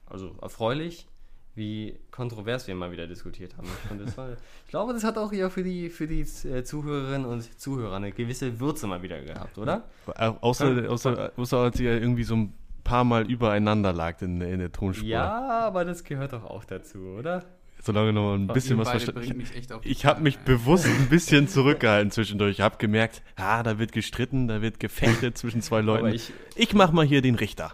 also 0.07 0.37
erfreulich, 0.41 1.09
wie 1.57 1.99
kontrovers 2.13 2.69
wir 2.69 2.77
mal 2.77 2.93
wieder 2.93 3.09
diskutiert 3.09 3.57
haben. 3.57 3.67
Und 3.91 4.01
das 4.01 4.17
war, 4.17 4.31
ich 4.65 4.71
glaube, 4.71 4.93
das 4.93 5.03
hat 5.03 5.19
auch 5.19 5.33
ja 5.33 5.51
für 5.51 5.65
die, 5.65 5.89
für 5.91 6.07
die 6.07 6.21
äh, 6.21 6.63
Zuhörerinnen 6.63 7.27
und 7.27 7.43
Zuhörer 7.61 7.97
eine 7.97 8.13
gewisse 8.13 8.61
Würze 8.61 8.87
mal 8.87 9.03
wieder 9.03 9.21
gehabt, 9.21 9.59
oder? 9.59 9.83
Au- 10.07 10.37
Außer, 10.43 10.89
außer, 10.89 11.33
außer 11.37 11.59
als 11.59 11.81
ihr 11.81 12.01
irgendwie 12.01 12.23
so 12.25 12.37
ein 12.37 12.55
paar 12.85 13.03
Mal 13.03 13.29
übereinander 13.29 13.93
lag 13.93 14.23
in, 14.23 14.41
in 14.41 14.61
der 14.61 14.71
Tonspur. 14.73 15.07
Ja, 15.09 15.67
aber 15.67 15.85
das 15.85 16.03
gehört 16.05 16.33
doch 16.33 16.45
auch 16.45 16.65
dazu, 16.65 16.99
oder? 17.19 17.45
Solange 17.83 18.13
noch 18.13 18.35
ein 18.35 18.47
bisschen 18.47 18.79
was 18.79 18.91
verstanden. 18.91 19.45
Ich 19.85 20.05
habe 20.07 20.21
mich 20.23 20.39
bewusst 20.39 20.87
ein 20.87 21.07
bisschen 21.11 21.49
zurückgehalten 21.49 22.11
zwischendurch. 22.11 22.53
Ich 22.53 22.61
habe 22.61 22.77
gemerkt, 22.79 23.23
ah, 23.37 23.63
da 23.63 23.79
wird 23.79 23.93
gestritten, 23.93 24.49
da 24.49 24.61
wird 24.63 24.81
gefechtet 24.81 25.39
zwischen 25.39 25.63
zwei 25.63 25.81
Leuten. 25.81 26.07
Aber 26.07 26.15
Ich, 26.15 26.33
ich, 26.57 26.75
mach 26.75 26.93
mal 26.93 27.05
hier 27.07 27.23
den 27.23 27.35
Richter. 27.37 27.73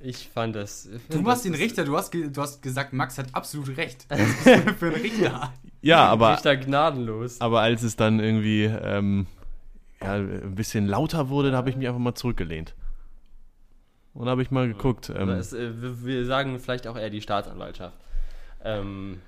ich 0.00 0.28
fand 0.28 0.56
das. 0.56 0.86
ich 0.86 1.00
Du 1.08 1.22
das 1.22 1.42
den 1.42 1.54
ist- 1.54 1.60
Richter, 1.60 1.84
du 1.84 1.96
hast, 1.96 2.10
ge 2.10 2.28
du 2.28 2.40
hast 2.42 2.60
gesagt, 2.62 2.92
Max 2.92 3.18
hat 3.18 3.34
absolut 3.34 3.76
recht. 3.76 4.06
Du 4.10 4.16
denn 4.44 4.74
für 4.76 4.86
ein 4.86 4.94
Richter? 5.00 5.52
Ja, 5.82 6.06
aber, 6.06 6.32
Richter 6.34 6.56
gnadenlos. 6.56 7.40
aber 7.40 7.60
als 7.60 7.82
es 7.82 7.94
dann 7.96 8.18
irgendwie 8.18 8.64
ähm, 8.64 9.26
ja, 10.02 10.14
ein 10.14 10.54
bisschen 10.54 10.86
lauter 10.86 11.28
wurde, 11.28 11.50
da 11.52 11.56
habe 11.58 11.70
ich 11.70 11.76
mich 11.76 11.86
einfach 11.86 12.00
mal 12.00 12.14
zurückgelehnt. 12.14 12.74
Und 14.14 14.24
da 14.26 14.30
habe 14.32 14.42
ich 14.42 14.50
mal 14.50 14.66
geguckt. 14.66 15.12
Ähm, 15.14 15.28
äh, 15.28 15.42
wir, 15.52 16.04
wir 16.04 16.24
sagen 16.26 16.58
vielleicht 16.58 16.86
auch 16.86 16.96
eher 16.96 17.10
die 17.10 17.20
Staatsanwaltschaft. 17.20 17.96
Ähm, 18.64 19.20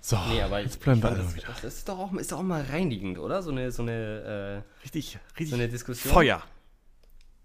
so, 0.00 0.16
nee, 0.28 0.40
aber 0.42 0.60
jetzt 0.60 0.80
bleiben 0.80 1.02
wir 1.02 1.10
alle 1.10 1.18
das, 1.18 1.34
wieder. 1.36 1.48
das 1.62 1.74
ist 1.76 1.88
doch 1.88 1.98
auch, 1.98 2.12
ist 2.14 2.32
doch 2.32 2.38
auch 2.38 2.42
mal 2.42 2.62
reinigend, 2.62 3.18
oder? 3.18 3.42
So 3.42 3.50
eine, 3.50 3.70
so 3.70 3.82
eine, 3.82 4.64
Richtig, 4.82 5.14
äh, 5.16 5.18
richtig. 5.32 5.50
so 5.50 5.56
eine 5.56 5.68
Diskussion. 5.68 6.12
Feuer. 6.12 6.42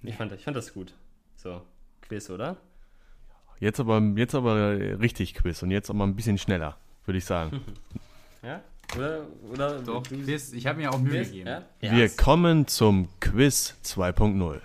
Ich 0.01 0.15
fand, 0.15 0.31
ich 0.33 0.43
fand 0.43 0.55
das 0.55 0.73
gut. 0.73 0.93
So, 1.35 1.61
Quiz, 2.01 2.29
oder? 2.29 2.57
Jetzt 3.59 3.79
aber, 3.79 4.01
jetzt 4.15 4.35
aber 4.35 4.77
richtig 4.99 5.33
Quiz 5.33 5.63
und 5.63 5.71
jetzt 5.71 5.89
auch 5.89 5.93
mal 5.95 6.05
ein 6.05 6.15
bisschen 6.15 6.37
schneller, 6.37 6.77
würde 7.05 7.17
ich 7.17 7.25
sagen. 7.25 7.61
Ja? 8.43 8.61
Oder? 8.95 9.25
oder 9.51 9.79
Doch, 9.81 10.03
du- 10.03 10.15
Quiz, 10.23 10.53
ich 10.53 10.67
habe 10.67 10.77
mir 10.79 10.91
auch 10.91 10.99
Mühe 10.99 11.13
Quiz? 11.21 11.29
gegeben. 11.29 11.47
Ja? 11.47 11.63
Wir 11.79 12.05
Ja, 12.05 12.13
kommen 12.15 12.67
zum 12.67 13.07
Quiz 13.19 13.73
2.0. 13.83 14.61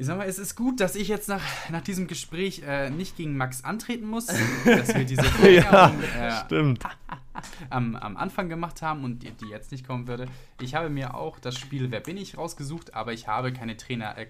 Ich 0.00 0.06
sag 0.06 0.16
mal, 0.16 0.26
es 0.26 0.38
ist 0.38 0.56
gut, 0.56 0.80
dass 0.80 0.96
ich 0.96 1.08
jetzt 1.08 1.28
nach, 1.28 1.42
nach 1.68 1.82
diesem 1.82 2.06
Gespräch 2.06 2.62
äh, 2.66 2.88
nicht 2.88 3.18
gegen 3.18 3.36
Max 3.36 3.64
antreten 3.64 4.06
muss, 4.06 4.28
dass 4.64 4.94
wir 4.94 5.04
diese 5.04 5.22
Verlängerung 5.24 6.02
äh, 6.18 6.30
Stimmt. 6.46 6.82
am, 7.68 7.94
am 7.96 8.16
Anfang 8.16 8.48
gemacht 8.48 8.80
haben 8.80 9.04
und 9.04 9.22
die, 9.22 9.30
die 9.32 9.48
jetzt 9.48 9.72
nicht 9.72 9.86
kommen 9.86 10.08
würde. 10.08 10.26
Ich 10.58 10.74
habe 10.74 10.88
mir 10.88 11.12
auch 11.12 11.38
das 11.38 11.58
Spiel 11.58 11.90
Wer 11.90 12.00
bin 12.00 12.16
ich 12.16 12.38
rausgesucht, 12.38 12.94
aber 12.94 13.12
ich 13.12 13.28
habe 13.28 13.52
keine 13.52 13.76
Trainer, 13.76 14.16
äh, 14.16 14.28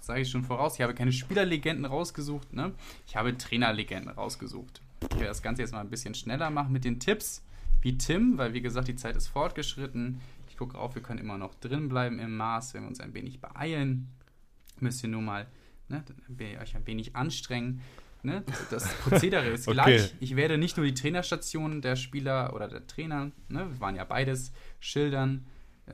sage 0.00 0.22
ich 0.22 0.28
schon 0.28 0.42
voraus, 0.42 0.74
ich 0.74 0.80
habe 0.80 0.92
keine 0.92 1.12
Spielerlegenden 1.12 1.84
rausgesucht, 1.84 2.52
ne? 2.52 2.72
Ich 3.06 3.14
habe 3.14 3.38
Trainerlegenden 3.38 4.08
rausgesucht. 4.08 4.82
Ich 5.02 5.10
werde 5.10 5.26
das 5.26 5.42
Ganze 5.42 5.62
jetzt 5.62 5.70
mal 5.70 5.82
ein 5.82 5.90
bisschen 5.90 6.16
schneller 6.16 6.50
machen 6.50 6.72
mit 6.72 6.84
den 6.84 6.98
Tipps, 6.98 7.44
wie 7.80 7.96
Tim, 7.96 8.38
weil 8.38 8.54
wie 8.54 8.60
gesagt, 8.60 8.88
die 8.88 8.96
Zeit 8.96 9.14
ist 9.14 9.28
fortgeschritten. 9.28 10.20
Ich 10.48 10.56
gucke 10.56 10.76
auf, 10.76 10.96
wir 10.96 11.02
können 11.02 11.20
immer 11.20 11.38
noch 11.38 11.54
drin 11.54 11.88
bleiben 11.88 12.18
im 12.18 12.36
Maß, 12.36 12.74
wenn 12.74 12.82
wir 12.82 12.88
uns 12.88 12.98
ein 12.98 13.14
wenig 13.14 13.40
beeilen. 13.40 14.08
Müsst 14.82 15.02
ihr 15.02 15.08
nur 15.08 15.22
mal 15.22 15.46
ne, 15.88 16.04
euch 16.60 16.76
ein 16.76 16.86
wenig 16.86 17.16
anstrengen. 17.16 17.80
Ne? 18.22 18.44
Das 18.70 18.92
Prozedere 19.02 19.48
ist 19.48 19.66
Okay. 19.66 19.74
gleich. 19.74 20.14
Ich 20.20 20.36
werde 20.36 20.58
nicht 20.58 20.76
nur 20.76 20.86
die 20.86 20.94
Trainerstationen 20.94 21.80
der 21.82 21.96
Spieler 21.96 22.54
oder 22.54 22.68
der 22.68 22.86
Trainer, 22.86 23.30
ne, 23.48 23.68
wir 23.70 23.80
waren 23.80 23.96
ja 23.96 24.04
beides, 24.04 24.52
schildern. 24.80 25.46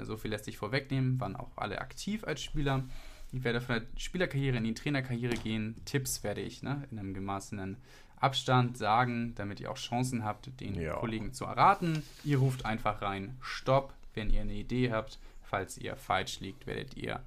So 0.03 0.17
viel 0.19 0.31
lässt 0.31 0.45
sich 0.45 0.59
vorwegnehmen, 0.59 1.19
waren 1.21 1.37
auch 1.37 1.57
alle 1.57 1.81
aktiv 1.81 2.25
als 2.25 2.43
Spieler. 2.43 2.85
Ich 3.33 3.45
werde 3.45 3.61
von 3.61 3.77
der 3.77 3.87
Spielerkarriere 3.99 4.57
in 4.59 4.65
die 4.65 4.75
Trainerkarriere 4.75 5.35
gehen. 5.37 5.77
Tipps 5.87 6.23
werde 6.23 6.41
ich 6.43 6.63
ne, 6.63 6.87
in 6.91 6.99
einem 6.99 7.15
gemaßenen 7.15 7.77
Abstand 8.21 8.77
sagen, 8.77 9.35
damit 9.37 9.61
ihr 9.61 9.71
auch 9.71 9.77
Chancen 9.79 10.25
habt, 10.25 10.51
den 10.61 10.75
Ja. 10.75 10.95
Kollegen 10.97 11.33
zu 11.33 11.45
erraten. 11.45 12.03
Ihr 12.25 12.39
ruft 12.39 12.65
einfach 12.67 13.01
rein 13.01 13.37
Stopp, 13.41 13.95
wenn 14.15 14.29
ihr 14.31 14.41
eine 14.43 14.55
Idee 14.55 14.93
habt. 14.93 15.19
Falls 15.43 15.79
ihr 15.79 15.97
falsch 15.97 16.41
liegt, 16.41 16.67
werdet 16.67 16.95
ihr 16.97 17.21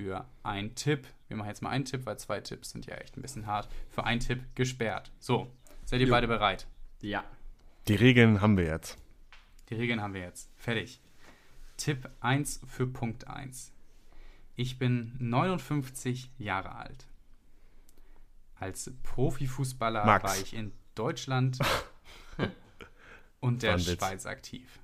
für 0.00 0.24
einen 0.42 0.74
Tipp, 0.74 1.06
wir 1.28 1.36
machen 1.36 1.48
jetzt 1.48 1.60
mal 1.62 1.70
einen 1.70 1.84
Tipp, 1.84 2.06
weil 2.06 2.18
zwei 2.18 2.40
Tipps 2.40 2.70
sind 2.70 2.86
ja 2.86 2.94
echt 2.96 3.16
ein 3.18 3.22
bisschen 3.22 3.46
hart, 3.46 3.68
für 3.90 4.04
einen 4.04 4.20
Tipp 4.20 4.40
gesperrt. 4.54 5.12
So, 5.18 5.52
seid 5.84 6.00
ihr 6.00 6.06
Jo. 6.06 6.12
beide 6.12 6.26
bereit? 6.26 6.66
Ja. 7.02 7.22
Die 7.86 7.94
Regeln 7.96 8.40
haben 8.40 8.56
wir 8.56 8.64
jetzt. 8.64 8.96
Die 9.68 9.74
Regeln 9.74 10.00
haben 10.00 10.14
wir 10.14 10.22
jetzt. 10.22 10.50
Fertig. 10.56 11.00
Tipp 11.76 12.08
1 12.20 12.60
für 12.66 12.86
Punkt 12.86 13.28
1. 13.28 13.72
Ich 14.56 14.78
bin 14.78 15.14
59 15.18 16.30
Jahre 16.38 16.74
alt. 16.74 17.06
Als 18.56 18.90
Profifußballer 19.02 20.04
Max. 20.04 20.24
war 20.24 20.36
ich 20.38 20.54
in 20.54 20.72
Deutschland 20.94 21.58
und 23.40 23.62
der. 23.62 23.78
Schweiz 23.78 24.24
aktiv. 24.26 24.80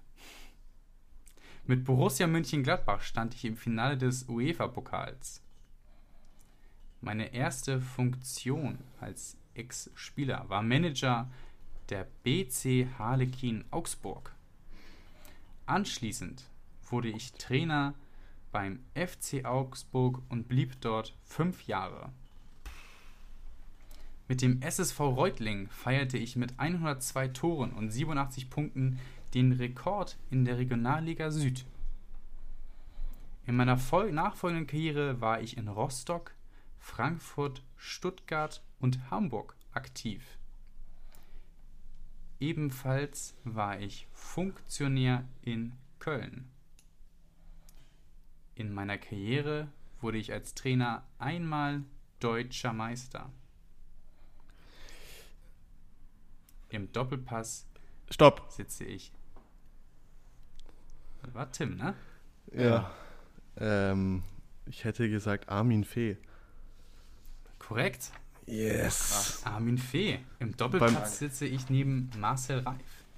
Mit 1.69 1.85
Borussia 1.85 2.29
Mönchengladbach 2.29 3.01
stand 3.01 3.35
ich 3.35 3.45
im 3.45 3.57
Finale 3.57 3.99
des 3.99 4.29
UEFA-Pokals. 4.29 5.43
Meine 7.01 7.35
erste 7.35 7.81
Funktion 7.81 8.79
als 9.01 9.37
Ex-Spieler 9.55 10.49
war 10.49 10.62
Manager 10.62 11.29
der 11.89 12.07
BC 12.23 12.87
Harlekin 13.01 13.64
Augsburg. 13.73 14.33
Anschließend 15.67 16.45
wurde 16.89 17.09
ich 17.09 17.33
Trainer 17.33 17.95
beim 18.53 18.79
FC 18.95 19.45
Augsburg 19.45 20.23
und 20.29 20.47
blieb 20.47 20.81
dort 20.81 21.17
fünf 21.25 21.67
Jahre. 21.67 22.12
Mit 24.29 24.41
dem 24.41 24.62
SSV 24.62 25.01
Reutling 25.01 25.69
feierte 25.69 26.17
ich 26.17 26.37
mit 26.37 26.61
102 26.61 27.29
Toren 27.29 27.73
und 27.73 27.91
87 27.91 28.51
Punkten 28.51 29.01
den 29.35 29.53
Rekord 29.53 30.18
in 30.31 30.45
der 30.45 30.59
Regionalliga 30.59 31.31
Süd. 31.31 31.66
In 33.47 33.57
meiner 33.57 33.79
fol- 33.79 34.12
nachfolgenden 34.12 34.66
Karriere 34.66 35.20
war 35.20 35.41
ich 35.41 35.57
in 35.57 35.68
Rostock, 35.68 36.35
Frankfurt, 36.79 37.62
Stuttgart 37.77 38.62
und 38.81 39.11
Hamburg 39.11 39.57
aktiv. 39.72 40.39
Ebenfalls 42.39 43.35
war 43.45 43.81
ich 43.81 44.09
Funktionär 44.12 45.24
in 45.43 45.72
Köln. 45.99 46.51
In 48.55 48.72
meiner 48.72 48.99
Karriere 48.99 49.68
wurde 50.01 50.18
ich 50.18 50.33
als 50.33 50.55
Trainer 50.55 51.05
einmal 51.18 51.83
deutscher 52.20 52.72
Meister. 52.72 53.31
Im 56.68 56.93
Doppelpass 56.93 57.66
Stopp. 58.11 58.47
sitze 58.51 58.85
ich. 58.85 59.13
Das 61.23 61.35
war 61.35 61.51
Tim, 61.51 61.77
ne? 61.77 61.95
Ja. 62.53 62.91
Ähm, 63.59 64.23
ich 64.67 64.85
hätte 64.85 65.09
gesagt 65.09 65.49
Armin 65.49 65.85
Fee. 65.85 66.17
Korrekt. 67.59 68.13
Yes. 68.47 69.43
Armin 69.45 69.79
Fee. 69.79 70.21
Im 70.39 70.57
Doppelpass 70.57 71.19
sitze 71.19 71.47
ich 71.47 71.69
neben 71.69 72.11
Marcel 72.19 72.61
Reif. 72.61 72.77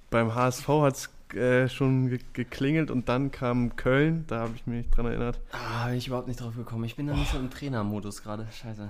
Beim 0.09 0.33
HSV 0.33 0.67
hat 0.67 0.95
es 0.95 1.35
äh, 1.35 1.69
schon 1.69 2.09
ge 2.09 2.19
geklingelt 2.33 2.89
und 2.89 3.09
dann 3.09 3.29
kam 3.29 3.75
Köln. 3.75 4.25
Da 4.27 4.39
habe 4.39 4.55
ich 4.55 4.65
mich 4.65 4.89
dran 4.89 5.05
erinnert. 5.05 5.39
Ah, 5.51 5.87
bin 5.87 5.97
ich 5.97 6.07
überhaupt 6.07 6.27
nicht 6.27 6.41
drauf 6.41 6.55
gekommen. 6.55 6.83
Ich 6.85 6.95
bin 6.95 7.05
noch 7.05 7.15
nicht 7.15 7.31
so 7.31 7.37
im 7.37 7.51
Trainermodus 7.51 8.23
gerade. 8.23 8.47
Scheiße. 8.51 8.89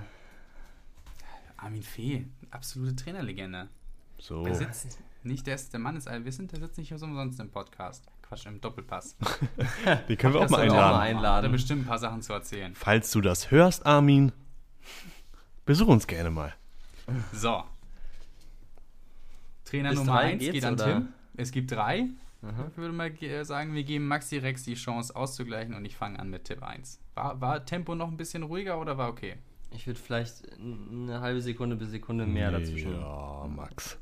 Armin 1.58 1.82
Fee, 1.82 2.24
absolute 2.50 2.96
Trainerlegende. 2.96 3.68
So. 4.18 4.44
Der 4.44 4.54
sitzt 4.54 4.98
nicht, 5.22 5.46
der, 5.46 5.54
ist, 5.54 5.72
der 5.72 5.80
Mann 5.80 5.96
ist 5.96 6.08
allwissend, 6.08 6.52
der 6.52 6.60
sitzt 6.60 6.78
nicht 6.78 6.92
so 6.96 7.04
umsonst 7.04 7.38
im 7.40 7.50
Podcast. 7.50 8.06
Quatsch, 8.22 8.46
im 8.46 8.60
Doppelpass. 8.60 9.16
Die 10.08 10.16
können 10.16 10.34
wir 10.34 10.40
auch 10.40 10.48
mal 10.50 10.58
soll 10.60 10.70
auch 10.70 10.72
einladen. 10.74 10.92
mal 10.96 11.00
einladen. 11.00 11.36
Hat 11.38 11.44
er 11.44 11.48
bestimmt 11.50 11.82
ein 11.82 11.86
paar 11.86 11.98
Sachen 11.98 12.22
zu 12.22 12.32
erzählen. 12.32 12.74
Falls 12.74 13.10
du 13.10 13.20
das 13.20 13.50
hörst, 13.50 13.84
Armin, 13.86 14.32
besuch 15.66 15.88
uns 15.88 16.06
gerne 16.06 16.30
mal. 16.30 16.54
So. 17.32 17.64
Trainer 19.64 19.90
Bis 19.90 19.98
Nummer 19.98 20.12
drei 20.12 20.24
1 20.32 20.40
geht's, 20.40 20.52
geht 20.52 20.64
an 20.64 20.74
oder? 20.74 20.84
Tim. 20.84 21.08
Es 21.36 21.50
gibt 21.52 21.70
drei. 21.70 22.06
Aha. 22.42 22.68
Ich 22.70 22.76
würde 22.76 22.94
mal 22.94 23.10
ge- 23.10 23.44
sagen, 23.44 23.74
wir 23.74 23.84
geben 23.84 24.06
Maxi 24.08 24.38
Rex 24.38 24.62
die 24.64 24.74
Chance 24.74 25.14
auszugleichen 25.14 25.74
und 25.74 25.84
ich 25.84 25.96
fange 25.96 26.18
an 26.18 26.30
mit 26.30 26.44
Tipp 26.44 26.62
1. 26.62 26.98
War, 27.14 27.40
war 27.40 27.64
Tempo 27.64 27.94
noch 27.94 28.08
ein 28.08 28.16
bisschen 28.16 28.42
ruhiger 28.44 28.80
oder 28.80 28.96
war 28.96 29.08
okay? 29.10 29.36
Ich 29.72 29.86
würde 29.86 30.00
vielleicht 30.00 30.42
eine 30.58 31.20
halbe 31.20 31.40
Sekunde 31.42 31.76
bis 31.76 31.90
Sekunde 31.90 32.26
mehr 32.26 32.50
dazwischen. 32.50 32.92
Ja, 32.98 33.46
Max. 33.48 33.98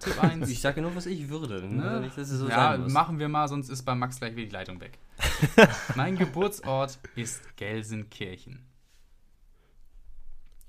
Tipp 0.00 0.22
1. 0.22 0.48
Ich 0.50 0.60
sage 0.60 0.82
nur, 0.82 0.94
was 0.96 1.06
ich 1.06 1.28
würde. 1.28 1.62
Ne? 1.66 1.82
Ne? 1.82 2.00
Nicht, 2.00 2.18
dass 2.18 2.30
es 2.30 2.38
so 2.38 2.48
ja, 2.48 2.72
sein 2.72 2.82
muss. 2.82 2.92
machen 2.92 3.18
wir 3.18 3.28
mal, 3.28 3.46
sonst 3.48 3.68
ist 3.68 3.82
bei 3.84 3.94
Max 3.94 4.18
gleich 4.18 4.34
wieder 4.34 4.46
die 4.46 4.52
Leitung 4.52 4.80
weg. 4.80 4.98
mein 5.94 6.16
Geburtsort 6.16 6.98
ist 7.14 7.56
Gelsenkirchen. 7.56 8.66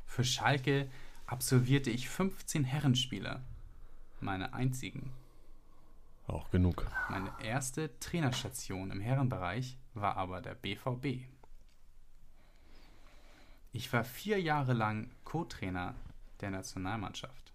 Für 0.06 0.24
Schalke 0.24 0.90
absolvierte 1.26 1.90
ich 1.90 2.10
15 2.10 2.66
Herrenspiele. 2.66 3.42
Meine 4.20 4.54
einzigen. 4.54 5.12
Auch 6.28 6.50
genug. 6.52 6.86
Meine 7.10 7.32
erste 7.42 7.98
Trainerstation 8.00 8.92
im 8.92 9.02
Herrenbereich 9.02 9.78
war 9.94 10.18
aber 10.18 10.42
der 10.42 10.56
BVB. 10.56 11.26
Ich 13.74 13.92
war 13.94 14.04
vier 14.04 14.40
Jahre 14.42 14.74
lang 14.74 15.10
Co-Trainer 15.24 15.96
der 16.42 16.52
Nationalmannschaft. 16.52 17.51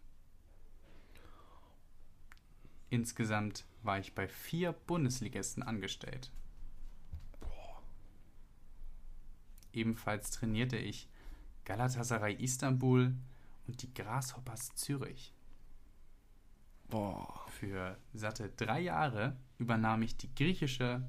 Insgesamt 2.97 3.67
war 3.83 3.99
ich 3.99 4.15
bei 4.15 4.27
vier 4.27 4.73
Bundesligisten 4.73 5.63
angestellt. 5.63 6.33
ebenfalls 9.77 10.31
trainierte 10.31 10.77
ich 10.77 11.09
Galatasaray 11.65 12.35
Istanbul 12.35 13.15
und 13.67 13.83
die 13.83 13.93
Grasshoppers 13.93 14.75
Zürich. 14.75 15.35
Boah. 16.89 17.45
Für 17.51 17.99
satte 18.15 18.49
drei 18.49 18.81
Jahre 18.81 19.37
übernahm 19.59 20.03
ich 20.03 20.17
die 20.17 20.35
griechische. 20.35 21.09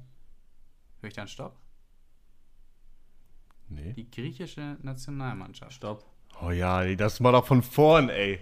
Hör 1.00 1.08
ich 1.08 1.14
dann 1.14 1.28
Stopp? 1.28 1.56
Nee. 3.68 3.92
Die 3.92 4.10
griechische 4.10 4.76
Nationalmannschaft. 4.82 5.72
Stopp. 5.72 6.04
Oh 6.42 6.50
ja, 6.50 6.94
das 6.94 7.22
war 7.22 7.32
doch 7.32 7.46
von 7.46 7.62
vorn, 7.62 8.08
ey. 8.08 8.40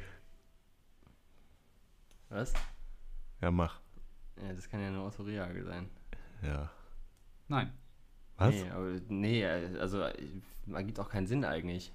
Was? 2.28 2.52
Ja, 3.40 3.50
mach. 3.50 3.80
Ja, 4.42 4.52
das 4.52 4.68
kann 4.68 4.80
ja 4.80 4.90
nur 4.90 5.06
Otto 5.06 5.22
Rehagel 5.22 5.64
sein. 5.64 5.88
Ja. 6.42 6.70
Nein. 7.48 7.72
Was? 8.36 8.54
Nee, 8.54 8.70
aber, 8.70 8.90
nee, 9.08 9.46
also 9.46 10.04
man 10.66 10.86
gibt 10.86 11.00
auch 11.00 11.08
keinen 11.08 11.26
Sinn 11.26 11.44
eigentlich. 11.44 11.92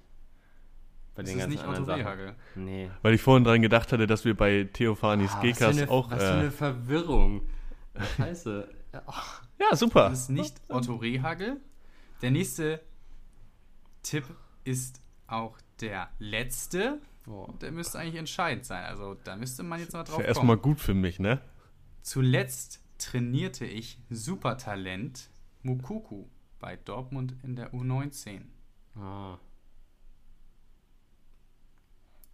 Bei 1.14 1.22
Das 1.22 1.30
den 1.30 1.38
ist 1.38 1.44
ganzen 1.44 1.50
nicht 1.52 1.64
anderen 1.64 2.04
Sachen. 2.04 2.36
Nee. 2.64 2.90
Weil 3.02 3.14
ich 3.14 3.20
vorhin 3.22 3.44
dran 3.44 3.60
gedacht 3.62 3.92
hatte, 3.92 4.06
dass 4.06 4.24
wir 4.24 4.36
bei 4.36 4.64
Theophanis 4.72 5.30
Ah, 5.34 5.40
Gekas 5.40 5.76
für 5.76 5.82
eine, 5.82 5.90
auch. 5.90 6.10
Was 6.10 6.18
für 6.22 6.28
Äh, 6.30 6.32
eine 6.32 6.50
Verwirrung. 6.50 7.42
Scheiße. 8.16 8.68
Ja, 8.92 9.02
ja, 9.60 9.76
super. 9.76 10.08
Das 10.08 10.20
ist 10.22 10.28
nicht 10.30 10.60
Otto 10.68 10.96
Rehagel. 10.96 11.60
Der 12.22 12.30
nächste 12.30 12.80
Tipp 14.02 14.24
ist 14.64 15.00
auch 15.26 15.58
der 15.80 16.08
letzte. 16.18 16.98
Boah. 17.24 17.52
Der 17.60 17.70
müsste 17.72 17.98
eigentlich 17.98 18.16
entscheidend 18.16 18.64
sein. 18.64 18.84
Also 18.84 19.14
da 19.14 19.36
müsste 19.36 19.62
man 19.62 19.78
jetzt 19.80 19.92
mal 19.92 20.02
drauf 20.02 20.16
kommen. 20.16 20.26
erstmal 20.26 20.56
gut 20.56 20.80
für 20.80 20.94
mich, 20.94 21.18
ne? 21.18 21.40
Zuletzt 22.02 22.80
trainierte 22.98 23.64
ich 23.64 23.98
Supertalent 24.10 25.30
Mukuku 25.62 26.26
bei 26.58 26.76
Dortmund 26.76 27.34
in 27.42 27.54
der 27.56 27.72
U19. 27.72 28.42
Ah. 28.96 29.38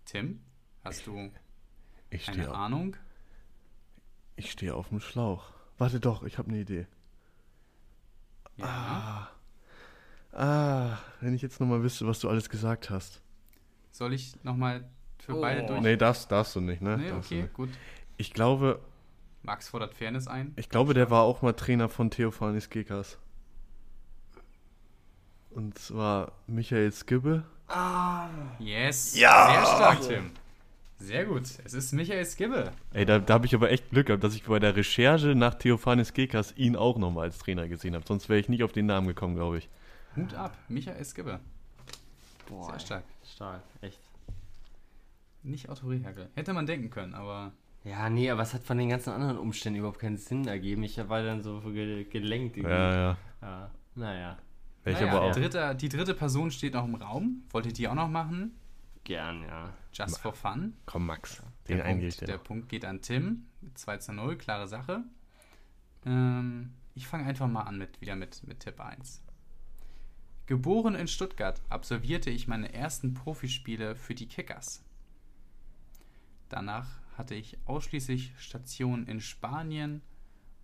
Tim, 0.04 0.40
hast 0.84 1.06
du 1.06 1.30
Ich 2.10 2.28
eine 2.28 2.42
stehe 2.44 2.54
Ahnung? 2.54 2.96
ich 4.36 4.50
steh 4.52 4.70
auf 4.70 4.88
dem 4.88 5.00
Schlauch. 5.00 5.52
Warte 5.76 6.00
doch, 6.00 6.22
ich 6.22 6.38
habe 6.38 6.48
eine 6.48 6.60
Idee. 6.60 6.86
Ja. 8.56 9.30
Ah, 10.32 10.98
wenn 11.20 11.34
ich 11.34 11.42
jetzt 11.42 11.60
nochmal 11.60 11.82
wüsste, 11.82 12.06
was 12.06 12.20
du 12.20 12.28
alles 12.28 12.48
gesagt 12.48 12.90
hast. 12.90 13.22
Soll 13.90 14.12
ich 14.12 14.32
nochmal 14.44 14.88
für 15.18 15.34
Oh. 15.36 15.40
beide 15.40 15.66
durch? 15.66 15.80
Nee, 15.80 15.96
darfst, 15.96 16.30
darfst 16.30 16.54
du 16.56 16.60
nicht, 16.60 16.80
ne? 16.82 16.96
Nee, 16.98 17.10
Darfst 17.10 17.30
okay, 17.32 17.42
nicht. 17.42 17.54
gut. 17.54 17.70
Ich 18.16 18.32
glaube, 18.32 18.80
Max 19.42 19.68
fordert 19.68 19.94
Fairness 19.94 20.26
ein. 20.28 20.52
ich 20.56 20.68
glaube, 20.68 20.94
der 20.94 21.10
war 21.10 21.22
auch 21.22 21.42
mal 21.42 21.52
Trainer 21.52 21.88
von 21.88 22.10
Theophanis 22.10 22.70
Gekas. 22.70 23.18
Und 25.50 25.78
zwar 25.78 26.32
Michael 26.46 26.92
Skibbe. 26.92 27.44
Yes. 28.58 29.18
Ja! 29.18 29.50
Sehr 29.52 29.66
stark, 29.66 30.00
Tim. 30.02 30.30
Sehr 30.98 31.24
gut. 31.26 31.42
Es 31.64 31.74
ist 31.74 31.92
Michael 31.92 32.24
Skibbe. 32.24 32.72
Ey, 32.92 33.04
da, 33.06 33.18
da 33.18 33.34
habe 33.34 33.46
ich 33.46 33.54
aber 33.54 33.70
echt 33.70 33.90
Glück 33.90 34.06
gehabt, 34.06 34.24
dass 34.24 34.34
ich 34.34 34.44
bei 34.44 34.58
der 34.58 34.74
Recherche 34.76 35.34
nach 35.34 35.54
Theophanis 35.54 36.12
Gekas 36.12 36.52
ihn 36.56 36.76
auch 36.76 36.98
nochmal 36.98 37.24
als 37.24 37.38
Trainer 37.38 37.68
gesehen 37.68 37.94
habe. 37.94 38.04
Sonst 38.06 38.28
wäre 38.28 38.40
ich 38.40 38.48
nicht 38.48 38.62
auf 38.64 38.72
den 38.72 38.86
Namen 38.86 39.06
gekommen, 39.06 39.34
glaube 39.36 39.58
ich. 39.58 39.68
Hut 40.16 40.34
ab. 40.34 40.56
Michael 40.68 41.04
Skibbe. 41.04 41.40
Boah, 42.48 42.64
Sehr 42.64 42.74
ey. 42.74 42.80
stark. 42.80 43.04
Stark, 43.24 43.62
echt. 43.80 44.00
Nicht 45.42 45.68
Otto 45.68 45.86
Rehagel. 45.86 46.28
Hätte 46.34 46.52
man 46.52 46.66
denken 46.66 46.90
können, 46.90 47.14
aber 47.14 47.52
Ja, 47.84 48.10
nee, 48.10 48.30
aber 48.30 48.42
es 48.42 48.54
hat 48.54 48.64
von 48.64 48.76
den 48.78 48.88
ganzen 48.88 49.10
anderen 49.12 49.38
Umständen 49.38 49.78
überhaupt 49.78 50.00
keinen 50.00 50.16
Sinn 50.16 50.46
ergeben. 50.46 50.82
Ich 50.82 50.96
war 51.08 51.22
dann 51.22 51.42
so 51.42 51.60
ge 51.60 52.04
gelenkt. 52.04 52.56
irgendwie. 52.56 52.74
Ja, 52.74 52.94
ja. 52.94 53.16
ja. 53.42 53.70
Naja, 53.94 54.38
ich 54.84 54.94
naja, 54.94 55.12
aber 55.12 55.22
auch. 55.22 55.32
dritter, 55.32 55.74
die 55.74 55.88
dritte 55.88 56.14
Person 56.14 56.50
steht 56.50 56.74
noch 56.74 56.84
im 56.84 56.94
Raum. 56.96 57.42
Wollt 57.50 57.66
ihr 57.66 57.72
die 57.72 57.88
auch 57.88 57.94
noch 57.94 58.08
machen? 58.08 58.58
gern, 59.08 59.42
ja. 59.42 59.72
Just 59.92 60.18
for 60.20 60.32
fun. 60.34 60.74
Komm, 60.86 61.06
Max. 61.06 61.42
Der, 61.66 61.82
Den 61.82 62.00
ich 62.00 62.16
Punkt, 62.16 62.28
der 62.28 62.36
noch. 62.36 62.44
Punkt 62.44 62.68
geht 62.68 62.84
an 62.84 63.00
Tim. 63.00 63.46
2 63.74 63.96
zu 63.96 64.12
0, 64.12 64.36
klare 64.36 64.68
Sache. 64.68 65.02
Ähm, 66.04 66.74
ich 66.94 67.06
fange 67.06 67.24
einfach 67.24 67.48
mal 67.48 67.62
an 67.62 67.78
mit, 67.78 68.00
wieder 68.00 68.16
mit, 68.16 68.46
mit 68.46 68.60
Tipp 68.60 68.78
1. 68.80 69.22
Geboren 70.48 70.94
in 70.94 71.08
Stuttgart 71.08 71.60
absolvierte 71.68 72.30
ich 72.30 72.48
meine 72.48 72.72
ersten 72.72 73.12
Profispiele 73.12 73.94
für 73.94 74.14
die 74.14 74.28
Kickers. 74.28 74.82
Danach 76.48 76.88
hatte 77.18 77.34
ich 77.34 77.58
ausschließlich 77.66 78.32
Stationen 78.38 79.06
in 79.06 79.20
Spanien 79.20 80.00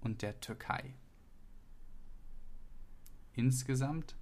und 0.00 0.22
der 0.22 0.40
Türkei. 0.40 0.94
Insgesamt 3.34 4.16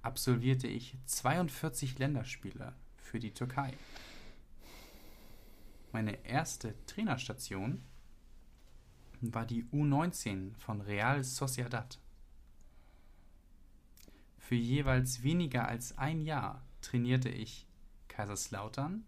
absolvierte 0.00 0.68
ich 0.68 0.96
42 1.04 1.98
Länderspiele 1.98 2.72
für 2.96 3.20
die 3.20 3.34
Türkei. 3.34 3.74
Meine 5.92 6.24
erste 6.24 6.74
Trainerstation 6.86 7.82
war 9.20 9.44
die 9.44 9.64
U19 9.64 10.54
von 10.56 10.80
Real 10.80 11.22
Sociedad. 11.22 11.98
Für 14.44 14.56
jeweils 14.56 15.22
weniger 15.22 15.66
als 15.68 15.96
ein 15.96 16.20
Jahr 16.20 16.62
trainierte 16.82 17.30
ich 17.30 17.66
Kaiserslautern, 18.08 19.06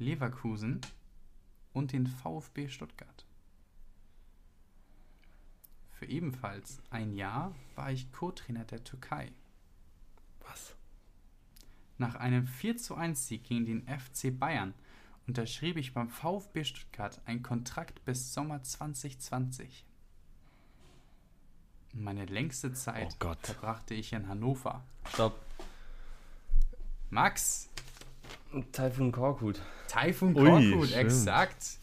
Leverkusen 0.00 0.80
und 1.72 1.92
den 1.92 2.08
VfB 2.08 2.68
Stuttgart. 2.68 3.24
Für 5.92 6.06
ebenfalls 6.06 6.82
ein 6.90 7.14
Jahr 7.14 7.54
war 7.76 7.92
ich 7.92 8.10
Co-Trainer 8.10 8.64
der 8.64 8.82
Türkei. 8.82 9.30
Was? 10.40 10.74
Nach 11.96 12.16
einem 12.16 12.48
4 12.48 12.76
zu 12.76 12.96
1 12.96 13.28
Sieg 13.28 13.44
gegen 13.44 13.66
den 13.66 13.86
FC 13.86 14.36
Bayern 14.36 14.74
unterschrieb 15.28 15.76
ich 15.76 15.94
beim 15.94 16.08
VfB 16.08 16.64
Stuttgart 16.64 17.20
einen 17.24 17.44
Kontrakt 17.44 18.04
bis 18.04 18.34
Sommer 18.34 18.64
2020. 18.64 19.85
Meine 21.98 22.26
längste 22.26 22.72
Zeit 22.72 23.08
Oh 23.10 23.14
Gott. 23.18 23.38
verbrachte 23.42 23.94
ich 23.94 24.12
in 24.12 24.28
Hannover. 24.28 24.82
Stopp. 25.12 25.40
Max, 27.10 27.68
Typhoon 28.72 29.12
Korkut. 29.12 29.60
Taifun 29.88 30.36
Ui, 30.36 30.70
Korkut, 30.72 30.92
exakt. 30.92 31.78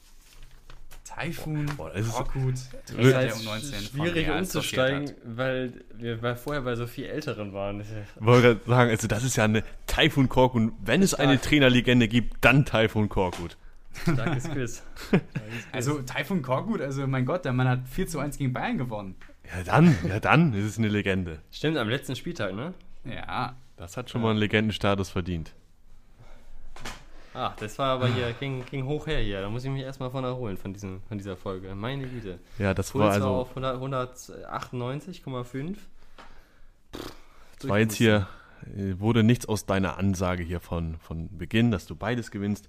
Taifun 1.05 1.65
Boah, 1.77 1.93
ist- 1.93 2.11
Korkut, 2.11 2.53
Das 2.87 2.95
ist 3.05 3.13
halt 3.15 3.31
U19 3.33 3.71
von 3.73 3.81
schwierig 3.81 4.27
Real 4.27 4.39
umzusteigen, 4.39 5.11
weil 5.23 5.83
wir 5.93 6.21
weil 6.21 6.35
vorher 6.35 6.61
bei 6.63 6.75
so 6.75 6.87
viel 6.87 7.05
Älteren 7.05 7.53
waren. 7.53 7.79
Das 7.79 7.87
ist 7.89 7.93
ja- 7.95 8.25
wollte 8.25 8.55
gerade 8.55 8.69
sagen, 8.69 8.89
also 8.89 9.07
das 9.07 9.23
ist 9.23 9.35
ja 9.35 9.43
eine 9.45 9.63
Typhoon 9.87 10.27
Korkut. 10.29 10.73
Wenn 10.83 11.01
es 11.01 11.13
eine. 11.13 11.39
Trainerlegende 11.39 12.07
gibt, 12.07 12.37
dann 12.43 12.65
Typhoon 12.65 13.09
Korkut. 13.09 13.57
Starkes 14.01 14.49
Quiz. 14.49 14.83
Starkes 15.07 15.27
Quiz. 15.33 15.67
Also 15.71 16.01
Taifun 16.01 16.41
Korkut, 16.41 16.81
also 16.81 17.05
mein 17.07 17.25
Gott, 17.25 17.45
der 17.45 17.53
Mann 17.53 17.67
hat 17.67 17.87
4 17.87 18.07
zu 18.07 18.19
1 18.19 18.37
gegen 18.37 18.53
Bayern 18.53 18.77
gewonnen. 18.77 19.15
Ja 19.45 19.63
dann, 19.63 19.95
ja 20.07 20.19
dann 20.19 20.53
ist 20.53 20.65
es 20.65 20.77
eine 20.77 20.87
Legende. 20.87 21.39
Stimmt, 21.51 21.77
am 21.77 21.89
letzten 21.89 22.15
Spieltag, 22.15 22.53
ne? 22.53 22.73
Ja, 23.05 23.55
Das 23.77 23.97
hat 23.97 24.09
schon 24.09 24.21
mal 24.21 24.31
einen 24.31 24.39
Legendenstatus 24.39 25.09
verdient. 25.09 25.53
Ach, 27.35 27.55
das 27.55 27.79
war 27.79 27.87
aber 27.87 28.07
hier, 28.07 28.31
ging, 28.33 28.63
ging 28.69 28.85
hoch 28.85 29.07
her 29.07 29.19
hier. 29.19 29.41
Da 29.41 29.49
muss 29.49 29.63
ich 29.63 29.71
mich 29.71 29.81
erstmal 29.81 30.11
von 30.11 30.23
erholen, 30.23 30.57
von, 30.57 30.71
diesem, 30.71 31.01
von 31.07 31.17
dieser 31.17 31.35
Folge. 31.35 31.73
Meine 31.73 32.07
Güte. 32.07 32.39
Ja, 32.59 32.73
das 32.73 32.91
Puls 32.91 33.01
war 33.01 33.07
war 33.07 33.13
also, 33.15 33.27
auf 33.29 33.49
100 33.49 33.81
198,5. 33.81 35.77
das 37.59 37.69
war 37.69 37.79
jetzt 37.79 37.95
hier, 37.95 38.27
äh, 38.77 38.99
wurde 38.99 39.23
nichts 39.23 39.47
aus 39.47 39.65
deiner 39.65 39.97
Ansage 39.97 40.43
hier 40.43 40.59
von, 40.59 40.97
von 40.99 41.35
Beginn, 41.35 41.71
dass 41.71 41.87
du 41.87 41.95
beides 41.95 42.29
gewinnst. 42.29 42.67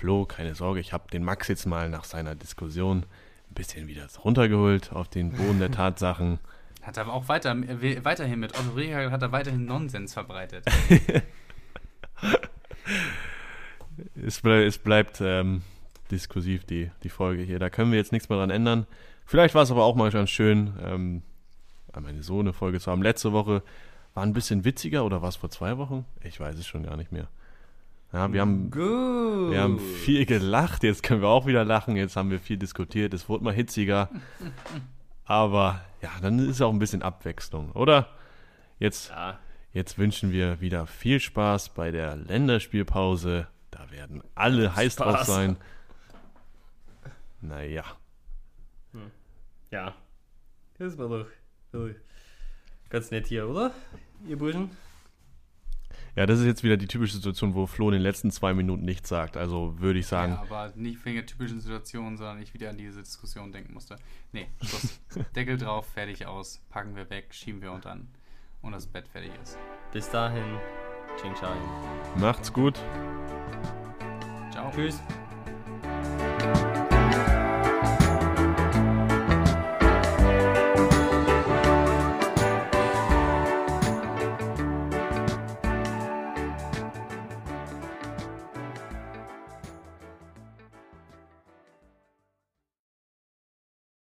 Flo, 0.00 0.24
keine 0.24 0.54
Sorge, 0.54 0.80
ich 0.80 0.94
habe 0.94 1.10
den 1.12 1.22
Max 1.22 1.48
jetzt 1.48 1.66
mal 1.66 1.90
nach 1.90 2.04
seiner 2.04 2.34
Diskussion 2.34 3.04
ein 3.50 3.54
bisschen 3.54 3.86
wieder 3.86 4.06
runtergeholt 4.24 4.92
auf 4.92 5.08
den 5.08 5.32
Boden 5.32 5.58
der 5.58 5.70
Tatsachen. 5.72 6.38
hat 6.80 6.96
er 6.96 7.02
aber 7.02 7.12
auch 7.12 7.28
weiter, 7.28 7.50
äh, 7.54 8.02
weiterhin 8.02 8.40
mit 8.40 8.58
Otto 8.58 8.70
Rehagel 8.70 9.10
hat 9.10 9.20
er 9.20 9.30
weiterhin 9.30 9.66
Nonsens 9.66 10.14
verbreitet. 10.14 10.64
es, 14.14 14.40
ble 14.40 14.64
es 14.64 14.78
bleibt 14.78 15.20
ähm, 15.20 15.60
diskursiv, 16.10 16.64
die, 16.64 16.90
die 17.02 17.10
Folge 17.10 17.42
hier. 17.42 17.58
Da 17.58 17.68
können 17.68 17.92
wir 17.92 17.98
jetzt 17.98 18.12
nichts 18.12 18.30
mehr 18.30 18.38
dran 18.38 18.48
ändern. 18.48 18.86
Vielleicht 19.26 19.54
war 19.54 19.64
es 19.64 19.70
aber 19.70 19.84
auch 19.84 19.96
mal 19.96 20.10
ganz 20.10 20.30
schön, 20.30 20.72
ähm, 20.82 21.22
meine 21.94 22.22
so 22.22 22.40
eine 22.40 22.54
Folge 22.54 22.80
zu 22.80 22.90
haben. 22.90 23.02
Letzte 23.02 23.32
Woche 23.32 23.62
war 24.14 24.22
ein 24.22 24.32
bisschen 24.32 24.64
witziger 24.64 25.04
oder 25.04 25.20
war 25.20 25.28
es 25.28 25.36
vor 25.36 25.50
zwei 25.50 25.76
Wochen? 25.76 26.06
Ich 26.24 26.40
weiß 26.40 26.56
es 26.56 26.66
schon 26.66 26.84
gar 26.84 26.96
nicht 26.96 27.12
mehr. 27.12 27.28
Ja, 28.12 28.32
wir 28.32 28.40
haben, 28.40 28.70
Gut. 28.70 29.52
wir 29.52 29.60
haben 29.60 29.78
viel 29.78 30.26
gelacht, 30.26 30.82
jetzt 30.82 31.02
können 31.04 31.20
wir 31.22 31.28
auch 31.28 31.46
wieder 31.46 31.64
lachen, 31.64 31.94
jetzt 31.94 32.16
haben 32.16 32.30
wir 32.30 32.40
viel 32.40 32.56
diskutiert, 32.56 33.14
es 33.14 33.28
wurde 33.28 33.44
mal 33.44 33.54
hitziger. 33.54 34.08
Aber 35.24 35.80
ja, 36.02 36.10
dann 36.20 36.40
ist 36.40 36.60
auch 36.60 36.72
ein 36.72 36.80
bisschen 36.80 37.02
Abwechslung, 37.02 37.70
oder? 37.72 38.08
Jetzt 38.80 39.10
Ja, 39.10 39.38
Jetzt 39.72 39.98
wünschen 39.98 40.32
wir 40.32 40.60
wieder 40.60 40.86
viel 40.86 41.20
Spaß 41.20 41.68
bei 41.70 41.92
der 41.92 42.16
Länderspielpause. 42.16 43.46
Da 43.70 43.88
werden 43.92 44.20
alle 44.34 44.74
heiß 44.74 44.96
drauf 44.96 45.14
Spaß. 45.14 45.26
sein. 45.28 45.56
Naja. 47.40 47.84
ja. 49.70 49.94
Das 50.78 50.98
war 50.98 51.08
doch, 51.08 51.26
doch 51.70 51.88
ganz 52.88 53.12
nett 53.12 53.28
hier, 53.28 53.48
oder? 53.48 53.70
Ihr 54.26 54.36
Burschen? 54.36 54.70
Ja, 56.16 56.26
das 56.26 56.40
ist 56.40 56.46
jetzt 56.46 56.62
wieder 56.62 56.76
die 56.76 56.86
typische 56.86 57.14
Situation, 57.14 57.54
wo 57.54 57.66
Flo 57.66 57.88
in 57.88 57.94
den 57.94 58.02
letzten 58.02 58.30
zwei 58.30 58.52
Minuten 58.52 58.84
nichts 58.84 59.08
sagt. 59.08 59.36
Also 59.36 59.78
würde 59.78 59.98
ich 59.98 60.06
sagen. 60.06 60.32
Ja, 60.32 60.42
aber 60.42 60.72
nicht 60.76 61.04
wegen 61.04 61.16
der 61.16 61.26
typischen 61.26 61.60
Situation, 61.60 62.16
sondern 62.16 62.40
ich 62.42 62.52
wieder 62.54 62.70
an 62.70 62.76
diese 62.76 63.00
Diskussion 63.00 63.52
denken 63.52 63.74
musste. 63.74 63.96
Nee, 64.32 64.48
Schluss. 64.62 65.00
Deckel 65.36 65.56
drauf, 65.56 65.86
fertig 65.86 66.26
aus, 66.26 66.60
packen 66.70 66.96
wir 66.96 67.08
weg, 67.10 67.28
schieben 67.30 67.62
wir 67.62 67.72
unter 67.72 67.98
und 68.62 68.72
das 68.72 68.86
Bett 68.86 69.08
fertig 69.08 69.32
ist. 69.42 69.58
Bis 69.92 70.08
dahin, 70.10 70.58
Ching 71.20 71.34
Chang. 71.34 71.58
Macht's 72.16 72.52
gut. 72.52 72.78
Ciao. 74.52 74.70
Tschüss. 74.70 75.00